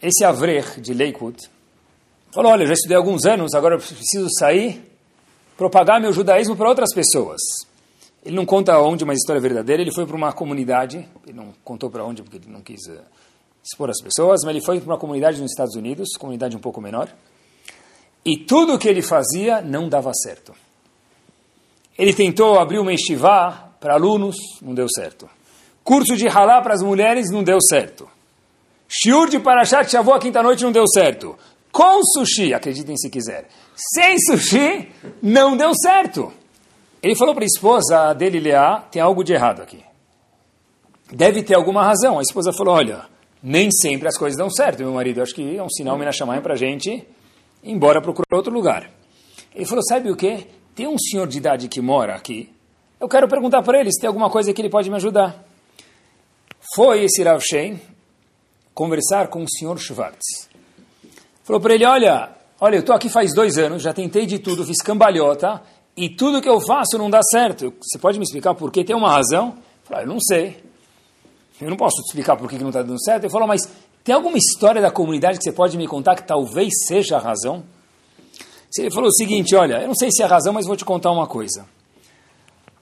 Esse 0.00 0.24
Avrech 0.24 0.80
de 0.80 0.94
Lakewood 0.94 1.36
falou, 2.32 2.52
olha, 2.52 2.64
já 2.64 2.74
estudei 2.74 2.96
alguns 2.96 3.24
anos, 3.24 3.52
agora 3.54 3.74
eu 3.74 3.80
preciso 3.80 4.28
sair, 4.38 4.88
propagar 5.56 6.00
meu 6.00 6.12
judaísmo 6.12 6.54
para 6.54 6.68
outras 6.68 6.94
pessoas. 6.94 7.40
Ele 8.24 8.36
não 8.36 8.46
conta 8.46 8.78
onde, 8.78 9.02
uma 9.02 9.12
história 9.12 9.40
verdadeira, 9.40 9.82
ele 9.82 9.92
foi 9.92 10.06
para 10.06 10.14
uma 10.14 10.32
comunidade, 10.32 11.08
ele 11.26 11.36
não 11.36 11.52
contou 11.64 11.90
para 11.90 12.04
onde 12.04 12.22
porque 12.22 12.36
ele 12.36 12.48
não 12.48 12.60
quis 12.60 12.86
uh, 12.86 13.00
expor 13.64 13.90
as 13.90 14.00
pessoas, 14.00 14.42
mas 14.44 14.54
ele 14.54 14.64
foi 14.64 14.80
para 14.80 14.92
uma 14.92 14.98
comunidade 14.98 15.40
nos 15.40 15.50
Estados 15.50 15.74
Unidos, 15.74 16.10
comunidade 16.16 16.56
um 16.56 16.60
pouco 16.60 16.80
menor, 16.80 17.08
e 18.24 18.38
tudo 18.38 18.74
o 18.74 18.78
que 18.78 18.88
ele 18.88 19.02
fazia 19.02 19.60
não 19.60 19.88
dava 19.88 20.12
certo. 20.14 20.54
Ele 21.98 22.14
tentou 22.14 22.60
abrir 22.60 22.78
uma 22.78 22.92
estivá 22.92 23.69
para 23.80 23.94
alunos, 23.94 24.36
não 24.60 24.74
deu 24.74 24.86
certo. 24.88 25.28
Curso 25.82 26.16
de 26.16 26.28
halá 26.28 26.60
para 26.60 26.74
as 26.74 26.82
mulheres, 26.82 27.30
não 27.30 27.42
deu 27.42 27.58
certo. 27.60 28.08
Shiur 28.86 29.28
de 29.28 29.38
Parashat 29.38 29.90
Shavuot, 29.90 30.20
quinta-noite, 30.20 30.62
não 30.62 30.72
deu 30.72 30.86
certo. 30.86 31.36
Com 31.72 32.02
sushi, 32.04 32.52
acreditem 32.52 32.96
se 32.96 33.08
quiser. 33.08 33.48
Sem 33.74 34.18
sushi, 34.18 34.88
não 35.22 35.56
deu 35.56 35.72
certo. 35.74 36.32
Ele 37.02 37.16
falou 37.16 37.34
para 37.34 37.44
a 37.44 37.46
esposa 37.46 38.12
dele, 38.12 38.40
Leá, 38.40 38.80
tem 38.90 39.00
algo 39.00 39.24
de 39.24 39.32
errado 39.32 39.62
aqui. 39.62 39.82
Deve 41.10 41.42
ter 41.42 41.54
alguma 41.54 41.82
razão. 41.82 42.18
A 42.18 42.22
esposa 42.22 42.52
falou, 42.52 42.74
olha, 42.74 43.06
nem 43.42 43.70
sempre 43.70 44.06
as 44.06 44.18
coisas 44.18 44.36
dão 44.36 44.50
certo, 44.50 44.82
meu 44.82 44.92
marido. 44.92 45.22
Acho 45.22 45.34
que 45.34 45.56
é 45.56 45.62
um 45.62 45.70
sinal 45.70 45.96
Minashamayim 45.96 46.42
para 46.42 46.54
a 46.54 46.56
gente 46.56 46.90
ir 46.90 47.06
embora 47.62 48.02
procurar 48.02 48.36
outro 48.36 48.52
lugar. 48.52 48.90
Ele 49.54 49.64
falou, 49.64 49.82
sabe 49.84 50.10
o 50.10 50.16
que? 50.16 50.46
Tem 50.74 50.86
um 50.86 50.98
senhor 50.98 51.26
de 51.26 51.38
idade 51.38 51.68
que 51.68 51.80
mora 51.80 52.14
aqui, 52.14 52.52
eu 53.00 53.08
quero 53.08 53.26
perguntar 53.26 53.62
para 53.62 53.80
ele 53.80 53.90
se 53.90 53.98
tem 53.98 54.08
alguma 54.08 54.28
coisa 54.28 54.52
que 54.52 54.60
ele 54.60 54.68
pode 54.68 54.90
me 54.90 54.96
ajudar. 54.96 55.42
Foi 56.74 57.02
esse 57.04 57.22
Rav 57.22 57.40
Shein 57.40 57.80
conversar 58.74 59.28
com 59.28 59.42
o 59.42 59.48
senhor 59.48 59.78
Schwartz. 59.78 60.48
Falou 61.42 61.60
para 61.60 61.74
ele, 61.74 61.86
olha, 61.86 62.30
olha, 62.60 62.76
eu 62.76 62.80
estou 62.80 62.94
aqui 62.94 63.08
faz 63.08 63.34
dois 63.34 63.56
anos, 63.56 63.82
já 63.82 63.94
tentei 63.94 64.26
de 64.26 64.38
tudo, 64.38 64.64
fiz 64.64 64.82
cambalhota, 64.82 65.62
e 65.96 66.08
tudo 66.10 66.40
que 66.40 66.48
eu 66.48 66.60
faço 66.60 66.98
não 66.98 67.10
dá 67.10 67.20
certo. 67.22 67.72
Você 67.80 67.98
pode 67.98 68.18
me 68.18 68.24
explicar 68.24 68.54
por 68.54 68.70
quê? 68.70 68.84
Tem 68.84 68.94
uma 68.94 69.10
razão? 69.10 69.56
Falei, 69.84 70.02
ah, 70.02 70.06
eu 70.06 70.08
não 70.08 70.20
sei. 70.20 70.62
Eu 71.60 71.70
não 71.70 71.76
posso 71.76 71.96
te 72.02 72.08
explicar 72.08 72.36
por 72.36 72.48
que 72.48 72.58
não 72.58 72.68
está 72.68 72.82
dando 72.82 73.02
certo. 73.02 73.24
Ele 73.24 73.32
falou, 73.32 73.48
mas 73.48 73.62
tem 74.04 74.14
alguma 74.14 74.36
história 74.36 74.80
da 74.80 74.90
comunidade 74.90 75.38
que 75.38 75.44
você 75.44 75.52
pode 75.52 75.76
me 75.76 75.86
contar 75.86 76.16
que 76.16 76.22
talvez 76.22 76.72
seja 76.86 77.16
a 77.16 77.20
razão? 77.20 77.64
Ele 78.78 78.90
falou 78.90 79.08
o 79.08 79.12
seguinte, 79.12 79.54
olha, 79.56 79.80
eu 79.80 79.88
não 79.88 79.94
sei 79.94 80.10
se 80.12 80.22
é 80.22 80.24
a 80.24 80.28
razão, 80.28 80.52
mas 80.52 80.66
vou 80.66 80.76
te 80.76 80.84
contar 80.84 81.10
uma 81.10 81.26
coisa. 81.26 81.66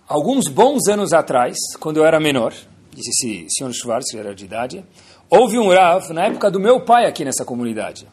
Alguns 0.08 0.48
bons 0.48 0.88
anos 0.88 1.12
atrás, 1.12 1.54
quando 1.78 1.98
eu 1.98 2.06
era 2.06 2.18
menor, 2.18 2.54
disse 2.94 3.10
esse 3.10 3.46
senhor 3.50 3.70
Schwartz, 3.74 4.10
que 4.10 4.16
era 4.16 4.34
de 4.34 4.46
idade, 4.46 4.82
houve 5.28 5.58
um 5.58 5.68
Rav, 5.68 6.14
na 6.14 6.24
época 6.24 6.50
do 6.50 6.58
meu 6.58 6.80
pai 6.80 7.04
aqui 7.04 7.26
nessa 7.26 7.44
comunidade. 7.44 8.08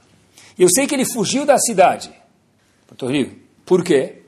E 0.57 0.63
eu 0.63 0.67
sei 0.69 0.87
que 0.87 0.93
ele 0.93 1.05
fugiu 1.05 1.45
da 1.45 1.57
cidade. 1.57 2.11
Porto 2.85 3.07
Rico. 3.07 3.39
Por 3.65 3.81
quê? 3.81 4.23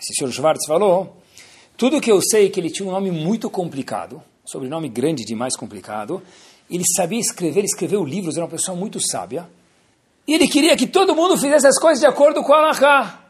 Esse 0.00 0.14
senhor 0.14 0.30
Schwartz 0.30 0.64
falou, 0.64 1.16
tudo 1.76 2.00
que 2.00 2.10
eu 2.10 2.20
sei 2.22 2.46
é 2.46 2.50
que 2.50 2.60
ele 2.60 2.70
tinha 2.70 2.88
um 2.88 2.92
nome 2.92 3.10
muito 3.10 3.50
complicado, 3.50 4.22
sobrenome 4.44 4.88
grande 4.88 5.24
demais 5.24 5.56
complicado, 5.56 6.22
ele 6.70 6.84
sabia 6.96 7.18
escrever, 7.18 7.60
ele 7.60 7.66
escreveu 7.66 8.04
livros, 8.04 8.36
era 8.36 8.44
uma 8.44 8.50
pessoa 8.50 8.76
muito 8.76 9.00
sábia, 9.00 9.48
e 10.24 10.34
ele 10.34 10.46
queria 10.46 10.76
que 10.76 10.86
todo 10.86 11.16
mundo 11.16 11.36
fizesse 11.36 11.66
as 11.66 11.80
coisas 11.80 11.98
de 11.98 12.06
acordo 12.06 12.44
com 12.44 12.54
a 12.54 12.58
Allahá. 12.58 13.28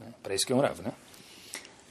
É, 0.00 0.10
para 0.20 0.34
isso 0.34 0.44
que 0.44 0.52
é 0.52 0.56
um 0.56 0.60
Rav, 0.60 0.80
né? 0.82 0.92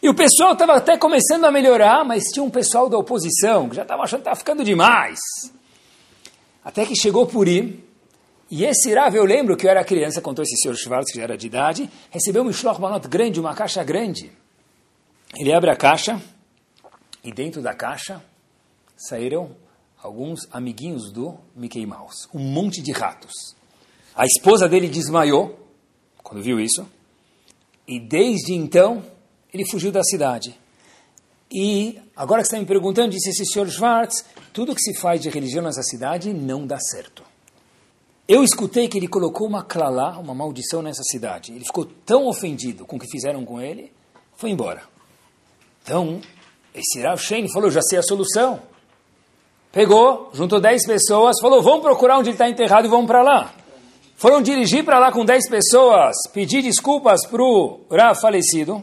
E 0.02 0.10
o 0.10 0.16
pessoal 0.16 0.54
estava 0.54 0.74
até 0.74 0.98
começando 0.98 1.46
a 1.46 1.52
melhorar, 1.52 2.04
mas 2.04 2.24
tinha 2.34 2.44
um 2.44 2.50
pessoal 2.50 2.90
da 2.90 2.98
oposição 2.98 3.70
que 3.70 3.76
já 3.76 3.84
estava 3.84 4.02
achando 4.02 4.20
que 4.20 4.22
estava 4.24 4.36
ficando 4.36 4.64
demais. 4.64 5.20
Até 6.64 6.86
que 6.88 6.96
chegou 6.96 7.28
Purim, 7.28 7.84
e 8.50 8.66
esse 8.66 8.94
Rav, 8.94 9.16
eu 9.16 9.24
lembro 9.24 9.56
que 9.56 9.66
eu 9.66 9.72
era 9.72 9.84
criança, 9.84 10.20
contou 10.20 10.44
esse 10.44 10.58
senhor 10.58 10.76
Schwartz, 10.76 11.12
que 11.12 11.18
já 11.18 11.24
era 11.24 11.38
de 11.38 11.46
idade, 11.46 11.90
recebeu 12.10 12.42
um 12.42 12.46
Mishloch 12.46 12.82
Manot 12.82 13.08
grande, 13.08 13.40
uma 13.40 13.54
caixa 13.54 13.84
grande. 13.84 14.32
Ele 15.38 15.54
abre 15.54 15.70
a 15.70 15.76
caixa, 15.76 16.20
e 17.24 17.32
dentro 17.32 17.62
da 17.62 17.74
caixa 17.74 18.22
saíram 18.98 19.56
alguns 20.02 20.48
amiguinhos 20.52 21.12
do 21.12 21.38
Mickey 21.56 21.86
Mouse, 21.86 22.28
um 22.34 22.40
monte 22.40 22.82
de 22.82 22.92
ratos. 22.92 23.56
A 24.16 24.26
esposa 24.26 24.68
dele 24.68 24.90
desmaiou 24.90 25.60
quando 26.24 26.42
viu 26.42 26.60
isso, 26.60 26.88
e 27.88 28.00
desde 28.00 28.54
então 28.54 29.04
ele 29.54 29.70
fugiu 29.70 29.92
da 29.92 30.04
cidade. 30.04 30.60
E 31.52 32.00
agora 32.16 32.42
que 32.42 32.48
você 32.48 32.56
está 32.56 32.60
me 32.60 32.66
perguntando, 32.66 33.10
disse 33.10 33.30
esse 33.30 33.46
senhor 33.46 33.68
Schwartz, 33.70 34.24
tudo 34.54 34.74
que 34.74 34.82
se 34.82 34.94
faz 34.94 35.22
de 35.22 35.30
religião 35.30 35.64
nessa 35.64 35.84
cidade 35.84 36.34
não 36.34 36.66
dá 36.66 36.80
certo. 36.80 37.24
Eu 38.28 38.44
escutei 38.44 38.88
que 38.88 38.98
ele 38.98 39.10
colocou 39.10 39.46
uma 39.46 39.62
clalá, 39.62 40.18
uma 40.18 40.34
maldição 40.34 40.82
nessa 40.82 41.04
cidade. 41.04 41.52
Ele 41.52 41.66
ficou 41.66 41.86
tão 41.86 42.28
ofendido 42.28 42.86
com 42.86 42.96
o 42.96 43.00
que 43.00 43.08
fizeram 43.08 43.44
com 43.44 43.62
ele, 43.62 43.92
foi 44.38 44.52
embora. 44.52 44.84
Então, 45.84 46.22
esse 46.74 47.02
Rav 47.02 47.20
Shein 47.20 47.50
falou, 47.52 47.70
já 47.70 47.82
sei 47.82 48.00
a 48.00 48.04
solução. 48.04 48.62
Pegou, 49.74 50.30
juntou 50.34 50.62
10 50.62 50.86
pessoas, 50.86 51.36
falou, 51.42 51.62
vamos 51.62 51.82
procurar 51.82 52.20
onde 52.20 52.30
ele 52.30 52.36
está 52.36 52.50
enterrado 52.50 52.86
e 52.86 52.90
vamos 52.90 53.08
para 53.08 53.22
lá. 53.22 53.54
Foram 54.16 54.42
dirigir 54.42 54.86
para 54.86 55.00
lá 55.00 55.12
com 55.12 55.26
10 55.26 55.50
pessoas, 55.50 56.16
pedir 56.32 56.62
desculpas 56.62 57.26
para 57.28 57.42
o 57.42 57.82
Rav 57.92 58.18
falecido. 58.20 58.82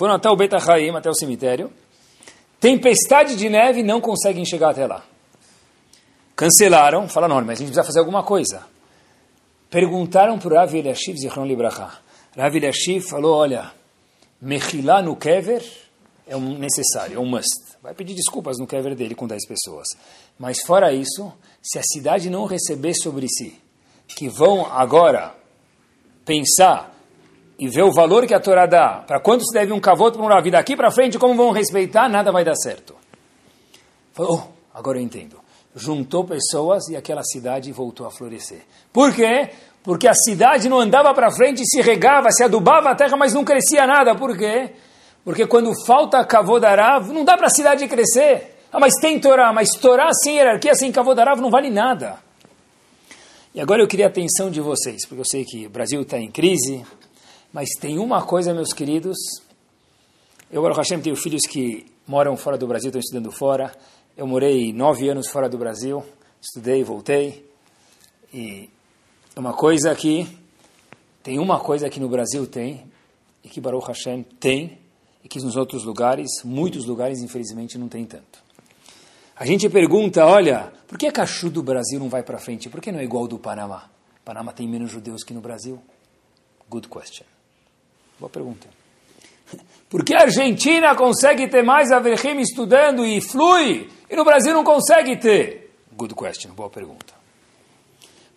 Foram 0.00 0.14
até 0.14 0.30
o 0.30 0.34
Beta 0.34 0.56
Haim, 0.56 0.96
até 0.96 1.10
o 1.10 1.14
cemitério. 1.14 1.70
Tempestade 2.58 3.36
de 3.36 3.50
neve, 3.50 3.82
não 3.82 4.00
conseguem 4.00 4.46
chegar 4.46 4.70
até 4.70 4.86
lá. 4.86 5.04
Cancelaram, 6.34 7.06
falaram, 7.06 7.34
não, 7.34 7.44
mas 7.44 7.58
a 7.58 7.60
gente 7.60 7.66
precisa 7.66 7.84
fazer 7.84 7.98
alguma 7.98 8.22
coisa. 8.22 8.64
Perguntaram 9.68 10.38
para 10.38 10.54
o 10.54 10.56
Rav 10.56 10.74
Eliashiv 10.74 11.18
Zichron 11.18 11.44
Libracha. 11.44 11.98
Rav 12.34 12.56
Eliashiv 12.56 13.02
falou, 13.10 13.36
olha, 13.36 13.72
Mechilá 14.40 15.02
no 15.02 15.14
Kever 15.16 15.62
é 16.26 16.34
um 16.34 16.56
necessário, 16.56 17.18
é 17.18 17.20
um 17.20 17.26
must. 17.26 17.76
Vai 17.82 17.92
pedir 17.92 18.14
desculpas 18.14 18.56
no 18.58 18.66
Kever 18.66 18.94
dele 18.94 19.14
com 19.14 19.26
10 19.26 19.46
pessoas. 19.46 19.86
Mas 20.38 20.60
fora 20.66 20.94
isso, 20.94 21.30
se 21.62 21.78
a 21.78 21.82
cidade 21.82 22.30
não 22.30 22.46
receber 22.46 22.94
sobre 22.94 23.28
si, 23.28 23.60
que 24.08 24.30
vão 24.30 24.64
agora 24.64 25.34
pensar 26.24 26.89
e 27.60 27.68
ver 27.68 27.82
o 27.82 27.92
valor 27.92 28.26
que 28.26 28.32
a 28.32 28.40
Torá 28.40 28.64
dá, 28.64 29.04
para 29.06 29.20
quanto 29.20 29.44
se 29.44 29.52
deve 29.52 29.70
um 29.70 29.78
cavoto 29.78 30.16
para 30.16 30.26
uma 30.26 30.40
vida 30.40 30.56
daqui 30.56 30.74
para 30.74 30.90
frente, 30.90 31.18
como 31.18 31.34
vão 31.34 31.50
respeitar, 31.50 32.08
nada 32.08 32.32
vai 32.32 32.42
dar 32.42 32.54
certo. 32.54 32.96
Falou, 34.14 34.42
oh, 34.42 34.76
agora 34.76 34.98
eu 34.98 35.02
entendo. 35.02 35.38
Juntou 35.76 36.24
pessoas 36.24 36.88
e 36.88 36.96
aquela 36.96 37.22
cidade 37.22 37.70
voltou 37.70 38.06
a 38.06 38.10
florescer. 38.10 38.62
Por 38.90 39.14
quê? 39.14 39.50
Porque 39.82 40.08
a 40.08 40.14
cidade 40.14 40.70
não 40.70 40.80
andava 40.80 41.12
para 41.12 41.30
frente, 41.30 41.62
se 41.66 41.82
regava, 41.82 42.30
se 42.30 42.42
adubava 42.42 42.90
a 42.90 42.94
terra, 42.94 43.14
mas 43.18 43.34
não 43.34 43.44
crescia 43.44 43.86
nada. 43.86 44.14
Por 44.14 44.38
quê? 44.38 44.70
Porque 45.22 45.46
quando 45.46 45.70
falta 45.84 46.24
Kavodarav, 46.24 47.12
não 47.12 47.26
dá 47.26 47.36
para 47.36 47.48
a 47.48 47.50
cidade 47.50 47.86
crescer. 47.88 48.56
Ah, 48.72 48.80
mas 48.80 48.94
tem 49.02 49.20
Torá, 49.20 49.52
mas 49.52 49.72
Torá 49.72 50.10
sem 50.14 50.36
hierarquia, 50.36 50.74
sem 50.74 50.90
Kavodarav, 50.90 51.38
não 51.38 51.50
vale 51.50 51.68
nada. 51.68 52.18
E 53.54 53.60
agora 53.60 53.82
eu 53.82 53.86
queria 53.86 54.06
a 54.06 54.08
atenção 54.08 54.50
de 54.50 54.62
vocês, 54.62 55.06
porque 55.06 55.20
eu 55.20 55.26
sei 55.26 55.44
que 55.44 55.66
o 55.66 55.70
Brasil 55.70 56.00
está 56.00 56.18
em 56.18 56.30
crise, 56.30 56.84
mas 57.52 57.70
tem 57.80 57.98
uma 57.98 58.22
coisa, 58.22 58.54
meus 58.54 58.72
queridos. 58.72 59.16
Eu, 60.50 60.62
Baruch 60.62 60.78
Hashem, 60.78 61.00
tenho 61.00 61.16
filhos 61.16 61.42
que 61.48 61.86
moram 62.06 62.36
fora 62.36 62.56
do 62.56 62.66
Brasil, 62.66 62.88
estão 62.88 63.00
estudando 63.00 63.32
fora. 63.32 63.74
Eu 64.16 64.26
morei 64.26 64.72
nove 64.72 65.08
anos 65.08 65.28
fora 65.28 65.48
do 65.48 65.58
Brasil, 65.58 66.04
estudei, 66.40 66.84
voltei. 66.84 67.48
E 68.32 68.70
uma 69.36 69.52
coisa 69.52 69.90
aqui, 69.90 70.28
tem 71.22 71.38
uma 71.38 71.58
coisa 71.58 71.90
que 71.90 71.98
no 71.98 72.08
Brasil 72.08 72.46
tem, 72.46 72.84
e 73.42 73.48
que 73.48 73.60
Baruch 73.60 73.86
Hashem 73.88 74.22
tem, 74.22 74.78
e 75.24 75.28
que 75.28 75.40
nos 75.40 75.56
outros 75.56 75.84
lugares, 75.84 76.30
muitos 76.44 76.84
lugares, 76.84 77.20
infelizmente, 77.20 77.76
não 77.78 77.88
tem 77.88 78.04
tanto. 78.04 78.40
A 79.36 79.46
gente 79.46 79.68
pergunta, 79.68 80.24
olha, 80.26 80.72
por 80.86 80.98
que 80.98 81.06
a 81.06 81.12
Cachu 81.12 81.48
do 81.48 81.62
Brasil 81.62 81.98
não 81.98 82.08
vai 82.08 82.22
para 82.22 82.38
frente? 82.38 82.68
Por 82.68 82.80
que 82.80 82.92
não 82.92 83.00
é 83.00 83.04
igual 83.04 83.26
do 83.26 83.38
Panamá? 83.38 83.90
Panamá 84.24 84.52
tem 84.52 84.68
menos 84.68 84.90
judeus 84.90 85.24
que 85.24 85.32
no 85.32 85.40
Brasil? 85.40 85.80
Good 86.68 86.88
question. 86.88 87.26
Boa 88.20 88.28
pergunta. 88.28 88.68
Por 89.88 90.04
que 90.04 90.14
a 90.14 90.20
Argentina 90.20 90.94
consegue 90.94 91.48
ter 91.48 91.64
mais 91.64 91.90
Averhim 91.90 92.38
estudando 92.38 93.04
e 93.04 93.20
flui, 93.20 93.88
e 94.08 94.14
no 94.14 94.24
Brasil 94.24 94.52
não 94.52 94.62
consegue 94.62 95.16
ter? 95.16 95.74
Good 95.96 96.14
question, 96.14 96.52
boa 96.52 96.70
pergunta. 96.70 97.14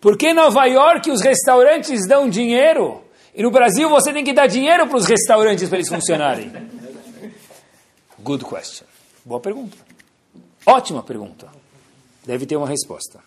Por 0.02 0.18
que 0.18 0.34
Nova 0.34 0.66
York 0.66 1.12
os 1.12 1.22
restaurantes 1.22 2.08
dão 2.08 2.30
dinheiro, 2.30 3.04
e 3.36 3.44
no 3.44 3.52
Brasil 3.52 3.90
você 3.90 4.12
tem 4.14 4.24
que 4.24 4.34
dar 4.34 4.48
dinheiro 4.48 4.88
para 4.88 4.98
os 4.98 5.06
restaurantes 5.06 5.68
para 5.68 5.78
eles 5.78 5.90
funcionarem? 5.90 6.52
Good 8.20 8.46
question. 8.46 8.88
Boa 9.26 9.40
pergunta. 9.40 9.78
Ótima 10.66 11.04
pergunta. 11.04 11.50
Deve 12.26 12.46
ter 12.46 12.56
uma 12.56 12.68
resposta. 12.68 13.20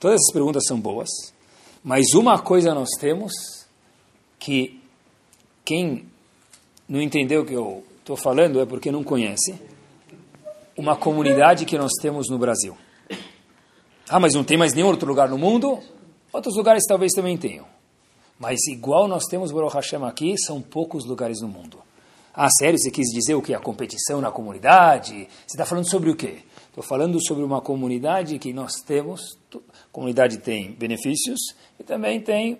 Todas 0.00 0.16
essas 0.16 0.32
perguntas 0.32 0.64
são 0.66 0.80
boas, 0.80 1.08
mas 1.84 2.14
uma 2.14 2.38
coisa 2.38 2.74
nós 2.74 2.88
temos 2.98 3.32
que 4.38 4.77
quem 5.68 6.06
não 6.88 6.98
entendeu 6.98 7.42
o 7.42 7.44
que 7.44 7.52
eu 7.52 7.84
estou 7.98 8.16
falando 8.16 8.58
é 8.58 8.64
porque 8.64 8.90
não 8.90 9.04
conhece 9.04 9.54
uma 10.74 10.96
comunidade 10.96 11.66
que 11.66 11.76
nós 11.76 11.92
temos 12.00 12.30
no 12.30 12.38
Brasil. 12.38 12.74
Ah, 14.08 14.18
mas 14.18 14.32
não 14.32 14.42
tem 14.42 14.56
mais 14.56 14.72
nenhum 14.72 14.86
outro 14.86 15.06
lugar 15.06 15.28
no 15.28 15.36
mundo? 15.36 15.78
Outros 16.32 16.56
lugares 16.56 16.84
talvez 16.88 17.12
também 17.12 17.36
tenham. 17.36 17.66
Mas 18.38 18.60
igual 18.66 19.06
nós 19.06 19.24
temos 19.26 19.52
Baruch 19.52 19.74
Hashem 19.74 20.02
aqui, 20.04 20.38
são 20.38 20.62
poucos 20.62 21.04
lugares 21.04 21.42
no 21.42 21.48
mundo. 21.48 21.80
Ah, 22.32 22.48
sério? 22.48 22.78
Você 22.78 22.90
quis 22.90 23.08
dizer 23.08 23.34
o 23.34 23.42
que? 23.42 23.52
A 23.52 23.60
competição 23.60 24.22
na 24.22 24.30
comunidade? 24.30 25.28
Você 25.46 25.54
está 25.54 25.66
falando 25.66 25.90
sobre 25.90 26.08
o 26.08 26.16
quê? 26.16 26.38
Estou 26.70 26.82
falando 26.82 27.22
sobre 27.22 27.44
uma 27.44 27.60
comunidade 27.60 28.38
que 28.38 28.54
nós 28.54 28.72
temos. 28.86 29.36
A 29.54 29.58
comunidade 29.92 30.38
tem 30.38 30.72
benefícios 30.72 31.38
e 31.78 31.84
também 31.84 32.22
tem 32.22 32.58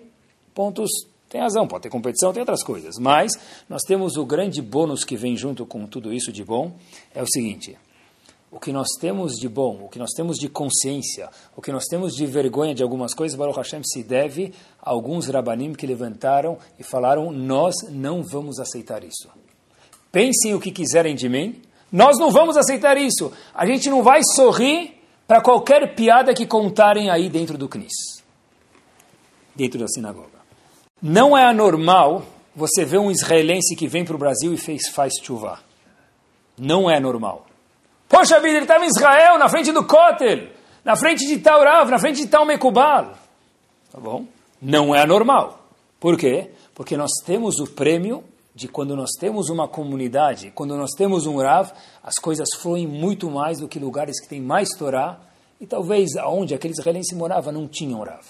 pontos 0.53 0.91
tem 1.29 1.39
razão, 1.39 1.67
pode 1.67 1.83
ter 1.83 1.89
competição, 1.89 2.33
tem 2.33 2.41
outras 2.41 2.63
coisas. 2.63 2.95
Mas 2.97 3.31
nós 3.69 3.83
temos 3.83 4.17
o 4.17 4.25
grande 4.25 4.61
bônus 4.61 5.03
que 5.03 5.15
vem 5.15 5.37
junto 5.37 5.65
com 5.65 5.85
tudo 5.85 6.11
isso 6.11 6.31
de 6.31 6.43
bom, 6.43 6.73
é 7.13 7.21
o 7.21 7.27
seguinte. 7.27 7.77
O 8.51 8.59
que 8.59 8.71
nós 8.71 8.87
temos 8.99 9.33
de 9.33 9.47
bom, 9.47 9.83
o 9.83 9.89
que 9.89 9.99
nós 9.99 10.09
temos 10.15 10.37
de 10.37 10.49
consciência, 10.49 11.29
o 11.55 11.61
que 11.61 11.71
nós 11.71 11.85
temos 11.85 12.15
de 12.15 12.25
vergonha 12.25 12.73
de 12.73 12.81
algumas 12.81 13.13
coisas, 13.13 13.37
Baruch 13.37 13.57
Hashem 13.57 13.83
se 13.83 14.01
deve 14.01 14.51
a 14.81 14.89
alguns 14.89 15.27
rabanim 15.27 15.73
que 15.73 15.85
levantaram 15.85 16.57
e 16.79 16.83
falaram, 16.83 17.31
nós 17.31 17.75
não 17.91 18.23
vamos 18.23 18.59
aceitar 18.59 19.03
isso. 19.03 19.29
Pensem 20.11 20.55
o 20.55 20.59
que 20.59 20.71
quiserem 20.71 21.13
de 21.13 21.29
mim, 21.29 21.61
nós 21.91 22.17
não 22.17 22.31
vamos 22.31 22.57
aceitar 22.57 22.97
isso. 22.97 23.31
A 23.53 23.67
gente 23.67 23.87
não 23.87 24.01
vai 24.01 24.21
sorrir 24.23 24.95
para 25.27 25.41
qualquer 25.41 25.93
piada 25.93 26.33
que 26.33 26.47
contarem 26.47 27.11
aí 27.11 27.29
dentro 27.29 27.55
do 27.55 27.69
CNIS, 27.69 28.23
dentro 29.55 29.79
da 29.79 29.87
sinagoga. 29.87 30.38
Não 31.01 31.37
é 31.37 31.45
anormal 31.45 32.23
você 32.59 32.83
vê 32.83 32.97
um 32.97 33.09
israelense 33.09 33.75
que 33.75 33.87
vem 33.87 34.03
para 34.03 34.15
o 34.15 34.19
Brasil 34.19 34.53
e 34.53 34.57
fez, 34.57 34.89
faz 34.89 35.13
chuva. 35.23 35.59
Não 36.57 36.89
é 36.89 36.99
normal. 36.99 37.45
Poxa 38.07 38.39
vida, 38.39 38.55
ele 38.55 38.65
estava 38.65 38.83
em 38.83 38.89
Israel, 38.89 39.37
na 39.37 39.47
frente 39.47 39.71
do 39.71 39.85
Kotel, 39.85 40.49
na 40.83 40.95
frente 40.95 41.25
de 41.25 41.37
Taurav, 41.39 41.89
na 41.89 41.97
frente 41.97 42.17
de 42.17 42.27
Tal 42.27 42.45
Mekubal. 42.45 43.13
Tá 43.91 43.99
bom? 43.99 44.25
Não 44.61 44.93
é 44.93 45.05
normal. 45.05 45.67
Por 45.99 46.17
quê? 46.17 46.51
Porque 46.75 46.97
nós 46.97 47.11
temos 47.25 47.59
o 47.59 47.67
prêmio 47.67 48.23
de 48.53 48.67
quando 48.67 48.95
nós 48.95 49.11
temos 49.17 49.49
uma 49.49 49.67
comunidade, 49.67 50.51
quando 50.51 50.75
nós 50.75 50.91
temos 50.91 51.25
um 51.25 51.37
Rav, 51.37 51.71
as 52.03 52.15
coisas 52.15 52.49
fluem 52.57 52.85
muito 52.85 53.29
mais 53.29 53.59
do 53.59 53.69
que 53.69 53.79
lugares 53.79 54.19
que 54.19 54.27
têm 54.27 54.41
mais 54.41 54.69
Torá, 54.77 55.17
e 55.61 55.65
talvez 55.65 56.17
aonde 56.17 56.53
aquele 56.53 56.73
israelense 56.73 57.15
morava 57.15 57.51
não 57.51 57.67
tinham 57.67 58.01
Rav. 58.01 58.25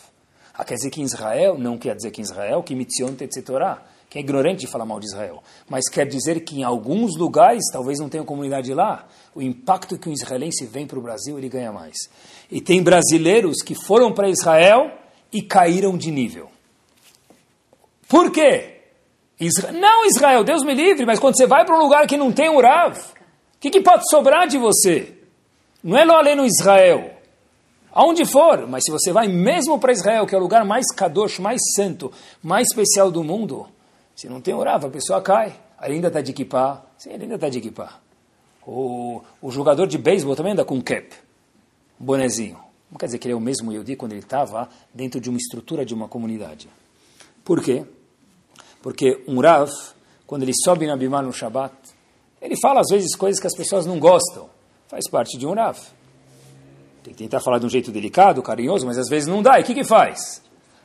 Ah, 0.60 0.66
quer 0.66 0.76
dizer 0.76 0.90
que 0.90 1.00
em 1.00 1.06
Israel, 1.06 1.58
não 1.58 1.78
quer 1.78 1.96
dizer 1.96 2.12
que 2.12 2.20
em 2.20 2.24
Israel, 2.26 2.62
que 2.62 2.76
mitzion 2.76 3.16
Torá, 3.46 3.82
que 4.10 4.18
é 4.18 4.22
ignorante 4.22 4.60
de 4.60 4.68
falar 4.68 4.86
mal 4.86 5.00
de 5.00 5.06
Israel, 5.06 5.42
mas 5.70 5.88
quer 5.88 6.06
dizer 6.06 6.42
que 6.42 6.60
em 6.60 6.64
alguns 6.66 7.16
lugares, 7.16 7.64
talvez 7.72 7.98
não 7.98 8.10
tenha 8.10 8.26
comunidade 8.26 8.74
lá, 8.74 9.08
o 9.34 9.42
impacto 9.42 9.98
que 9.98 10.10
um 10.10 10.12
israelense 10.12 10.66
vem 10.66 10.86
para 10.86 11.00
o 11.00 11.02
Brasil, 11.02 11.38
ele 11.38 11.48
ganha 11.48 11.72
mais. 11.72 11.96
E 12.52 12.60
tem 12.60 12.84
brasileiros 12.84 13.62
que 13.62 13.74
foram 13.74 14.12
para 14.12 14.28
Israel 14.28 14.92
e 15.32 15.42
caíram 15.42 15.98
de 15.98 16.12
nível. 16.12 16.50
Por 18.06 18.30
quê? 18.30 18.82
Isra... 19.40 19.72
Não, 19.72 20.06
Israel, 20.08 20.44
Deus 20.44 20.62
me 20.66 20.74
livre, 20.74 21.06
mas 21.06 21.20
quando 21.20 21.38
você 21.38 21.48
vai 21.48 21.64
para 21.64 21.78
um 21.78 21.82
lugar 21.82 22.06
que 22.06 22.18
não 22.18 22.34
tem 22.34 22.50
um 22.50 22.60
Rav, 22.60 22.98
o 22.98 23.60
que, 23.62 23.70
que, 23.70 23.80
pode 23.80 24.04
sobrar 24.10 24.46
de 24.46 24.58
você? 24.58 25.20
Não 25.82 25.98
é 25.98 26.04
lá 26.04 26.22
no 26.36 26.46
Israel. 26.46 27.18
Aonde 27.92 28.26
for, 28.26 28.68
mas 28.68 28.84
se 28.84 28.92
você 28.92 29.12
vai 29.12 29.28
mesmo 29.28 29.80
para 29.80 29.92
Israel, 29.92 30.26
que 30.28 30.36
é 30.36 30.38
o 30.38 30.42
lugar 30.42 30.64
mais 30.64 30.86
kadosh, 30.94 31.40
mais 31.40 31.60
santo, 31.76 32.12
mais 32.42 32.68
especial 32.68 33.10
do 33.10 33.24
mundo, 33.24 33.68
se 34.16 34.28
não 34.28 34.42
tem 34.42 34.54
Rav, 34.54 34.86
a 34.86 34.90
pessoa 34.90 35.22
cai. 35.22 35.56
Ainda 35.78 36.08
está 36.08 36.20
de 36.20 36.32
equipar. 36.32 36.86
Sim, 36.98 37.12
ele 37.12 37.24
ainda 37.24 37.36
está 37.36 37.48
de 37.48 37.58
equipar. 37.58 38.02
O, 38.68 39.22
o 39.42 39.50
jogador 39.50 39.88
de 39.88 39.98
beisebol 39.98 40.36
também 40.36 40.52
anda 40.52 40.66
com 40.66 40.82
cap, 40.82 41.08
bonezinho. 41.98 42.60
Não 42.92 42.98
quer 42.98 43.06
dizer 43.06 43.18
que 43.18 43.28
ele 43.28 43.34
é 43.34 43.38
o 43.38 43.40
mesmo 43.40 43.72
Yodi 43.72 43.96
quando 43.96 44.12
ele 44.12 44.22
estava 44.22 44.68
dentro 44.94 45.22
de 45.22 45.30
uma 45.30 45.38
estrutura 45.38 45.86
de 45.86 45.94
uma 45.94 46.08
comunidade. 46.08 46.68
Por 47.46 47.64
quê? 47.64 47.86
Porque 48.82 49.24
um 49.28 49.40
Rav, 49.40 49.72
quando 50.28 50.44
ele 50.44 50.54
sobe 50.54 50.86
na 50.86 50.98
Bimá 50.98 51.22
no 51.22 51.32
Shabat, 51.32 51.74
ele 52.42 52.56
fala 52.62 52.82
às 52.82 52.88
vezes 52.90 53.16
coisas 53.16 53.40
que 53.40 53.48
as 53.48 53.56
pessoas 53.56 53.86
não 53.86 54.00
gostam. 54.00 54.50
Faz 54.88 55.10
parte 55.10 55.38
de 55.38 55.48
um 55.48 55.54
Rav. 55.54 55.80
Tem 57.04 57.14
que 57.14 57.24
tentar 57.24 57.40
falar 57.40 57.60
de 57.60 57.66
um 57.66 57.70
jeito 57.70 57.92
delicado, 57.92 58.42
carinhoso, 58.42 58.86
mas 58.86 58.98
às 58.98 59.08
vezes 59.10 59.28
não 59.28 59.42
dá. 59.42 59.60
E 59.60 59.64
o 59.64 59.66
que, 59.66 59.74
que 59.74 59.84
faz? 59.84 60.42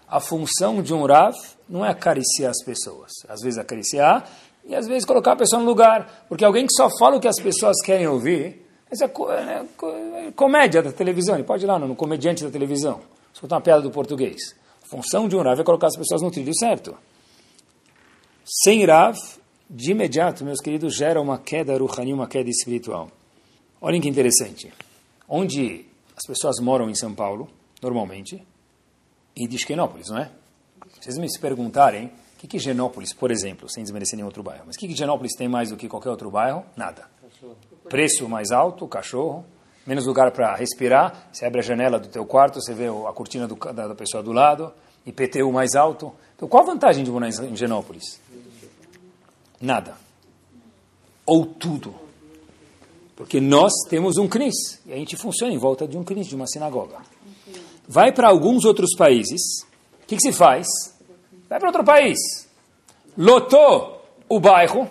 A 0.08 0.20
função 0.20 0.82
de 0.82 0.94
um 0.94 1.04
Rav 1.04 1.34
não 1.68 1.84
é 1.84 1.90
acariciar 1.90 2.50
as 2.50 2.62
pessoas. 2.64 3.10
Às 3.28 3.40
vezes 3.40 3.58
acariciar 3.58 4.28
e 4.64 4.74
às 4.74 4.86
vezes 4.86 5.04
colocar 5.04 5.32
a 5.32 5.36
pessoa 5.36 5.60
no 5.60 5.66
lugar. 5.66 6.24
Porque 6.28 6.44
alguém 6.44 6.66
que 6.66 6.72
só 6.72 6.88
fala 6.98 7.16
o 7.16 7.20
que 7.20 7.28
as 7.28 7.40
pessoas 7.40 7.76
querem 7.84 8.06
ouvir, 8.06 8.64
essa 8.90 9.06
é, 9.06 10.28
é 10.28 10.32
comédia 10.32 10.82
da 10.82 10.92
televisão. 10.92 11.34
Ele 11.34 11.44
pode 11.44 11.64
ir 11.64 11.66
lá 11.66 11.78
no, 11.78 11.96
comediante 11.96 12.44
da 12.44 12.50
televisão, 12.50 13.00
escutar 13.32 13.56
uma 13.56 13.62
piada 13.62 13.82
do 13.82 13.90
português. 13.90 14.54
A 14.82 14.86
função 14.86 15.26
de 15.26 15.36
um 15.36 15.42
Rav 15.42 15.60
é 15.60 15.64
colocar 15.64 15.88
as 15.88 15.96
pessoas 15.96 16.22
no 16.22 16.30
trilho 16.30 16.54
certo. 16.54 16.96
Sem 18.44 18.84
Rav, 18.84 19.16
de 19.68 19.90
imediato, 19.90 20.44
meus 20.44 20.60
queridos, 20.60 20.94
gera 20.94 21.20
uma 21.20 21.38
queda 21.38 21.76
ruhani, 21.76 22.12
uma 22.12 22.28
queda 22.28 22.48
espiritual. 22.48 23.10
Olhem 23.80 24.00
que 24.00 24.08
interessante. 24.08 24.72
Onde 25.28 25.86
as 26.16 26.26
pessoas 26.26 26.58
moram 26.60 26.88
em 26.88 26.94
São 26.94 27.14
Paulo, 27.14 27.48
normalmente, 27.82 28.46
e 29.36 29.48
de 29.48 29.56
Esquenópolis, 29.56 30.08
não 30.08 30.18
é? 30.18 30.30
Vocês 31.00 31.18
me 31.18 31.28
perguntarem, 31.38 32.06
o 32.06 32.10
que, 32.38 32.46
que 32.46 32.58
Genópolis, 32.58 33.12
por 33.12 33.30
exemplo, 33.30 33.68
sem 33.68 33.82
desmerecer 33.82 34.16
nenhum 34.16 34.26
outro 34.26 34.42
bairro, 34.42 34.64
mas 34.66 34.76
o 34.76 34.78
que, 34.78 34.88
que 34.88 34.94
Genópolis 34.94 35.34
tem 35.34 35.48
mais 35.48 35.70
do 35.70 35.76
que 35.76 35.88
qualquer 35.88 36.10
outro 36.10 36.30
bairro? 36.30 36.64
Nada. 36.76 37.08
Preço 37.88 38.28
mais 38.28 38.50
alto, 38.50 38.86
cachorro, 38.86 39.44
menos 39.86 40.06
lugar 40.06 40.30
para 40.30 40.54
respirar, 40.54 41.28
você 41.32 41.44
abre 41.46 41.60
a 41.60 41.62
janela 41.62 41.98
do 41.98 42.08
teu 42.08 42.24
quarto, 42.24 42.60
você 42.60 42.72
vê 42.72 42.86
a 42.86 43.12
cortina 43.12 43.46
do, 43.46 43.54
da, 43.56 43.88
da 43.88 43.94
pessoa 43.94 44.22
do 44.22 44.32
lado, 44.32 44.72
IPTU 45.06 45.52
mais 45.52 45.74
alto. 45.74 46.12
Então, 46.36 46.48
qual 46.48 46.62
a 46.62 46.66
vantagem 46.66 47.04
de 47.04 47.10
morar 47.10 47.28
em 47.28 47.56
Genópolis? 47.56 48.20
Nada. 49.60 49.96
Ou 51.26 51.46
tudo. 51.46 51.94
Porque 53.16 53.40
nós 53.40 53.72
temos 53.88 54.16
um 54.18 54.28
CNIS. 54.28 54.80
E 54.86 54.92
a 54.92 54.96
gente 54.96 55.16
funciona 55.16 55.52
em 55.52 55.58
volta 55.58 55.86
de 55.86 55.96
um 55.96 56.04
CNIS, 56.04 56.26
de 56.26 56.34
uma 56.34 56.46
sinagoga. 56.46 56.98
Vai 57.86 58.12
para 58.12 58.28
alguns 58.28 58.64
outros 58.64 58.94
países. 58.96 59.62
O 60.02 60.06
que, 60.06 60.16
que 60.16 60.22
se 60.22 60.32
faz? 60.32 60.66
Vai 61.48 61.58
para 61.58 61.68
outro 61.68 61.84
país. 61.84 62.18
Lotou 63.16 64.02
o 64.28 64.40
bairro. 64.40 64.88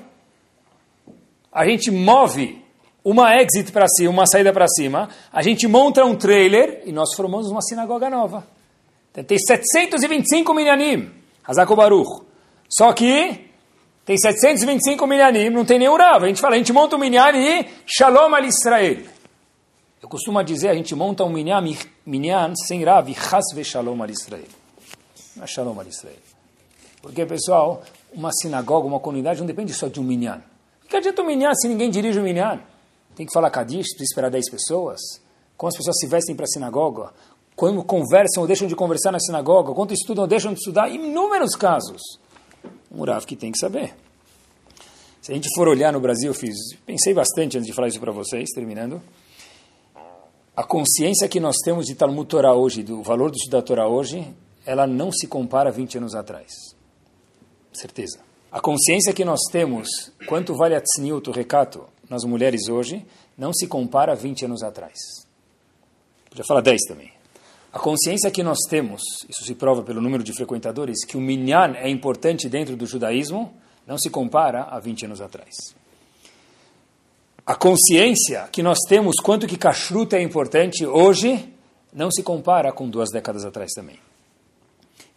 A 1.52 1.66
gente 1.66 1.92
move 1.92 2.64
uma 3.04 3.36
exit 3.36 3.72
para 3.72 3.88
cima, 3.88 4.10
uma 4.10 4.26
saída 4.26 4.54
para 4.54 4.68
cima. 4.68 5.10
A 5.32 5.42
gente 5.42 5.68
monta 5.68 6.06
um 6.06 6.16
trailer 6.16 6.84
e 6.86 6.92
nós 6.92 7.14
formamos 7.16 7.50
uma 7.52 7.62
sinagoga 7.62 8.10
nova. 8.10 8.48
Tem 9.12 9.38
725 9.38 10.54
minyanim. 10.54 11.12
Hazako 11.46 11.76
Baruch. 11.76 12.24
Só 12.70 12.94
que 12.94 13.52
tem 14.06 14.18
725 14.18 15.08
minyanim, 15.08 15.50
não 15.50 15.64
tem 15.64 15.80
nenhum 15.80 15.96
Rav. 15.96 16.26
A 16.26 16.28
gente 16.28 16.42
fala, 16.42 16.56
a 16.56 16.58
gente 16.58 16.74
monta 16.74 16.98
um 16.98 17.00
minyan 17.00 17.32
e 17.36 17.66
Shalom 17.86 18.36
al 18.36 18.44
Israel. 18.44 19.02
Eu 20.02 20.10
costumo 20.10 20.44
dizer, 20.44 20.70
a 20.70 20.74
gente 20.74 20.94
monta 20.94 21.24
um 21.24 21.30
minyan, 21.30 21.64
minyan 22.06 22.54
sem 22.56 22.84
Rav 22.84 23.10
e 23.10 23.16
Chas 23.16 23.46
ve 23.54 23.64
Shalom 23.64 24.02
al 24.02 24.10
Israel. 24.10 24.44
Não 25.38 25.46
é 25.46 25.48
Shalom 25.48 25.80
al 25.80 25.88
Israel. 25.88 26.18
Porque, 27.02 27.26
pessoal, 27.26 27.82
uma 28.14 28.32
sinagoga, 28.34 28.88
uma 28.88 29.00
comunidade 29.00 29.40
não 29.40 29.48
depende 29.48 29.74
só 29.74 29.88
de 29.88 30.02
um 30.02 30.04
minyan. 30.04 30.44
O 30.84 30.88
que 30.90 30.98
adianta 30.98 31.22
um 31.22 31.26
minyan 31.26 31.54
se 31.56 31.70
ninguém 31.70 31.90
dirige 31.90 32.20
um 32.20 32.24
minyan? 32.24 32.60
Tem 33.16 33.26
que 33.26 33.32
falar 33.32 33.50
Kadish, 33.52 33.88
precisa 33.88 34.04
esperar 34.04 34.30
10 34.30 34.52
pessoas. 34.52 35.00
Como 35.56 35.70
as 35.70 35.78
pessoas 35.78 35.98
se 35.98 36.08
vestem 36.08 36.36
para 36.36 36.44
a 36.44 36.48
sinagoga, 36.48 37.14
como 37.56 37.86
conversam 37.86 38.42
ou 38.42 38.48
deixam 38.48 38.68
de 38.68 38.76
conversar 38.76 39.14
na 39.14 39.20
sinagoga, 39.20 39.74
quanto 39.74 39.94
estudam 39.94 40.24
ou 40.24 40.28
deixam 40.28 40.52
de 40.52 40.60
estudar, 40.60 40.90
inúmeros 40.90 41.56
casos 41.56 42.02
um 42.94 43.04
Rav 43.04 43.26
que 43.26 43.36
tem 43.36 43.52
que 43.52 43.58
saber. 43.58 43.94
Se 45.22 45.32
a 45.32 45.36
gente 45.36 45.48
for 45.56 45.68
olhar 45.68 45.92
no 45.94 46.02
Brasil, 46.02 46.30
eu 46.30 46.34
fiz, 46.34 46.56
pensei 46.86 47.14
bastante 47.14 47.58
antes 47.58 47.66
de 47.66 47.74
falar 47.74 47.88
isso 47.88 48.00
para 48.00 48.12
vocês, 48.12 48.50
terminando. 48.54 49.02
A 50.56 50.64
consciência 50.64 51.28
que 51.28 51.40
nós 51.40 51.56
temos 51.64 51.86
de 51.86 51.96
Talmud 51.96 52.28
Torah 52.28 52.54
hoje, 52.54 52.84
do 52.84 53.02
valor 53.02 53.32
do 53.32 53.38
estudar 53.38 53.62
Torah 53.62 53.88
hoje, 53.88 54.28
ela 54.66 54.86
não 54.86 55.12
se 55.12 55.26
compara 55.26 55.70
a 55.70 55.72
20 55.72 55.98
anos 55.98 56.14
atrás. 56.14 56.52
Certeza. 57.72 58.20
A 58.52 58.60
consciência 58.60 59.14
que 59.14 59.26
nós 59.26 59.40
temos, 59.50 59.88
quanto 60.28 60.54
vale 60.54 60.76
a 60.76 60.82
tzniut, 60.82 61.28
o 61.30 61.34
recato, 61.34 61.86
nas 62.10 62.24
mulheres 62.26 62.68
hoje, 62.68 63.04
não 63.38 63.54
se 63.54 63.66
compara 63.66 64.12
a 64.12 64.16
20 64.16 64.46
anos 64.46 64.62
atrás. 64.62 65.00
Podia 66.30 66.44
falar 66.44 66.62
10 66.62 66.82
também. 66.88 67.13
A 67.74 67.80
consciência 67.80 68.30
que 68.30 68.44
nós 68.44 68.60
temos, 68.70 69.02
isso 69.28 69.44
se 69.44 69.56
prova 69.56 69.82
pelo 69.82 70.00
número 70.00 70.24
de 70.24 70.32
frequentadores, 70.32 71.04
que 71.04 71.18
o 71.18 71.20
minyan 71.20 71.74
é 71.76 71.90
importante 71.90 72.48
dentro 72.48 72.76
do 72.76 72.86
judaísmo, 72.86 73.52
não 73.88 73.98
se 73.98 74.12
compara 74.12 74.66
a 74.66 74.80
20 74.80 75.06
anos 75.06 75.20
atrás. 75.20 75.50
A 77.44 77.56
consciência 77.56 78.48
que 78.52 78.62
nós 78.62 78.78
temos 78.88 79.16
quanto 79.16 79.48
que 79.48 79.58
kashrut 79.58 80.16
é 80.16 80.22
importante 80.22 80.86
hoje, 80.86 81.52
não 81.92 82.12
se 82.12 82.22
compara 82.22 82.72
com 82.72 82.88
duas 82.88 83.10
décadas 83.10 83.44
atrás 83.44 83.72
também. 83.74 84.00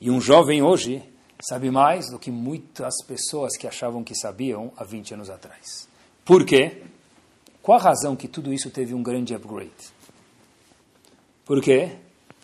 E 0.01 0.11
um 0.11 0.19
jovem 0.19 0.63
hoje 0.63 1.03
sabe 1.47 1.71
mais 1.71 2.09
do 2.11 2.19
que 2.19 2.31
muitas 2.31 2.95
pessoas 3.07 3.55
que 3.59 3.67
achavam 3.67 4.03
que 4.03 4.15
sabiam 4.15 4.73
há 4.79 4.83
20 4.83 5.13
anos 5.13 5.29
atrás. 5.29 5.87
Por 6.25 6.43
quê? 6.47 6.83
Qual 7.61 7.79
a 7.79 7.83
razão 7.83 8.17
que 8.17 8.27
tudo 8.27 8.51
isso 8.51 8.71
teve 8.71 8.95
um 8.95 9.03
grande 9.03 9.35
upgrade? 9.35 9.71
Por 11.45 11.61
quê? 11.61 11.97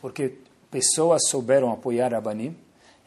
Porque 0.02 0.34
pessoas 0.68 1.22
souberam 1.28 1.72
apoiar 1.72 2.12
Rabanim, 2.12 2.56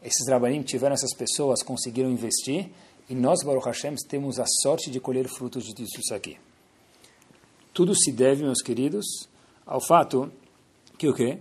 esses 0.01 0.27
Rabanim 0.29 0.63
tiveram 0.63 0.93
essas 0.93 1.13
pessoas, 1.13 1.61
conseguiram 1.61 2.09
investir, 2.09 2.69
e 3.09 3.13
nós, 3.13 3.43
Baruch 3.43 3.65
Hashem, 3.65 3.95
temos 4.07 4.39
a 4.39 4.45
sorte 4.63 4.89
de 4.89 4.99
colher 4.99 5.27
frutos 5.27 5.65
disso 5.65 6.13
aqui. 6.13 6.37
Tudo 7.73 7.93
se 7.93 8.13
deve, 8.13 8.43
meus 8.43 8.61
queridos, 8.61 9.05
ao 9.65 9.81
fato 9.81 10.31
que 10.97 11.09
o 11.09 11.13
quê? 11.13 11.39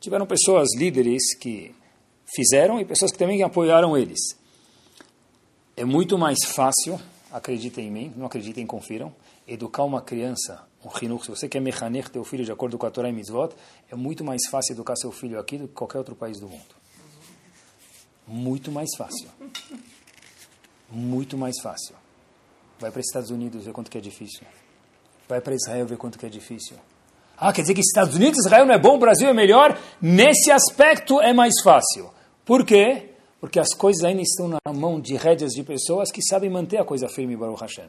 Tiveram 0.00 0.26
pessoas, 0.26 0.68
líderes, 0.74 1.36
que 1.36 1.74
fizeram 2.34 2.80
e 2.80 2.84
pessoas 2.84 3.12
que 3.12 3.18
também 3.18 3.42
apoiaram 3.42 3.98
eles. 3.98 4.18
É 5.76 5.84
muito 5.84 6.16
mais 6.16 6.38
fácil, 6.46 6.98
acreditem 7.30 7.88
em 7.88 7.90
mim, 7.90 8.12
não 8.16 8.26
acreditem, 8.26 8.66
confiram, 8.66 9.14
educar 9.46 9.84
uma 9.84 10.00
criança 10.00 10.66
um 10.86 11.04
hinur, 11.04 11.22
se 11.24 11.30
você 11.30 11.48
quer 11.48 11.60
mechaner 11.60 12.08
teu 12.08 12.24
filho 12.24 12.44
de 12.44 12.52
acordo 12.52 12.78
com 12.78 12.86
a 12.86 12.90
Torá 12.90 13.08
e 13.08 13.12
Mitzvot, 13.12 13.50
é 13.90 13.96
muito 13.96 14.22
mais 14.22 14.42
fácil 14.50 14.72
educar 14.72 14.96
seu 14.96 15.10
filho 15.10 15.38
aqui 15.38 15.58
do 15.58 15.66
que 15.66 15.74
qualquer 15.74 15.98
outro 15.98 16.14
país 16.14 16.38
do 16.38 16.48
mundo. 16.48 16.74
Muito 18.26 18.70
mais 18.70 18.88
fácil. 18.96 19.28
Muito 20.90 21.36
mais 21.36 21.60
fácil. 21.60 21.94
Vai 22.78 22.90
para 22.90 23.00
os 23.00 23.06
Estados 23.06 23.30
Unidos 23.30 23.64
ver 23.64 23.72
quanto 23.72 23.90
que 23.90 23.98
é 23.98 24.00
difícil. 24.00 24.46
Vai 25.28 25.40
para 25.40 25.54
Israel 25.54 25.86
ver 25.86 25.96
quanto 25.96 26.18
que 26.18 26.26
é 26.26 26.28
difícil. 26.28 26.76
Ah, 27.36 27.52
quer 27.52 27.62
dizer 27.62 27.74
que 27.74 27.80
Estados 27.80 28.14
Unidos 28.14 28.38
Israel 28.38 28.64
não 28.64 28.74
é 28.74 28.78
bom, 28.78 28.98
Brasil 28.98 29.28
é 29.28 29.34
melhor? 29.34 29.78
Nesse 30.00 30.50
aspecto 30.50 31.20
é 31.20 31.32
mais 31.32 31.54
fácil. 31.62 32.10
Por 32.44 32.64
quê? 32.64 33.10
porque 33.40 33.60
as 33.60 33.72
coisas 33.74 34.02
ainda 34.02 34.22
estão 34.22 34.48
na 34.48 34.72
mão 34.72 35.00
de 35.00 35.14
rédeas 35.16 35.52
de 35.52 35.62
pessoas 35.62 36.10
que 36.10 36.20
sabem 36.22 36.50
manter 36.50 36.78
a 36.78 36.84
coisa 36.84 37.08
firme, 37.08 37.36
Baruch 37.36 37.60
Hashem. 37.60 37.88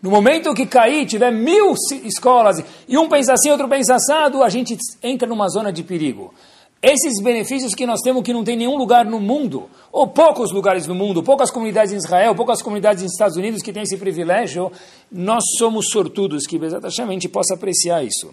No 0.00 0.10
momento 0.10 0.54
que 0.54 0.66
cair, 0.66 1.06
tiver 1.06 1.32
mil 1.32 1.74
escolas 2.04 2.62
e 2.86 2.96
um 2.96 3.08
pensa 3.08 3.32
assim, 3.32 3.50
outro 3.50 3.68
pensa 3.68 3.96
assado, 3.96 4.42
a 4.42 4.48
gente 4.48 4.76
entra 5.02 5.26
numa 5.26 5.48
zona 5.48 5.72
de 5.72 5.82
perigo. 5.82 6.32
Esses 6.80 7.20
benefícios 7.20 7.74
que 7.74 7.84
nós 7.84 8.00
temos 8.02 8.22
que 8.22 8.32
não 8.32 8.44
tem 8.44 8.56
nenhum 8.56 8.76
lugar 8.76 9.04
no 9.04 9.18
mundo, 9.18 9.68
ou 9.90 10.06
poucos 10.06 10.52
lugares 10.52 10.86
no 10.86 10.94
mundo, 10.94 11.24
poucas 11.24 11.50
comunidades 11.50 11.92
em 11.92 11.96
Israel, 11.96 12.36
poucas 12.36 12.62
comunidades 12.62 13.02
nos 13.02 13.12
Estados 13.12 13.36
Unidos 13.36 13.62
que 13.62 13.72
têm 13.72 13.82
esse 13.82 13.96
privilégio, 13.96 14.70
nós 15.10 15.42
somos 15.58 15.88
sortudos 15.90 16.46
que 16.46 16.56
exatamente 16.56 17.28
possa 17.28 17.54
apreciar 17.54 18.04
isso. 18.04 18.32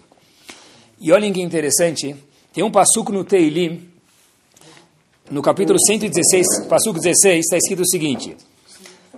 E 1.00 1.10
olhem 1.10 1.32
que 1.32 1.42
interessante, 1.42 2.14
tem 2.52 2.62
um 2.62 2.70
passuco 2.70 3.10
no 3.10 3.24
Teilim, 3.24 3.88
no 5.28 5.42
capítulo 5.42 5.76
116, 5.80 6.66
passuco 6.68 7.00
16, 7.00 7.40
está 7.40 7.56
escrito 7.56 7.82
o 7.82 7.88
seguinte, 7.88 8.36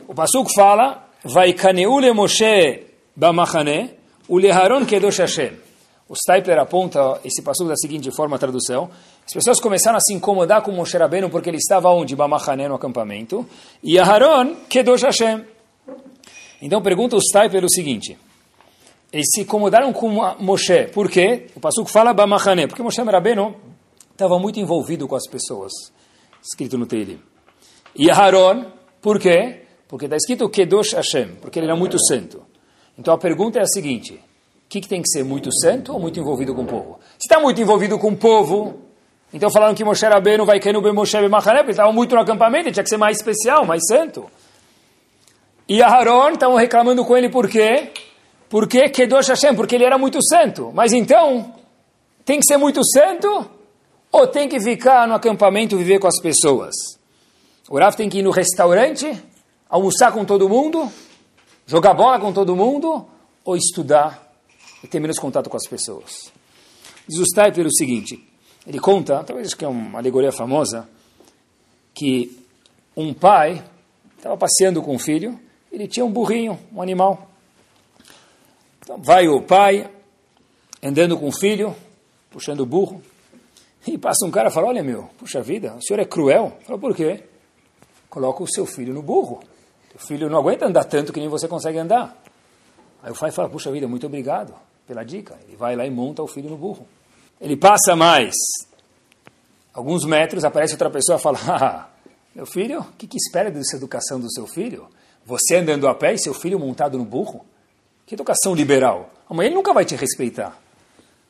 o 0.08 0.14
passuco 0.14 0.50
fala, 0.54 1.06
Vai 1.24 1.52
kaneule 1.52 2.12
Moshe 2.12 2.86
bamachane, 3.16 3.90
uleharon 4.28 4.84
kedosh 4.86 5.18
Hashem. 5.18 5.52
O 6.08 6.14
Stipler 6.14 6.58
aponta 6.58 7.20
esse 7.24 7.42
passuco 7.42 7.68
da 7.68 7.76
seguinte 7.76 8.10
forma, 8.10 8.36
a 8.36 8.38
tradução, 8.38 8.90
as 9.28 9.34
pessoas 9.34 9.60
começaram 9.60 9.98
a 9.98 10.00
se 10.00 10.14
incomodar 10.14 10.62
com 10.62 10.72
Moshe 10.72 10.96
Rabbeinu 10.96 11.28
porque 11.28 11.50
ele 11.50 11.58
estava 11.58 11.90
onde? 11.90 12.16
Bamachané, 12.16 12.66
no 12.66 12.76
acampamento. 12.76 13.46
E 13.82 13.98
Aharon, 13.98 14.54
Kedosh 14.70 15.02
Hashem. 15.02 15.44
Então 16.62 16.80
pergunta 16.80 17.14
o 17.14 17.20
Stipler 17.20 17.62
o 17.62 17.68
seguinte. 17.68 18.16
Eles 19.12 19.26
se 19.34 19.42
incomodaram 19.42 19.92
com 19.92 20.08
Moshe. 20.40 20.84
Por 20.94 21.10
quê? 21.10 21.48
O 21.54 21.60
Passuco 21.60 21.90
fala 21.90 22.14
Bamachané. 22.14 22.66
Porque 22.66 22.82
Moshe 22.82 23.02
Rabbeinu 23.02 23.54
estava 24.10 24.38
muito 24.38 24.58
envolvido 24.58 25.06
com 25.06 25.14
as 25.14 25.28
pessoas. 25.28 25.72
Escrito 26.42 26.78
no 26.78 26.86
Teilim. 26.86 27.20
E 27.94 28.10
Aharon, 28.10 28.64
por 29.02 29.20
quê? 29.20 29.66
Porque 29.88 30.04
está 30.04 30.16
escrito 30.16 30.48
Kedosh 30.48 30.92
Hashem. 30.92 31.36
Porque 31.40 31.58
ele 31.58 31.66
era 31.66 31.74
muito 31.74 31.98
santo. 31.98 32.42
Então 32.96 33.14
a 33.14 33.18
pergunta 33.18 33.58
é 33.58 33.62
a 33.62 33.66
seguinte. 33.66 34.14
O 34.14 34.68
que, 34.68 34.82
que 34.82 34.88
tem 34.88 35.00
que 35.00 35.08
ser 35.08 35.24
muito 35.24 35.50
santo 35.50 35.94
ou 35.94 35.98
muito 35.98 36.20
envolvido 36.20 36.54
com 36.54 36.62
o 36.62 36.66
povo? 36.66 37.00
Se 37.18 37.26
está 37.26 37.40
muito 37.40 37.58
envolvido 37.58 37.98
com 37.98 38.10
o 38.10 38.16
povo, 38.16 38.80
então 39.32 39.50
falaram 39.50 39.74
que 39.74 39.82
Moshe 39.82 40.04
Rabbeinu 40.04 40.44
vai 40.44 40.60
cair 40.60 40.74
no 40.74 40.82
Ben 40.82 40.92
Moshe 40.92 41.18
Ben 41.18 41.28
Machané, 41.28 41.60
porque 41.60 41.70
estava 41.70 41.90
muito 41.90 42.14
no 42.14 42.20
acampamento, 42.20 42.70
tinha 42.70 42.82
que 42.82 42.90
ser 42.90 42.98
mais 42.98 43.16
especial, 43.16 43.64
mais 43.64 43.80
santo. 43.88 44.30
E 45.66 45.82
Aharon 45.82 46.30
estavam 46.30 46.56
reclamando 46.56 47.02
com 47.04 47.16
ele 47.16 47.30
por 47.30 47.48
quê? 47.48 47.92
Porque 48.48 48.88
Kedosh 48.90 49.28
Hashem, 49.28 49.54
porque 49.54 49.74
ele 49.74 49.84
era 49.84 49.96
muito 49.96 50.18
santo. 50.22 50.70
Mas 50.74 50.92
então, 50.92 51.54
tem 52.24 52.38
que 52.40 52.46
ser 52.46 52.58
muito 52.58 52.80
santo 52.84 53.50
ou 54.10 54.26
tem 54.26 54.48
que 54.48 54.60
ficar 54.60 55.06
no 55.06 55.14
acampamento 55.14 55.76
viver 55.76 55.98
com 55.98 56.06
as 56.06 56.20
pessoas? 56.20 56.74
O 57.68 57.78
Rav 57.78 57.94
tem 57.94 58.08
que 58.08 58.18
ir 58.18 58.22
no 58.22 58.30
restaurante, 58.30 59.10
almoçar 59.68 60.12
com 60.12 60.24
todo 60.24 60.48
mundo, 60.48 60.90
jogar 61.66 61.94
bola 61.94 62.18
com 62.18 62.32
todo 62.32 62.56
mundo 62.56 63.06
ou 63.44 63.56
estudar 63.56 64.32
e 64.82 64.86
ter 64.86 65.00
menos 65.00 65.18
contato 65.18 65.50
com 65.50 65.56
as 65.56 65.66
pessoas. 65.68 66.32
Diz 67.06 67.18
o 67.18 67.24
Stiper 67.24 67.66
o 67.66 67.74
seguinte, 67.74 68.26
ele 68.66 68.78
conta, 68.78 69.22
talvez 69.24 69.54
que 69.54 69.64
é 69.64 69.68
uma 69.68 69.98
alegoria 69.98 70.32
famosa, 70.32 70.88
que 71.94 72.38
um 72.96 73.12
pai 73.12 73.64
estava 74.16 74.36
passeando 74.36 74.82
com 74.82 74.94
o 74.94 74.98
filho, 74.98 75.38
ele 75.70 75.86
tinha 75.86 76.04
um 76.04 76.10
burrinho, 76.10 76.58
um 76.72 76.82
animal. 76.82 77.30
Então 78.80 78.98
vai 78.98 79.28
o 79.28 79.42
pai 79.42 79.90
andando 80.82 81.18
com 81.18 81.28
o 81.28 81.32
filho, 81.32 81.74
puxando 82.30 82.60
o 82.60 82.66
burro, 82.66 83.02
e 83.86 83.96
passa 83.96 84.26
um 84.26 84.30
cara 84.30 84.48
e 84.48 84.52
fala, 84.52 84.68
olha 84.68 84.82
meu, 84.82 85.08
puxa 85.18 85.40
vida, 85.40 85.74
o 85.74 85.82
senhor 85.82 86.00
é 86.00 86.04
cruel. 86.04 86.56
Fala, 86.64 86.78
por 86.78 86.94
quê? 86.94 87.24
Coloca 88.10 88.42
o 88.42 88.46
seu 88.46 88.66
filho 88.66 88.92
no 88.92 89.02
burro. 89.02 89.40
O 89.98 90.06
filho 90.06 90.30
não 90.30 90.38
aguenta 90.38 90.66
andar 90.66 90.84
tanto 90.84 91.12
que 91.12 91.20
nem 91.20 91.28
você 91.28 91.48
consegue 91.48 91.78
andar. 91.78 92.16
Aí 93.02 93.10
o 93.10 93.14
pai 93.14 93.30
fala, 93.30 93.48
puxa 93.48 93.70
vida, 93.70 93.86
muito 93.86 94.06
obrigado 94.06 94.54
pela 94.86 95.04
dica. 95.04 95.36
Ele 95.46 95.56
vai 95.56 95.76
lá 95.76 95.84
e 95.84 95.90
monta 95.90 96.22
o 96.22 96.26
filho 96.26 96.48
no 96.48 96.56
burro. 96.56 96.86
Ele 97.40 97.56
passa 97.56 97.94
mais 97.94 98.34
alguns 99.72 100.04
metros, 100.04 100.44
aparece 100.44 100.74
outra 100.74 100.90
pessoa 100.90 101.18
e 101.18 101.20
fala: 101.20 101.38
ah, 101.48 101.88
Meu 102.34 102.46
filho, 102.46 102.80
o 102.80 102.92
que, 102.96 103.06
que 103.06 103.16
espera 103.16 103.50
dessa 103.50 103.76
educação 103.76 104.18
do 104.18 104.30
seu 104.32 104.46
filho? 104.46 104.88
Você 105.24 105.56
andando 105.56 105.86
a 105.86 105.94
pé 105.94 106.14
e 106.14 106.18
seu 106.18 106.34
filho 106.34 106.58
montado 106.58 106.98
no 106.98 107.04
burro? 107.04 107.44
Que 108.06 108.14
educação 108.14 108.54
liberal? 108.54 109.10
Amanhã 109.28 109.48
ele 109.48 109.56
nunca 109.56 109.72
vai 109.72 109.84
te 109.84 109.94
respeitar. 109.94 110.58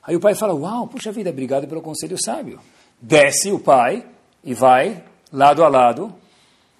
Aí 0.02 0.16
o 0.16 0.20
pai 0.20 0.34
fala: 0.34 0.54
Uau, 0.54 0.86
puxa 0.86 1.12
vida, 1.12 1.30
obrigado 1.30 1.66
pelo 1.68 1.82
conselho 1.82 2.16
sábio. 2.22 2.60
Desce 3.00 3.52
o 3.52 3.58
pai 3.58 4.06
e 4.42 4.54
vai 4.54 5.04
lado 5.30 5.62
a 5.62 5.68
lado, 5.68 6.14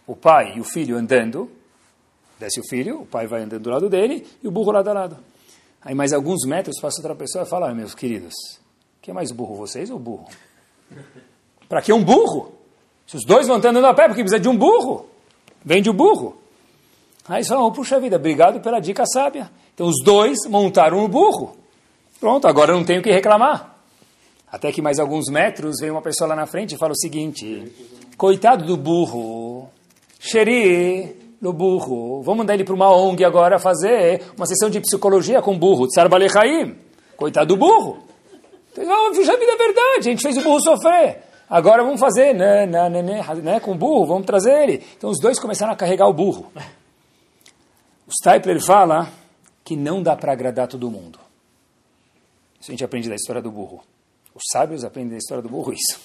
o 0.07 0.17
pai 0.17 0.55
e 0.57 0.61
o 0.61 0.65
filho 0.65 0.97
andando. 0.97 1.51
Desce 2.39 2.61
o 2.61 2.69
filho, 2.69 3.01
o 3.03 3.07
pai 3.07 3.27
vai 3.27 3.43
andando 3.43 3.63
do 3.63 3.71
lado 3.71 3.89
dele 3.89 4.27
e 4.43 4.47
o 4.47 4.51
burro 4.51 4.71
lado 4.71 4.89
a 4.89 4.93
lado. 4.93 5.17
Aí 5.83 5.95
mais 5.95 6.13
alguns 6.13 6.47
metros 6.47 6.81
passa 6.81 7.01
outra 7.01 7.15
pessoa 7.15 7.45
e 7.45 7.49
fala: 7.49 7.71
ah, 7.71 7.75
Meus 7.75 7.95
queridos, 7.95 8.35
quem 9.03 9.13
é 9.13 9.15
mais 9.15 9.33
burro, 9.33 9.57
vocês 9.57 9.91
ou 9.91 9.99
burro? 9.99 10.27
Para 11.69 11.83
que 11.83 11.93
um 11.93 12.03
burro? 12.03 12.53
Se 13.07 13.17
os 13.17 13.25
dois 13.25 13.47
vão 13.47 13.57
andando 13.57 13.85
a 13.87 13.95
pé, 13.95 14.07
porque 14.07 14.23
precisa 14.23 14.41
de 14.41 14.49
um 14.49 14.57
burro. 14.57 15.09
Vende 15.65 15.89
o 15.91 15.93
burro. 15.93 16.39
Aí 17.29 17.39
eles 17.39 17.49
falam, 17.49 17.65
oh, 17.65 17.73
puxa 17.73 18.01
vida, 18.01 18.17
obrigado 18.17 18.61
pela 18.61 18.81
dica 18.81 19.05
sábia. 19.07 19.51
Então 19.75 19.87
os 19.87 20.03
dois 20.03 20.39
montaram 20.49 21.05
o 21.05 21.09
burro. 21.09 21.57
Pronto, 22.21 22.47
agora 22.47 22.73
não 22.73 22.85
tenho 22.85 23.01
o 23.01 23.03
que 23.03 23.11
reclamar. 23.11 23.77
Até 24.51 24.73
que 24.73 24.81
mais 24.81 24.99
alguns 24.99 25.27
metros 25.31 25.77
vem 25.81 25.91
uma 25.91 26.01
pessoa 26.01 26.29
lá 26.29 26.37
na 26.37 26.47
frente 26.47 26.75
e 26.75 26.79
fala 26.79 26.93
o 26.93 26.99
seguinte: 26.99 27.73
Coitado 28.17 28.65
do 28.65 28.77
burro, 28.77 29.69
xeri 30.19 31.28
do 31.41 31.53
burro, 31.53 32.21
vamos 32.23 32.39
mandar 32.39 32.55
ele 32.55 32.65
para 32.65 32.75
uma 32.75 32.93
ONG 32.93 33.25
agora 33.25 33.59
fazer 33.59 34.23
uma 34.37 34.47
sessão 34.47 34.69
de 34.69 34.81
psicologia 34.81 35.41
com 35.41 35.59
burro, 35.59 35.87
Tsar 35.87 36.09
Balechaim. 36.09 36.77
Coitado 37.17 37.55
do 37.55 37.57
burro. 37.57 37.99
Oh, 38.77 39.15
puxa 39.15 39.37
vida, 39.37 39.53
é 39.53 39.57
verdade, 39.57 39.99
a 39.99 40.03
gente 40.03 40.23
fez 40.23 40.37
o 40.37 40.43
burro 40.43 40.61
sofrer. 40.61 41.23
Agora 41.49 41.83
vamos 41.83 41.99
fazer 41.99 42.35
né, 42.35 42.67
né, 42.67 42.89
né, 42.89 43.03
né, 43.03 43.23
né, 43.43 43.61
com 43.61 43.73
o 43.73 43.75
burro, 43.75 44.07
vamos 44.07 44.27
trazer 44.27 44.53
ele. 44.63 44.85
Então 44.97 45.11
os 45.11 45.19
dois 45.19 45.39
começaram 45.39 45.73
a 45.73 45.77
carregar 45.77 46.07
o 46.09 46.13
burro. 46.13 46.53
O 48.07 48.13
Stipler 48.13 48.61
fala 48.61 49.09
que 49.65 49.77
não 49.77 50.03
dá 50.03 50.17
para 50.17 50.33
agradar 50.33 50.69
todo 50.69 50.91
mundo. 50.91 51.19
Isso 52.61 52.71
a 52.71 52.73
gente 52.73 52.85
aprende 52.85 53.09
da 53.09 53.15
história 53.15 53.41
do 53.41 53.51
burro. 53.51 53.83
Os 54.35 54.43
sábios 54.53 54.85
aprendem 54.85 55.13
da 55.13 55.19
história 55.19 55.43
do 55.43 55.49
burro 55.49 55.73
isso. 55.73 56.01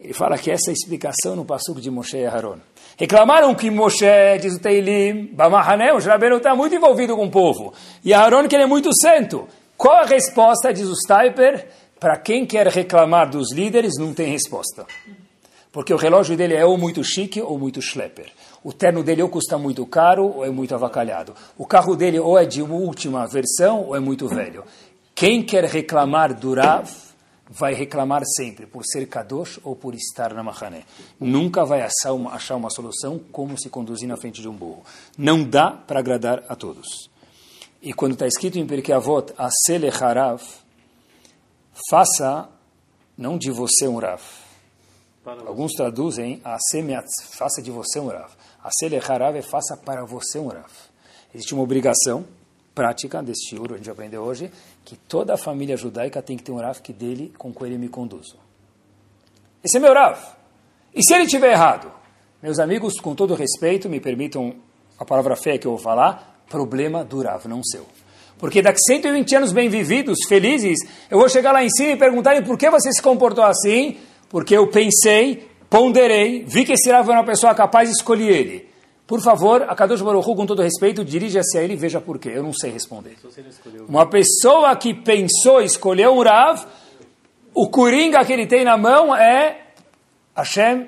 Ele 0.00 0.12
fala 0.12 0.38
que 0.38 0.50
essa 0.50 0.70
é 0.70 0.72
a 0.72 0.74
explicação 0.74 1.34
no 1.34 1.44
passuco 1.44 1.80
de 1.80 1.90
Moshe 1.90 2.16
e 2.16 2.24
Aharon. 2.24 2.58
Reclamaram 2.96 3.54
que 3.54 3.70
Moshe, 3.70 4.06
diz 4.40 4.54
o 4.54 4.60
Teilim, 4.60 5.26
Bamahané, 5.32 5.92
o 5.92 5.98
Rabbeinu 5.98 6.36
está 6.36 6.54
muito 6.54 6.74
envolvido 6.74 7.16
com 7.16 7.26
o 7.26 7.30
povo. 7.30 7.72
E 8.04 8.14
Aharon 8.14 8.46
que 8.46 8.54
ele 8.54 8.64
é 8.64 8.66
muito 8.66 8.90
santo. 9.00 9.48
Qual 9.76 9.96
a 9.96 10.04
resposta, 10.04 10.72
diz 10.72 10.86
o 10.86 10.94
Stiper? 10.94 11.66
Para 11.98 12.16
quem 12.16 12.46
quer 12.46 12.68
reclamar 12.68 13.28
dos 13.28 13.52
líderes, 13.52 13.94
não 13.98 14.14
tem 14.14 14.30
resposta. 14.30 14.86
Porque 15.72 15.92
o 15.92 15.96
relógio 15.96 16.36
dele 16.36 16.54
é 16.54 16.64
ou 16.64 16.78
muito 16.78 17.02
chique 17.04 17.40
ou 17.40 17.58
muito 17.58 17.82
schlepper. 17.82 18.32
O 18.62 18.72
terno 18.72 19.02
dele 19.02 19.22
ou 19.22 19.28
custa 19.28 19.58
muito 19.58 19.84
caro 19.86 20.36
ou 20.36 20.44
é 20.44 20.50
muito 20.50 20.74
avacalhado. 20.74 21.34
O 21.56 21.66
carro 21.66 21.94
dele 21.94 22.18
ou 22.18 22.38
é 22.38 22.44
de 22.44 22.62
última 22.62 23.26
versão 23.26 23.84
ou 23.84 23.96
é 23.96 24.00
muito 24.00 24.28
velho. 24.28 24.64
Quem 25.14 25.42
quer 25.42 25.64
reclamar 25.64 26.34
do 26.34 26.54
Rav, 26.54 26.88
vai 27.50 27.74
reclamar 27.74 28.22
sempre 28.24 28.66
por 28.66 28.84
ser 28.84 29.06
kadosh 29.06 29.58
ou 29.64 29.74
por 29.74 29.94
estar 29.94 30.34
na 30.34 30.42
Mahané. 30.42 30.84
Nunca 31.18 31.64
vai 31.64 31.82
achar 31.82 32.12
uma, 32.12 32.32
achar 32.32 32.56
uma 32.56 32.70
solução 32.70 33.18
como 33.32 33.58
se 33.58 33.70
conduzir 33.70 34.08
na 34.08 34.16
frente 34.16 34.40
de 34.40 34.48
um 34.48 34.54
burro. 34.54 34.82
Não 35.16 35.42
dá 35.42 35.70
para 35.70 36.00
agradar 36.00 36.44
a 36.48 36.54
todos. 36.54 37.10
E 37.80 37.92
quando 37.92 38.12
está 38.12 38.26
escrito 38.26 38.58
em 38.58 38.66
Pirkei 38.66 38.94
Avot, 38.94 39.32
Asele 39.38 39.88
Harav, 39.88 40.42
faça 41.88 42.48
não 43.16 43.38
de 43.38 43.50
você 43.50 43.86
um 43.86 43.98
Rav. 43.98 44.22
Alguns 45.46 45.72
traduzem, 45.72 46.42
faça 47.30 47.62
de 47.62 47.70
você 47.70 48.00
um 48.00 48.08
Rav. 48.08 48.30
Asele 48.62 48.96
Harav 48.96 49.36
é 49.36 49.42
faça 49.42 49.76
para 49.76 50.04
você 50.04 50.38
um 50.38 50.48
Rav. 50.48 50.70
Existe 51.34 51.54
uma 51.54 51.62
obrigação 51.62 52.24
prática 52.74 53.20
deste 53.22 53.56
ouro, 53.56 53.74
a 53.74 53.76
gente 53.76 53.90
aprendeu 53.90 54.22
hoje, 54.22 54.52
que 54.88 54.96
toda 54.96 55.34
a 55.34 55.36
família 55.36 55.76
judaica 55.76 56.22
tem 56.22 56.34
que 56.34 56.42
ter 56.42 56.50
um 56.50 56.56
Rav 56.56 56.80
que 56.80 56.94
dele, 56.94 57.30
com 57.36 57.52
quem 57.52 57.66
ele 57.66 57.76
me 57.76 57.90
conduzo. 57.90 58.38
Esse 59.62 59.76
é 59.76 59.80
meu 59.80 59.92
Rav. 59.92 60.18
E 60.94 61.02
se 61.02 61.12
ele 61.12 61.24
estiver 61.24 61.52
errado? 61.52 61.92
Meus 62.42 62.58
amigos, 62.58 62.94
com 62.98 63.14
todo 63.14 63.34
respeito, 63.34 63.86
me 63.86 64.00
permitam 64.00 64.54
a 64.98 65.04
palavra 65.04 65.36
fé 65.36 65.58
que 65.58 65.66
eu 65.66 65.72
vou 65.72 65.78
falar, 65.78 66.42
problema 66.48 67.04
do 67.04 67.22
Rav, 67.22 67.46
não 67.46 67.62
seu. 67.62 67.86
Porque 68.38 68.62
daqui 68.62 68.78
120 68.80 69.36
anos 69.36 69.52
bem 69.52 69.68
vividos, 69.68 70.20
felizes, 70.26 70.78
eu 71.10 71.18
vou 71.18 71.28
chegar 71.28 71.52
lá 71.52 71.62
em 71.62 71.68
cima 71.68 71.90
e 71.92 71.96
perguntar 71.98 72.42
por 72.42 72.56
que 72.56 72.70
você 72.70 72.90
se 72.90 73.02
comportou 73.02 73.44
assim? 73.44 73.98
Porque 74.30 74.56
eu 74.56 74.68
pensei, 74.68 75.50
ponderei, 75.68 76.46
vi 76.46 76.64
que 76.64 76.72
esse 76.72 76.90
Rav 76.90 77.06
era 77.10 77.18
uma 77.18 77.26
pessoa 77.26 77.54
capaz 77.54 77.90
de 77.90 77.94
escolher 77.94 78.30
ele. 78.30 78.67
Por 79.08 79.22
favor, 79.22 79.62
a 79.62 79.74
Kadosh 79.74 80.02
Baruch 80.02 80.28
Hu, 80.28 80.36
com 80.36 80.44
todo 80.44 80.60
respeito, 80.60 81.02
dirija-se 81.02 81.56
a 81.56 81.62
ele 81.62 81.72
e 81.72 81.76
veja 81.76 81.98
por 81.98 82.18
quê. 82.18 82.30
Eu 82.34 82.42
não 82.42 82.52
sei 82.52 82.70
responder. 82.70 83.16
Uma 83.88 84.04
pessoa 84.04 84.76
que 84.76 84.92
pensou, 84.92 85.62
escolheu 85.62 86.12
um 86.12 86.22
Rav, 86.22 86.66
o 87.54 87.70
coringa 87.70 88.22
que 88.22 88.34
ele 88.34 88.46
tem 88.46 88.64
na 88.64 88.76
mão 88.76 89.16
é 89.16 89.62
Hashem 90.36 90.86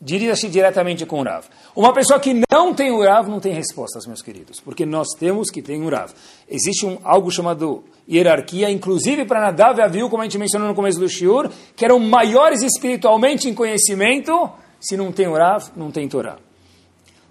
dirija-se 0.00 0.48
diretamente 0.48 1.04
com 1.04 1.18
o 1.18 1.24
Rav. 1.24 1.44
Uma 1.74 1.92
pessoa 1.92 2.20
que 2.20 2.40
não 2.52 2.72
tem 2.72 2.92
o 2.92 3.02
Rav 3.02 3.28
não 3.28 3.40
tem 3.40 3.52
respostas, 3.52 4.06
meus 4.06 4.22
queridos, 4.22 4.60
porque 4.60 4.86
nós 4.86 5.08
temos 5.18 5.50
que 5.50 5.60
ter 5.60 5.76
um 5.76 5.88
Rav. 5.88 6.12
Existe 6.48 6.86
um, 6.86 6.98
algo 7.02 7.32
chamado 7.32 7.82
hierarquia, 8.08 8.70
inclusive 8.70 9.24
para 9.24 9.40
Nadav 9.40 9.80
e 9.80 9.82
Aviu, 9.82 10.08
como 10.08 10.22
a 10.22 10.24
gente 10.24 10.38
mencionou 10.38 10.68
no 10.68 10.74
começo 10.76 11.00
do 11.00 11.08
Shiur, 11.08 11.50
que 11.74 11.84
eram 11.84 11.98
maiores 11.98 12.62
espiritualmente 12.62 13.48
em 13.48 13.54
conhecimento, 13.54 14.48
se 14.80 14.96
não 14.96 15.10
tem 15.10 15.26
o 15.26 15.34
Rav, 15.34 15.64
não 15.76 15.90
tem 15.90 16.08
Torá. 16.08 16.38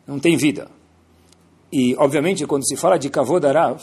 Não 0.09 0.19
tem 0.19 0.35
vida. 0.35 0.67
E, 1.71 1.95
obviamente, 1.95 2.43
quando 2.47 2.67
se 2.67 2.75
fala 2.75 2.97
de 2.97 3.11
Kavod 3.11 3.45
Rav, 3.45 3.79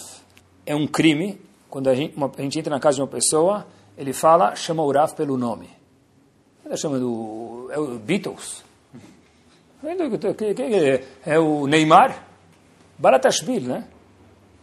é 0.67 0.75
um 0.75 0.85
crime, 0.85 1.41
quando 1.71 1.89
a 1.89 1.95
gente, 1.95 2.17
uma, 2.17 2.29
a 2.37 2.43
gente 2.43 2.59
entra 2.59 2.69
na 2.69 2.81
casa 2.81 2.97
de 2.97 3.03
uma 3.03 3.07
pessoa, 3.07 3.65
ele 3.97 4.13
fala, 4.13 4.57
chama 4.57 4.83
o 4.83 4.91
Rav 4.91 5.15
pelo 5.15 5.39
nome. 5.39 5.71
Ele 6.65 6.77
chama 6.77 6.99
do 6.99 7.71
é 7.71 7.79
o 7.79 7.97
Beatles. 7.97 8.65
É 11.25 11.39
o 11.39 11.69
Neymar, 11.69 12.27
Baratashvili, 12.99 13.69
né? 13.69 13.87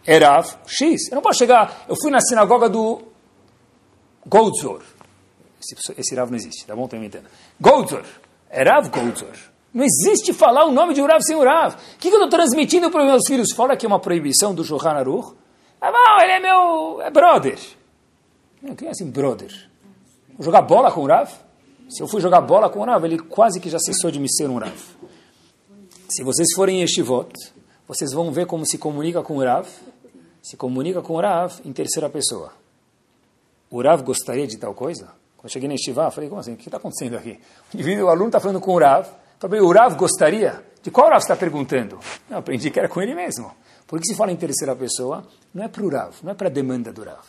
Erav 0.06 0.46
X. 0.68 1.10
Eu 1.10 1.16
não 1.16 1.22
posso 1.22 1.40
chegar. 1.40 1.86
Eu 1.88 1.96
fui 1.96 2.12
na 2.12 2.20
sinagoga 2.20 2.68
do 2.68 3.02
Goldzor. 4.26 4.82
Esse, 5.62 5.94
esse 5.98 6.14
Rav 6.14 6.30
não 6.30 6.36
existe, 6.36 6.66
tá 6.66 6.76
bom? 6.76 6.90
Tem 6.90 7.00
me 7.00 7.08
entendendo. 7.08 7.30
Goldzor. 7.58 8.04
Erav 8.52 8.90
Goldzor. 8.90 9.53
Não 9.74 9.84
existe 9.84 10.34
falar 10.34 10.66
o 10.66 10.72
nome 10.72 10.94
de 10.94 11.02
Urav 11.02 11.22
sem 11.24 11.36
Urav. 11.36 11.76
O 11.76 11.98
que, 11.98 12.10
que 12.10 12.16
eu 12.16 12.24
estou 12.24 12.30
transmitindo 12.30 12.92
para 12.92 13.02
os 13.02 13.08
meus 13.08 13.24
filhos? 13.26 13.52
Fora 13.54 13.76
que 13.76 13.86
é 13.86 13.88
uma 13.88 14.00
proibição 14.00 14.54
do 14.54 14.64
Johan 14.64 14.92
Aruch. 14.92 15.36
Ah, 15.82 15.92
não, 15.92 16.22
ele 16.22 16.32
é 16.32 16.40
meu 16.40 17.02
é 17.02 17.10
brother. 17.10 17.58
Quem 18.78 18.88
é 18.88 18.92
assim, 18.92 19.10
brother? 19.10 19.52
Vou 20.38 20.46
jogar 20.46 20.62
bola 20.62 20.92
com 20.92 21.02
o 21.02 21.04
Urav? 21.04 21.30
Se 21.90 22.02
eu 22.02 22.08
fui 22.08 22.22
jogar 22.22 22.42
bola 22.42 22.70
com 22.70 22.80
o 22.80 22.82
Urav, 22.84 23.04
ele 23.04 23.20
quase 23.20 23.60
que 23.60 23.70
já 23.70 23.80
cessou 23.80 24.12
de 24.12 24.20
me 24.20 24.32
ser 24.32 24.50
um 24.50 24.56
Urav. 24.56 24.78
Se 26.08 26.24
vocês 26.24 26.50
forem 26.56 26.78
em 26.78 26.82
Yeshivot, 26.82 27.34
vocês 27.88 28.14
vão 28.14 28.32
ver 28.32 28.46
como 28.46 28.66
se 28.66 28.78
comunica 28.78 29.24
com 29.24 29.38
o 29.38 29.44
Rav. 29.44 29.68
Se 30.42 30.56
comunica 30.56 31.02
com 31.02 31.14
o 31.14 31.20
Rav 31.20 31.60
em 31.66 31.74
terceira 31.74 32.10
pessoa. 32.10 32.54
O 33.70 33.82
Rav 33.82 34.04
gostaria 34.04 34.46
de 34.46 34.58
tal 34.58 34.74
coisa? 34.74 35.06
Quando 35.36 35.46
eu 35.46 35.50
cheguei 35.50 35.68
na 35.68 35.74
Yeshiva, 35.74 36.12
falei, 36.12 36.30
como 36.30 36.40
assim? 36.40 36.54
O 36.54 36.58
que 36.58 36.68
está 36.68 36.78
acontecendo 36.78 37.18
aqui? 37.18 37.40
O, 37.74 38.04
o 38.06 38.10
aluno 38.10 38.28
está 38.28 38.40
falando 38.40 38.62
com 38.62 38.74
o 38.74 38.80
Rav. 38.80 39.08
Falei, 39.44 39.60
o 39.60 39.74
Rav 39.74 39.98
gostaria? 39.98 40.64
De 40.82 40.90
qual 40.90 41.10
Rav 41.10 41.20
está 41.20 41.36
perguntando? 41.36 42.00
Eu 42.30 42.38
aprendi 42.38 42.72
que 42.72 42.80
era 42.80 42.88
com 42.88 43.02
ele 43.02 43.14
mesmo. 43.14 43.52
Porque 43.86 44.08
se 44.08 44.16
fala 44.16 44.32
em 44.32 44.38
terceira 44.38 44.74
pessoa, 44.74 45.28
não 45.54 45.66
é 45.66 45.68
para 45.68 45.84
o 45.84 45.90
Rav, 45.90 46.16
não 46.24 46.32
é 46.32 46.34
para 46.34 46.48
a 46.48 46.50
demanda 46.50 46.94
do 46.94 47.04
Rav. 47.04 47.26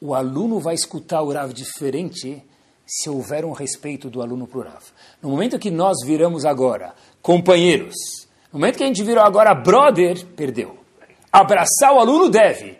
O 0.00 0.16
aluno 0.16 0.58
vai 0.58 0.74
escutar 0.74 1.22
o 1.22 1.32
Rav 1.32 1.52
diferente 1.52 2.42
se 2.84 3.08
houver 3.08 3.44
um 3.44 3.52
respeito 3.52 4.10
do 4.10 4.20
aluno 4.20 4.48
para 4.48 4.58
o 4.58 4.62
Rav. 4.64 4.82
No 5.22 5.30
momento 5.30 5.60
que 5.60 5.70
nós 5.70 5.98
viramos 6.04 6.44
agora 6.44 6.92
companheiros, 7.22 7.94
no 8.52 8.58
momento 8.58 8.78
que 8.78 8.82
a 8.82 8.88
gente 8.88 9.04
virou 9.04 9.22
agora 9.22 9.54
brother, 9.54 10.26
perdeu. 10.34 10.76
Abraçar 11.30 11.94
o 11.94 12.00
aluno 12.00 12.28
deve. 12.28 12.76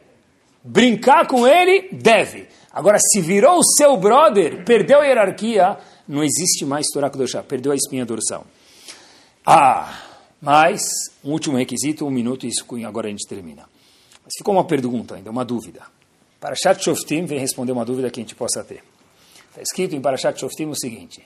Brincar 0.64 1.28
com 1.28 1.46
ele 1.46 1.90
deve. 1.92 2.48
Agora, 2.72 2.98
se 2.98 3.20
virou 3.20 3.59
o 3.61 3.64
seu 3.64 3.96
brother, 3.96 4.64
perdeu 4.64 5.00
a 5.00 5.04
hierarquia, 5.04 5.78
não 6.09 6.24
existe 6.24 6.64
mais 6.64 6.86
Torá 6.86 7.11
Kedoshá, 7.11 7.42
perdeu 7.42 7.72
a 7.72 7.76
espinha 7.76 8.06
dorsal. 8.06 8.46
Ah, 9.44 10.02
mas, 10.40 10.80
um 11.22 11.32
último 11.32 11.56
requisito, 11.56 12.06
um 12.06 12.11
minuto 12.11 12.46
e 12.46 12.48
isso 12.48 12.64
agora 12.86 13.09
a 13.09 13.11
gente 13.11 13.26
termina. 13.28 13.68
Mas 14.24 14.32
ficou 14.36 14.54
uma 14.54 14.64
pergunta 14.64 15.16
ainda, 15.16 15.30
uma 15.30 15.44
dúvida. 15.44 15.82
Parashat 16.40 16.82
Shoftim 16.82 17.24
vem 17.26 17.38
responder 17.38 17.72
uma 17.72 17.84
dúvida 17.84 18.11
que 18.11 18.20
a 18.20 18.22
gente 18.22 18.34
possa 18.34 18.64
ter. 18.64 18.82
Está 19.50 19.62
escrito 19.62 19.94
em 19.94 20.00
Parashat 20.00 20.38
Shoftim 20.38 20.66
o 20.66 20.76
seguinte, 20.76 21.22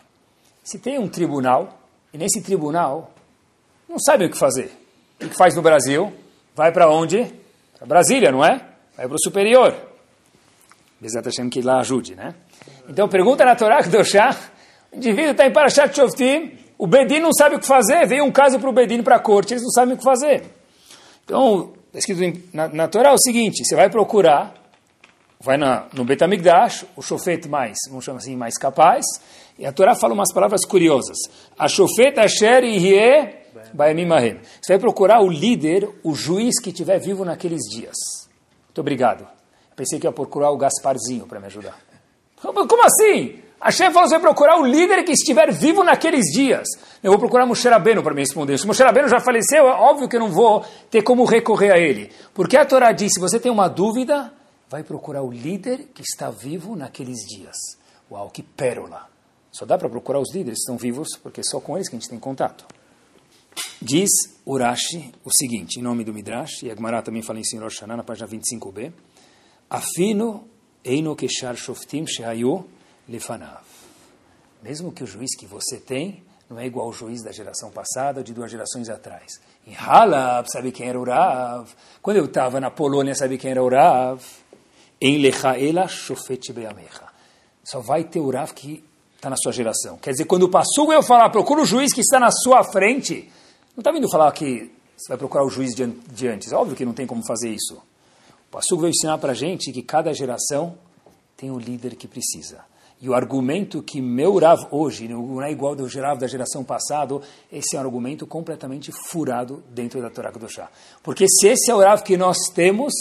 se 0.65 0.79
tem 0.79 0.99
um 0.99 1.09
tribunal, 1.09 1.79
e 2.13 2.19
nesse 2.19 2.41
tribunal 2.43 3.13
não 3.89 3.99
sabe 3.99 4.25
o 4.25 4.31
que 4.31 4.39
fazer. 4.39 4.73
O 5.21 5.29
que 5.29 5.37
faz 5.37 5.55
no 5.55 5.63
Brasil? 5.63 6.13
Vai 6.55 6.73
para 6.73 6.91
onde? 6.91 7.33
Para 7.79 7.87
Brasília, 7.87 8.33
não 8.33 8.45
é? 8.45 8.59
Vai 8.97 9.07
para 9.07 9.17
o 9.17 9.21
superior. 9.21 9.75
Bezat 11.01 11.25
Hashem 11.27 11.51
que 11.51 11.61
lá 11.61 11.81
ajude, 11.81 12.15
né? 12.15 12.35
Então 12.89 13.09
pergunta 13.09 13.45
na 13.45 13.57
Torá 13.57 13.83
Kedoshá, 13.83 14.52
o 14.93 14.97
indivíduo 14.97 15.33
está 15.33 15.47
em 15.47 15.53
Parashat 15.53 15.95
Shoftim, 15.95 16.59
o 16.77 16.87
Bedin 16.87 17.21
não 17.21 17.33
sabe 17.33 17.57
o 17.57 17.59
que 17.59 17.67
fazer, 17.67 18.07
veio 18.07 18.25
um 18.25 18.31
caso 18.31 18.59
para 18.59 18.69
o 18.69 18.73
Bedin 18.73 19.03
para 19.03 19.17
a 19.17 19.21
corte, 19.21 19.55
eles 19.55 19.63
não 19.63 19.71
sabem 19.71 19.95
o 19.95 19.99
que 19.99 20.05
fazer. 20.05 20.45
Então, 21.25 21.73
está 21.87 21.99
escrito 21.99 22.49
na, 22.53 22.69
na 22.69 22.89
Torá 22.89 23.11
é 23.11 23.13
o 23.13 23.19
seguinte, 23.19 23.65
você 23.65 23.75
vai 23.75 23.89
procurar, 23.89 24.55
vai 25.41 25.57
na, 25.57 25.87
no 25.93 26.05
Betamigdash, 26.05 26.85
o 26.97 27.03
chofete 27.03 27.49
mais, 27.49 27.79
vamos 27.89 28.05
chamar 28.05 28.19
assim, 28.19 28.37
mais 28.37 28.59
capaz, 28.59 29.05
e 29.59 29.65
a 29.65 29.73
Torá 29.73 29.95
fala 29.95 30.13
umas 30.13 30.33
palavras 30.33 30.65
curiosas. 30.65 31.17
A 31.59 31.69
chofete 31.69 32.21
asher 32.21 32.65
ihye 32.65 33.43
Baemim 33.73 34.09
Você 34.61 34.73
vai 34.73 34.79
procurar 34.79 35.21
o 35.21 35.29
líder, 35.29 35.89
o 36.03 36.15
juiz 36.15 36.61
que 36.61 36.71
estiver 36.71 36.99
vivo 36.99 37.25
naqueles 37.25 37.63
dias. 37.71 37.97
Muito 38.67 38.81
obrigado. 38.81 39.27
Pensei 39.77 39.99
que 39.99 40.07
ia 40.07 40.13
procurar 40.13 40.51
o 40.51 40.57
Gasparzinho 40.57 41.27
para 41.27 41.41
me 41.41 41.47
ajudar. 41.47 41.79
Como 42.41 42.85
assim? 42.85 43.41
Chefe 43.71 43.93
falou 43.93 44.09
que 44.09 44.15
vai 44.15 44.21
procurar 44.21 44.59
o 44.59 44.65
líder 44.65 45.05
que 45.05 45.13
estiver 45.13 45.53
vivo 45.53 45.85
naqueles 45.85 46.25
dias. 46.33 46.67
Eu 47.03 47.13
vou 47.13 47.19
procurar 47.19 47.47
Moshe 47.47 47.69
Rabbeinu 47.69 48.03
para 48.03 48.15
me 48.15 48.21
responder. 48.21 48.59
Se 48.59 48.67
Moshe 48.67 48.83
Rabbeinu 48.83 49.09
já 49.09 49.21
faleceu, 49.21 49.69
é 49.69 49.73
óbvio 49.73 50.09
que 50.09 50.17
eu 50.17 50.21
não 50.21 50.31
vou 50.31 50.65
ter 50.91 51.03
como 51.03 51.25
recorrer 51.25 51.73
a 51.73 51.79
ele. 51.79 52.11
Porque 52.35 52.57
a 52.57 52.65
Torá 52.65 52.93
diz, 52.93 53.13
se 53.15 53.21
você 53.21 53.39
tem 53.39 53.53
uma 53.53 53.69
dúvida, 53.69 54.33
vai 54.69 54.83
procurar 54.83 55.23
o 55.23 55.31
líder 55.31 55.91
que 55.95 56.03
está 56.03 56.31
vivo 56.31 56.75
naqueles 56.75 57.19
dias. 57.19 57.57
Uau, 58.11 58.31
que 58.31 58.43
pérola. 58.43 59.07
Só 59.53 59.65
dá 59.65 59.77
para 59.79 59.89
procurar 59.89 60.19
os 60.19 60.35
líderes 60.35 60.59
que 60.59 60.63
estão 60.63 60.77
vivos, 60.77 61.09
porque 61.23 61.41
é 61.41 61.45
só 61.45 61.61
com 61.61 61.77
eles 61.77 61.89
que 61.89 61.95
a 61.95 61.99
gente 61.99 62.09
tem 62.09 62.19
contato. 62.19 62.67
Diz 63.81 64.11
Urashi 64.47 65.13
o 65.25 65.31
seguinte, 65.31 65.79
em 65.79 65.83
nome 65.83 66.05
do 66.05 66.13
Midrash, 66.13 66.63
e 66.63 66.71
a 66.71 66.75
Gemara 66.75 67.03
também 67.03 67.21
fala 67.21 67.39
em 67.39 67.59
Rosh 67.59 67.75
Hashanah, 67.75 67.99
na 67.99 68.03
página 68.03 68.27
25b, 68.27 68.93
Afino 69.69 70.49
eino 70.85 71.17
keshar 71.17 71.57
shoftim 71.57 72.07
shehayu 72.07 72.65
lefanav. 73.09 73.63
Mesmo 74.63 74.93
que 74.93 75.03
o 75.03 75.07
juiz 75.07 75.37
que 75.37 75.47
você 75.47 75.79
tem 75.79 76.23
não 76.49 76.61
é 76.61 76.67
igual 76.67 76.87
ao 76.87 76.93
juiz 76.93 77.23
da 77.23 77.33
geração 77.33 77.71
passada 77.71 78.21
ou 78.21 78.25
de 78.25 78.33
duas 78.33 78.51
gerações 78.51 78.89
atrás. 78.89 79.41
Em 79.67 79.75
Halab, 79.75 80.51
sabe 80.51 80.71
quem 80.71 80.89
era 80.89 80.99
o 80.99 81.05
Rav? 81.05 81.69
Quando 82.01 82.19
eu 82.19 82.27
estava 82.27 82.61
na 82.61 82.71
Polônia, 82.71 83.15
sabe 83.15 83.39
quem 83.39 83.51
era 83.51 83.63
o 83.63 83.69
Rav? 83.69 84.23
Em 85.01 85.19
Lechaela 85.19 85.89
shofet 85.89 86.53
beamecha. 86.53 87.07
Só 87.65 87.81
vai 87.81 88.05
ter 88.05 88.21
o 88.21 88.31
Rav 88.31 88.53
que 88.53 88.85
está 89.17 89.31
na 89.31 89.37
sua 89.37 89.53
geração. 89.53 89.97
Quer 89.99 90.11
dizer, 90.11 90.25
quando 90.25 90.43
o 90.43 90.49
Passugo 90.49 90.93
eu 90.93 91.03
falar, 91.03 91.31
procura 91.31 91.63
o 91.63 91.65
juiz 91.65 91.93
que 91.93 92.01
está 92.01 92.21
na 92.21 92.31
sua 92.31 92.65
frente, 92.65 93.31
não 93.75 93.81
está 93.81 93.91
vindo 93.93 94.09
falar 94.11 94.31
que 94.33 94.71
você 94.97 95.09
vai 95.09 95.17
procurar 95.17 95.45
o 95.45 95.49
juiz 95.49 95.75
de, 95.75 95.87
de 95.87 96.29
antes. 96.29 96.53
Óbvio 96.53 96.77
que 96.77 96.85
não 96.85 96.93
tem 96.93 97.07
como 97.07 97.25
fazer 97.27 97.51
isso. 97.51 97.77
O 97.77 98.51
Passugo 98.51 98.83
veio 98.83 98.91
ensinar 98.91 99.19
para 99.19 99.33
a 99.33 99.35
gente 99.35 99.73
que 99.73 99.83
cada 99.83 100.13
geração 100.13 100.77
tem 101.37 101.51
o 101.51 101.59
líder 101.59 101.97
que 101.97 102.07
precisa. 102.07 102.65
E 103.03 103.09
o 103.09 103.15
argumento 103.15 103.83
que 103.83 104.01
meu 104.01 104.39
Rav 104.39 104.69
hoje 104.71 105.09
não 105.09 105.43
é 105.43 105.51
igual 105.51 105.75
do 105.75 105.89
Rav 105.89 106.21
da 106.21 106.29
geração 106.29 106.63
passada, 106.63 107.21
esse 107.51 107.75
é 107.75 107.79
um 107.81 107.83
argumento 107.83 108.29
completamente 108.29 108.93
furado 109.11 109.61
dentro 109.71 110.01
da 110.01 110.09
Torá 110.09 110.31
Kedoshá. 110.31 110.71
Porque 111.03 111.27
se 111.29 111.49
esse 111.49 111.69
é 111.69 111.75
o 111.75 111.81
Rav 111.81 112.05
que 112.05 112.17
nós 112.17 112.37
temos, 112.55 112.93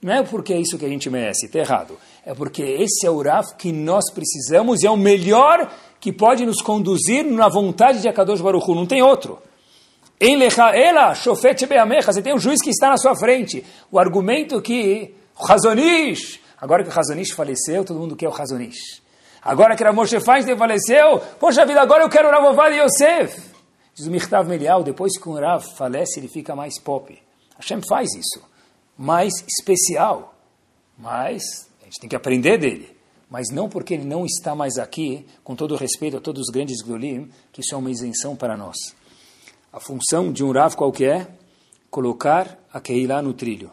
não 0.00 0.14
é 0.14 0.22
porque 0.22 0.54
é 0.54 0.58
isso 0.58 0.78
que 0.78 0.86
a 0.86 0.88
gente 0.88 1.10
merece, 1.10 1.44
está 1.44 1.58
errado. 1.58 1.98
É 2.24 2.32
porque 2.32 2.62
esse 2.62 3.06
é 3.06 3.10
o 3.10 3.20
Rav 3.20 3.54
que 3.58 3.70
nós 3.70 4.10
precisamos 4.10 4.82
e 4.82 4.86
é 4.86 4.90
o 4.90 4.96
melhor 4.96 5.70
que 6.00 6.10
pode 6.10 6.46
nos 6.46 6.62
conduzir 6.62 7.22
na 7.22 7.50
vontade 7.50 8.00
de 8.00 8.08
Akadosh 8.08 8.40
Baruch 8.40 8.64
Hu, 8.66 8.74
não 8.74 8.86
tem 8.86 9.02
outro. 9.02 9.38
Em 10.18 10.38
ela, 10.72 11.14
shofet 11.14 11.66
beamecha, 11.66 12.10
você 12.10 12.22
tem 12.22 12.34
um 12.34 12.38
juiz 12.38 12.62
que 12.62 12.70
está 12.70 12.88
na 12.88 12.96
sua 12.96 13.14
frente. 13.14 13.62
O 13.92 13.98
argumento 13.98 14.58
que 14.62 15.14
o 15.38 15.52
Hazonish, 15.52 16.40
agora 16.58 16.82
que 16.82 16.88
o 16.88 16.98
Hazonish 16.98 17.32
faleceu, 17.32 17.84
todo 17.84 18.00
mundo 18.00 18.16
quer 18.16 18.28
o 18.30 18.34
Hazonish. 18.34 18.99
Agora 19.42 19.74
que 19.74 19.90
Moshe 19.90 20.20
Feinstein 20.20 20.56
faleceu, 20.56 21.18
poxa 21.38 21.64
vida, 21.64 21.80
agora 21.80 22.04
eu 22.04 22.10
quero 22.10 22.28
o 22.28 22.30
Ravovad 22.30 22.76
Yosef. 22.76 23.50
Diz 23.94 24.06
o 24.06 24.10
Mirtav 24.10 24.48
Melial, 24.48 24.82
depois 24.82 25.18
que 25.18 25.28
o 25.28 25.34
Rav 25.34 25.64
falece, 25.76 26.20
ele 26.20 26.28
fica 26.28 26.54
mais 26.54 26.78
pop. 26.78 27.18
Hashem 27.56 27.80
faz 27.88 28.12
isso. 28.14 28.42
Mais 28.96 29.32
especial. 29.46 30.34
Mas 30.98 31.42
a 31.80 31.84
gente 31.84 32.00
tem 32.00 32.08
que 32.08 32.16
aprender 32.16 32.58
dele. 32.58 32.96
Mas 33.30 33.48
não 33.50 33.68
porque 33.68 33.94
ele 33.94 34.04
não 34.04 34.26
está 34.26 34.54
mais 34.54 34.76
aqui, 34.76 35.26
com 35.42 35.54
todo 35.54 35.76
respeito 35.76 36.16
a 36.16 36.20
todos 36.20 36.42
os 36.42 36.50
grandes 36.50 36.82
Glolim, 36.82 37.30
que 37.52 37.60
isso 37.60 37.74
é 37.74 37.78
uma 37.78 37.90
isenção 37.90 38.36
para 38.36 38.56
nós. 38.56 38.76
A 39.72 39.80
função 39.80 40.32
de 40.32 40.42
um 40.42 40.50
Rav 40.50 40.74
qualquer 40.74 41.20
é 41.20 41.26
colocar 41.90 42.58
a 42.72 42.80
Keilah 42.80 43.22
no 43.22 43.32
trilho. 43.32 43.70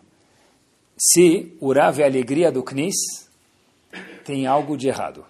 Se 0.97 1.55
o 1.59 1.73
Rav 1.73 1.99
é 1.99 2.03
a 2.03 2.07
alegria 2.07 2.51
do 2.51 2.63
Knis, 2.63 2.95
tem 4.23 4.45
algo 4.45 4.77
de 4.77 4.87
errado. 4.87 5.25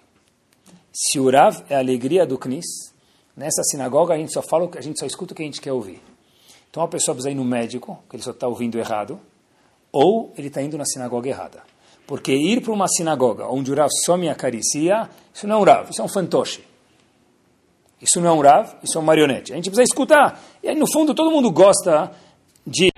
Se 0.92 1.20
o 1.20 1.30
Rav 1.30 1.62
é 1.68 1.76
a 1.76 1.78
alegria 1.78 2.26
do 2.26 2.38
Knis, 2.38 2.92
nessa 3.36 3.62
sinagoga 3.64 4.14
a 4.14 4.18
gente 4.18 4.32
só 4.32 4.42
fala, 4.42 4.68
a 4.76 4.80
gente 4.80 4.98
só 4.98 5.06
escuta 5.06 5.32
o 5.32 5.36
que 5.36 5.42
a 5.42 5.46
gente 5.46 5.60
quer 5.60 5.72
ouvir. 5.72 6.00
Então 6.70 6.82
a 6.82 6.88
pessoa 6.88 7.14
precisa 7.14 7.30
ir 7.30 7.34
no 7.34 7.44
médico, 7.44 7.98
que 8.08 8.16
ele 8.16 8.22
só 8.22 8.30
está 8.30 8.46
ouvindo 8.46 8.78
errado, 8.78 9.20
ou 9.92 10.32
ele 10.36 10.48
está 10.48 10.60
indo 10.62 10.76
na 10.76 10.84
sinagoga 10.84 11.28
errada. 11.28 11.62
Porque 12.06 12.32
ir 12.32 12.62
para 12.62 12.72
uma 12.72 12.88
sinagoga 12.88 13.46
onde 13.46 13.70
o 13.70 13.74
Rav 13.74 13.90
só 14.04 14.16
me 14.16 14.28
acaricia, 14.28 15.08
isso 15.32 15.46
não 15.46 15.56
é 15.56 15.58
um 15.58 15.64
Rav, 15.64 15.90
isso 15.90 16.00
é 16.00 16.04
um 16.04 16.08
fantoche. 16.08 16.64
Isso 18.00 18.20
não 18.20 18.30
é 18.30 18.32
um 18.32 18.40
Rav, 18.40 18.76
isso 18.82 18.96
é 18.96 19.00
um 19.00 19.04
marionete. 19.04 19.52
A 19.52 19.56
gente 19.56 19.70
precisa 19.70 19.82
escutar. 19.82 20.40
E 20.62 20.68
aí, 20.68 20.74
no 20.74 20.86
fundo, 20.90 21.14
todo 21.14 21.30
mundo 21.30 21.50
gosta 21.50 22.12
de 22.66 22.90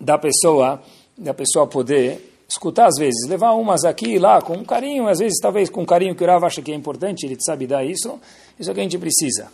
da 0.00 0.16
pessoa, 0.16 0.80
da 1.16 1.34
pessoa 1.34 1.66
poder 1.66 2.37
escutar 2.48 2.86
às 2.86 2.94
vezes, 2.98 3.28
levar 3.28 3.52
umas 3.52 3.84
aqui 3.84 4.14
e 4.14 4.18
lá 4.18 4.40
com 4.40 4.54
um 4.54 4.64
carinho, 4.64 5.06
às 5.06 5.18
vezes 5.18 5.38
talvez 5.40 5.68
com 5.68 5.82
um 5.82 5.86
carinho 5.86 6.14
que 6.14 6.24
o 6.24 6.26
Rav 6.26 6.44
acha 6.44 6.62
que 6.62 6.72
é 6.72 6.74
importante, 6.74 7.26
ele 7.26 7.36
sabe 7.40 7.66
dar 7.66 7.84
isso. 7.84 8.18
Isso 8.58 8.70
é 8.70 8.72
o 8.72 8.74
que 8.74 8.80
a 8.80 8.82
gente 8.82 8.98
precisa. 8.98 9.48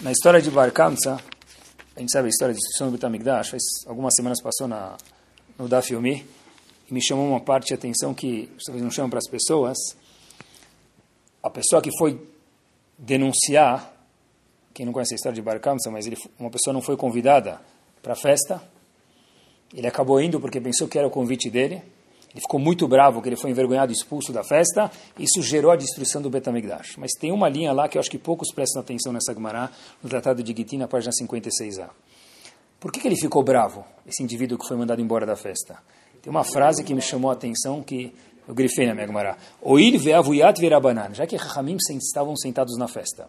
Na 0.00 0.10
história 0.10 0.40
de 0.40 0.50
Bar 0.50 0.72
a 0.74 2.00
gente 2.00 2.12
sabe 2.12 2.26
a 2.26 2.30
história 2.30 2.54
da 2.54 2.58
destruição 2.58 2.86
do 2.86 2.92
Betamigdash, 2.92 3.50
faz 3.50 3.62
algumas 3.86 4.14
semanas 4.14 4.40
passou 4.40 4.66
na, 4.66 4.96
no 5.58 5.68
Daf 5.68 5.92
Yomi, 5.92 6.26
e 6.88 6.94
me 6.94 7.04
chamou 7.04 7.28
uma 7.28 7.40
parte 7.40 7.68
de 7.68 7.74
atenção 7.74 8.14
que 8.14 8.50
talvez 8.64 8.82
não 8.82 8.90
chamam 8.90 9.10
para 9.10 9.18
as 9.18 9.28
pessoas. 9.28 9.76
A 11.42 11.50
pessoa 11.50 11.82
que 11.82 11.90
foi 11.98 12.18
denunciar, 12.96 13.92
quem 14.72 14.86
não 14.86 14.92
conhece 14.92 15.12
a 15.12 15.16
história 15.16 15.34
de 15.34 15.42
Bar 15.42 15.60
mas 15.92 16.06
ele, 16.06 16.16
uma 16.38 16.50
pessoa 16.50 16.72
não 16.72 16.80
foi 16.80 16.96
convidada 16.96 17.60
para 18.02 18.14
a 18.14 18.16
festa, 18.16 18.62
ele 19.74 19.86
acabou 19.86 20.20
indo 20.20 20.40
porque 20.40 20.60
pensou 20.60 20.88
que 20.88 20.98
era 20.98 21.06
o 21.06 21.10
convite 21.10 21.48
dele, 21.50 21.82
ele 22.32 22.40
ficou 22.40 22.60
muito 22.60 22.86
bravo 22.86 23.20
que 23.20 23.28
ele 23.28 23.36
foi 23.36 23.50
envergonhado 23.50 23.90
e 23.92 23.94
expulso 23.94 24.32
da 24.32 24.44
festa, 24.44 24.90
isso 25.18 25.42
gerou 25.42 25.72
a 25.72 25.76
destruição 25.76 26.22
do 26.22 26.30
Betamigdash. 26.30 26.96
Mas 26.96 27.12
tem 27.12 27.32
uma 27.32 27.48
linha 27.48 27.72
lá 27.72 27.88
que 27.88 27.98
eu 27.98 28.00
acho 28.00 28.10
que 28.10 28.18
poucos 28.18 28.52
prestam 28.52 28.80
atenção 28.80 29.12
nessa 29.12 29.34
Gemara, 29.34 29.70
no 30.02 30.08
Tratado 30.08 30.42
de 30.42 30.56
Gitin, 30.56 30.78
na 30.78 30.86
página 30.88 31.12
56a. 31.12 31.88
Por 32.78 32.92
que, 32.92 33.00
que 33.00 33.08
ele 33.08 33.16
ficou 33.16 33.42
bravo, 33.42 33.84
esse 34.06 34.22
indivíduo 34.22 34.56
que 34.56 34.66
foi 34.66 34.76
mandado 34.76 35.02
embora 35.02 35.26
da 35.26 35.36
festa? 35.36 35.78
Tem 36.22 36.30
uma 36.30 36.44
frase 36.44 36.84
que 36.84 36.94
me 36.94 37.02
chamou 37.02 37.30
a 37.30 37.34
atenção 37.34 37.82
que 37.82 38.14
eu 38.46 38.54
grifei 38.54 38.86
na 38.86 38.94
minha 38.94 39.06
Gemara. 39.06 39.36
Oil 39.60 39.98
ve'avuyat 39.98 40.60
verabanan. 40.60 41.12
Já 41.14 41.26
que 41.26 41.36
Rahamim 41.36 41.76
estavam 41.76 42.36
sentados 42.36 42.76
na 42.78 42.88
festa. 42.88 43.28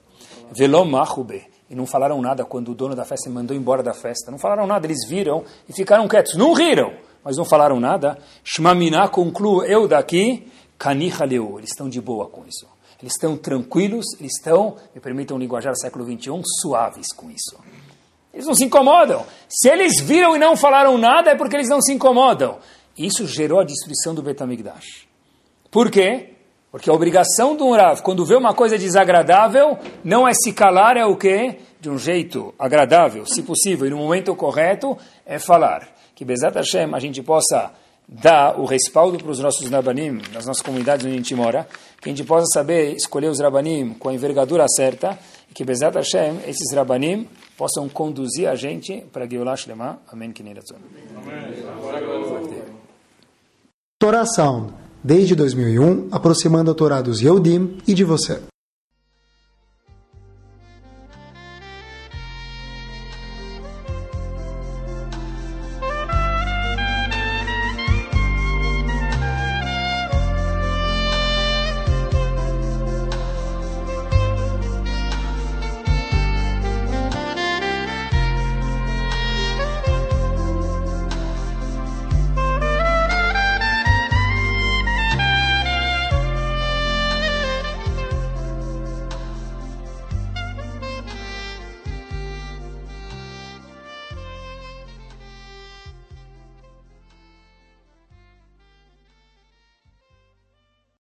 Velom 0.52 0.86
machube. 0.86 1.44
E 1.72 1.76
não 1.76 1.86
falaram 1.86 2.22
nada 2.22 2.44
quando 2.44 2.72
o 2.72 2.76
dono 2.76 2.94
da 2.94 3.06
festa 3.06 3.30
mandou 3.30 3.56
embora 3.56 3.82
da 3.82 3.94
festa. 3.94 4.30
Não 4.30 4.38
falaram 4.38 4.68
nada. 4.68 4.86
Eles 4.86 5.08
viram 5.08 5.46
e 5.70 5.72
ficaram 5.72 6.06
quietos. 6.06 6.36
Não 6.36 6.52
riram, 6.52 6.92
mas 7.24 7.38
não 7.38 7.46
falaram 7.46 7.80
nada. 7.80 8.18
Shmamina 8.44 9.08
concluo 9.08 9.64
eu 9.64 9.88
daqui. 9.88 10.52
Kanihaleu. 10.78 11.56
Eles 11.58 11.70
estão 11.70 11.88
de 11.88 12.02
boa 12.02 12.28
com 12.28 12.42
isso. 12.46 12.68
Eles 13.02 13.14
estão 13.14 13.38
tranquilos. 13.38 14.06
Eles 14.20 14.34
estão, 14.38 14.76
me 14.94 15.00
permitam 15.00 15.38
linguajar 15.38 15.74
século 15.78 16.04
21, 16.04 16.42
suaves 16.60 17.14
com 17.16 17.32
isso. 17.32 17.58
Eles 18.34 18.46
não 18.46 18.54
se 18.54 18.66
incomodam. 18.66 19.26
Se 19.48 19.70
eles 19.70 20.02
viram 20.02 20.36
e 20.36 20.40
não 20.40 20.58
falaram 20.58 20.98
nada, 20.98 21.32
é 21.32 21.36
porque 21.36 21.56
eles 21.56 21.70
não 21.70 21.82
se 21.82 21.94
incomodam. 21.94 22.58
Isso 22.98 23.26
gerou 23.26 23.62
a 23.62 23.64
destruição 23.64 24.14
do 24.14 24.22
Betamigdash. 24.22 25.08
Por 25.72 25.90
quê? 25.90 26.31
Porque 26.72 26.90
a 26.90 26.94
obrigação 26.94 27.56
do 27.56 27.70
Rav, 27.72 28.02
quando 28.02 28.26
vê 28.26 28.36
uma 28.36 28.54
coisa 28.54 28.78
desagradável, 28.78 29.78
não 30.04 30.26
é 30.26 30.32
se 30.34 30.54
calar, 30.54 30.96
é 30.96 31.06
o 31.06 31.18
quê? 31.18 31.58
De 31.82 31.90
um 31.90 31.98
jeito 31.98 32.54
agradável, 32.58 33.26
se 33.26 33.44
possível, 33.44 33.86
e 33.86 33.90
no 33.90 33.98
momento 33.98 34.34
correto, 34.36 34.98
é 35.26 35.38
falar. 35.38 35.90
Que 36.16 36.24
Bezat 36.24 36.56
Hashem 36.56 36.94
a 36.94 37.00
gente 37.00 37.22
possa 37.22 37.74
dar 38.08 38.58
o 38.60 38.66
respaldo 38.66 39.18
para 39.18 39.32
os 39.32 39.40
nossos 39.40 39.70
Rabanim, 39.70 40.22
nas 40.34 40.46
nossas 40.46 40.62
comunidades 40.62 41.06
onde 41.06 41.16
a 41.16 41.18
gente 41.18 41.36
mora, 41.36 41.68
que 42.02 42.10
a 42.10 42.12
gente 42.12 42.24
possa 42.24 42.46
saber 42.54 42.94
escolher 42.96 43.28
os 43.28 43.40
Rabanim 43.40 43.94
com 43.94 44.08
a 44.08 44.14
envergadura 44.14 44.66
certa, 44.70 45.20
e 45.50 45.54
que 45.54 45.66
Bezat 45.66 45.96
Hashem, 45.96 46.40
esses 46.48 46.74
Rabanim, 46.74 47.28
possam 47.58 47.90
conduzir 47.90 48.48
a 48.48 48.56
gente 48.56 49.04
para 49.12 49.28
Geulah 49.28 49.56
Shlema. 49.56 50.00
Amém. 50.10 50.34
Torah 54.00 54.26
Sound, 54.26 54.74
desde 55.04 55.36
2001, 55.36 56.08
aproximando 56.12 56.72
a 56.72 56.74
Torá 56.74 57.02
dos 57.02 57.22
Yehudim 57.22 57.78
e 57.88 57.93
de 57.93 58.04
você. 58.04 58.39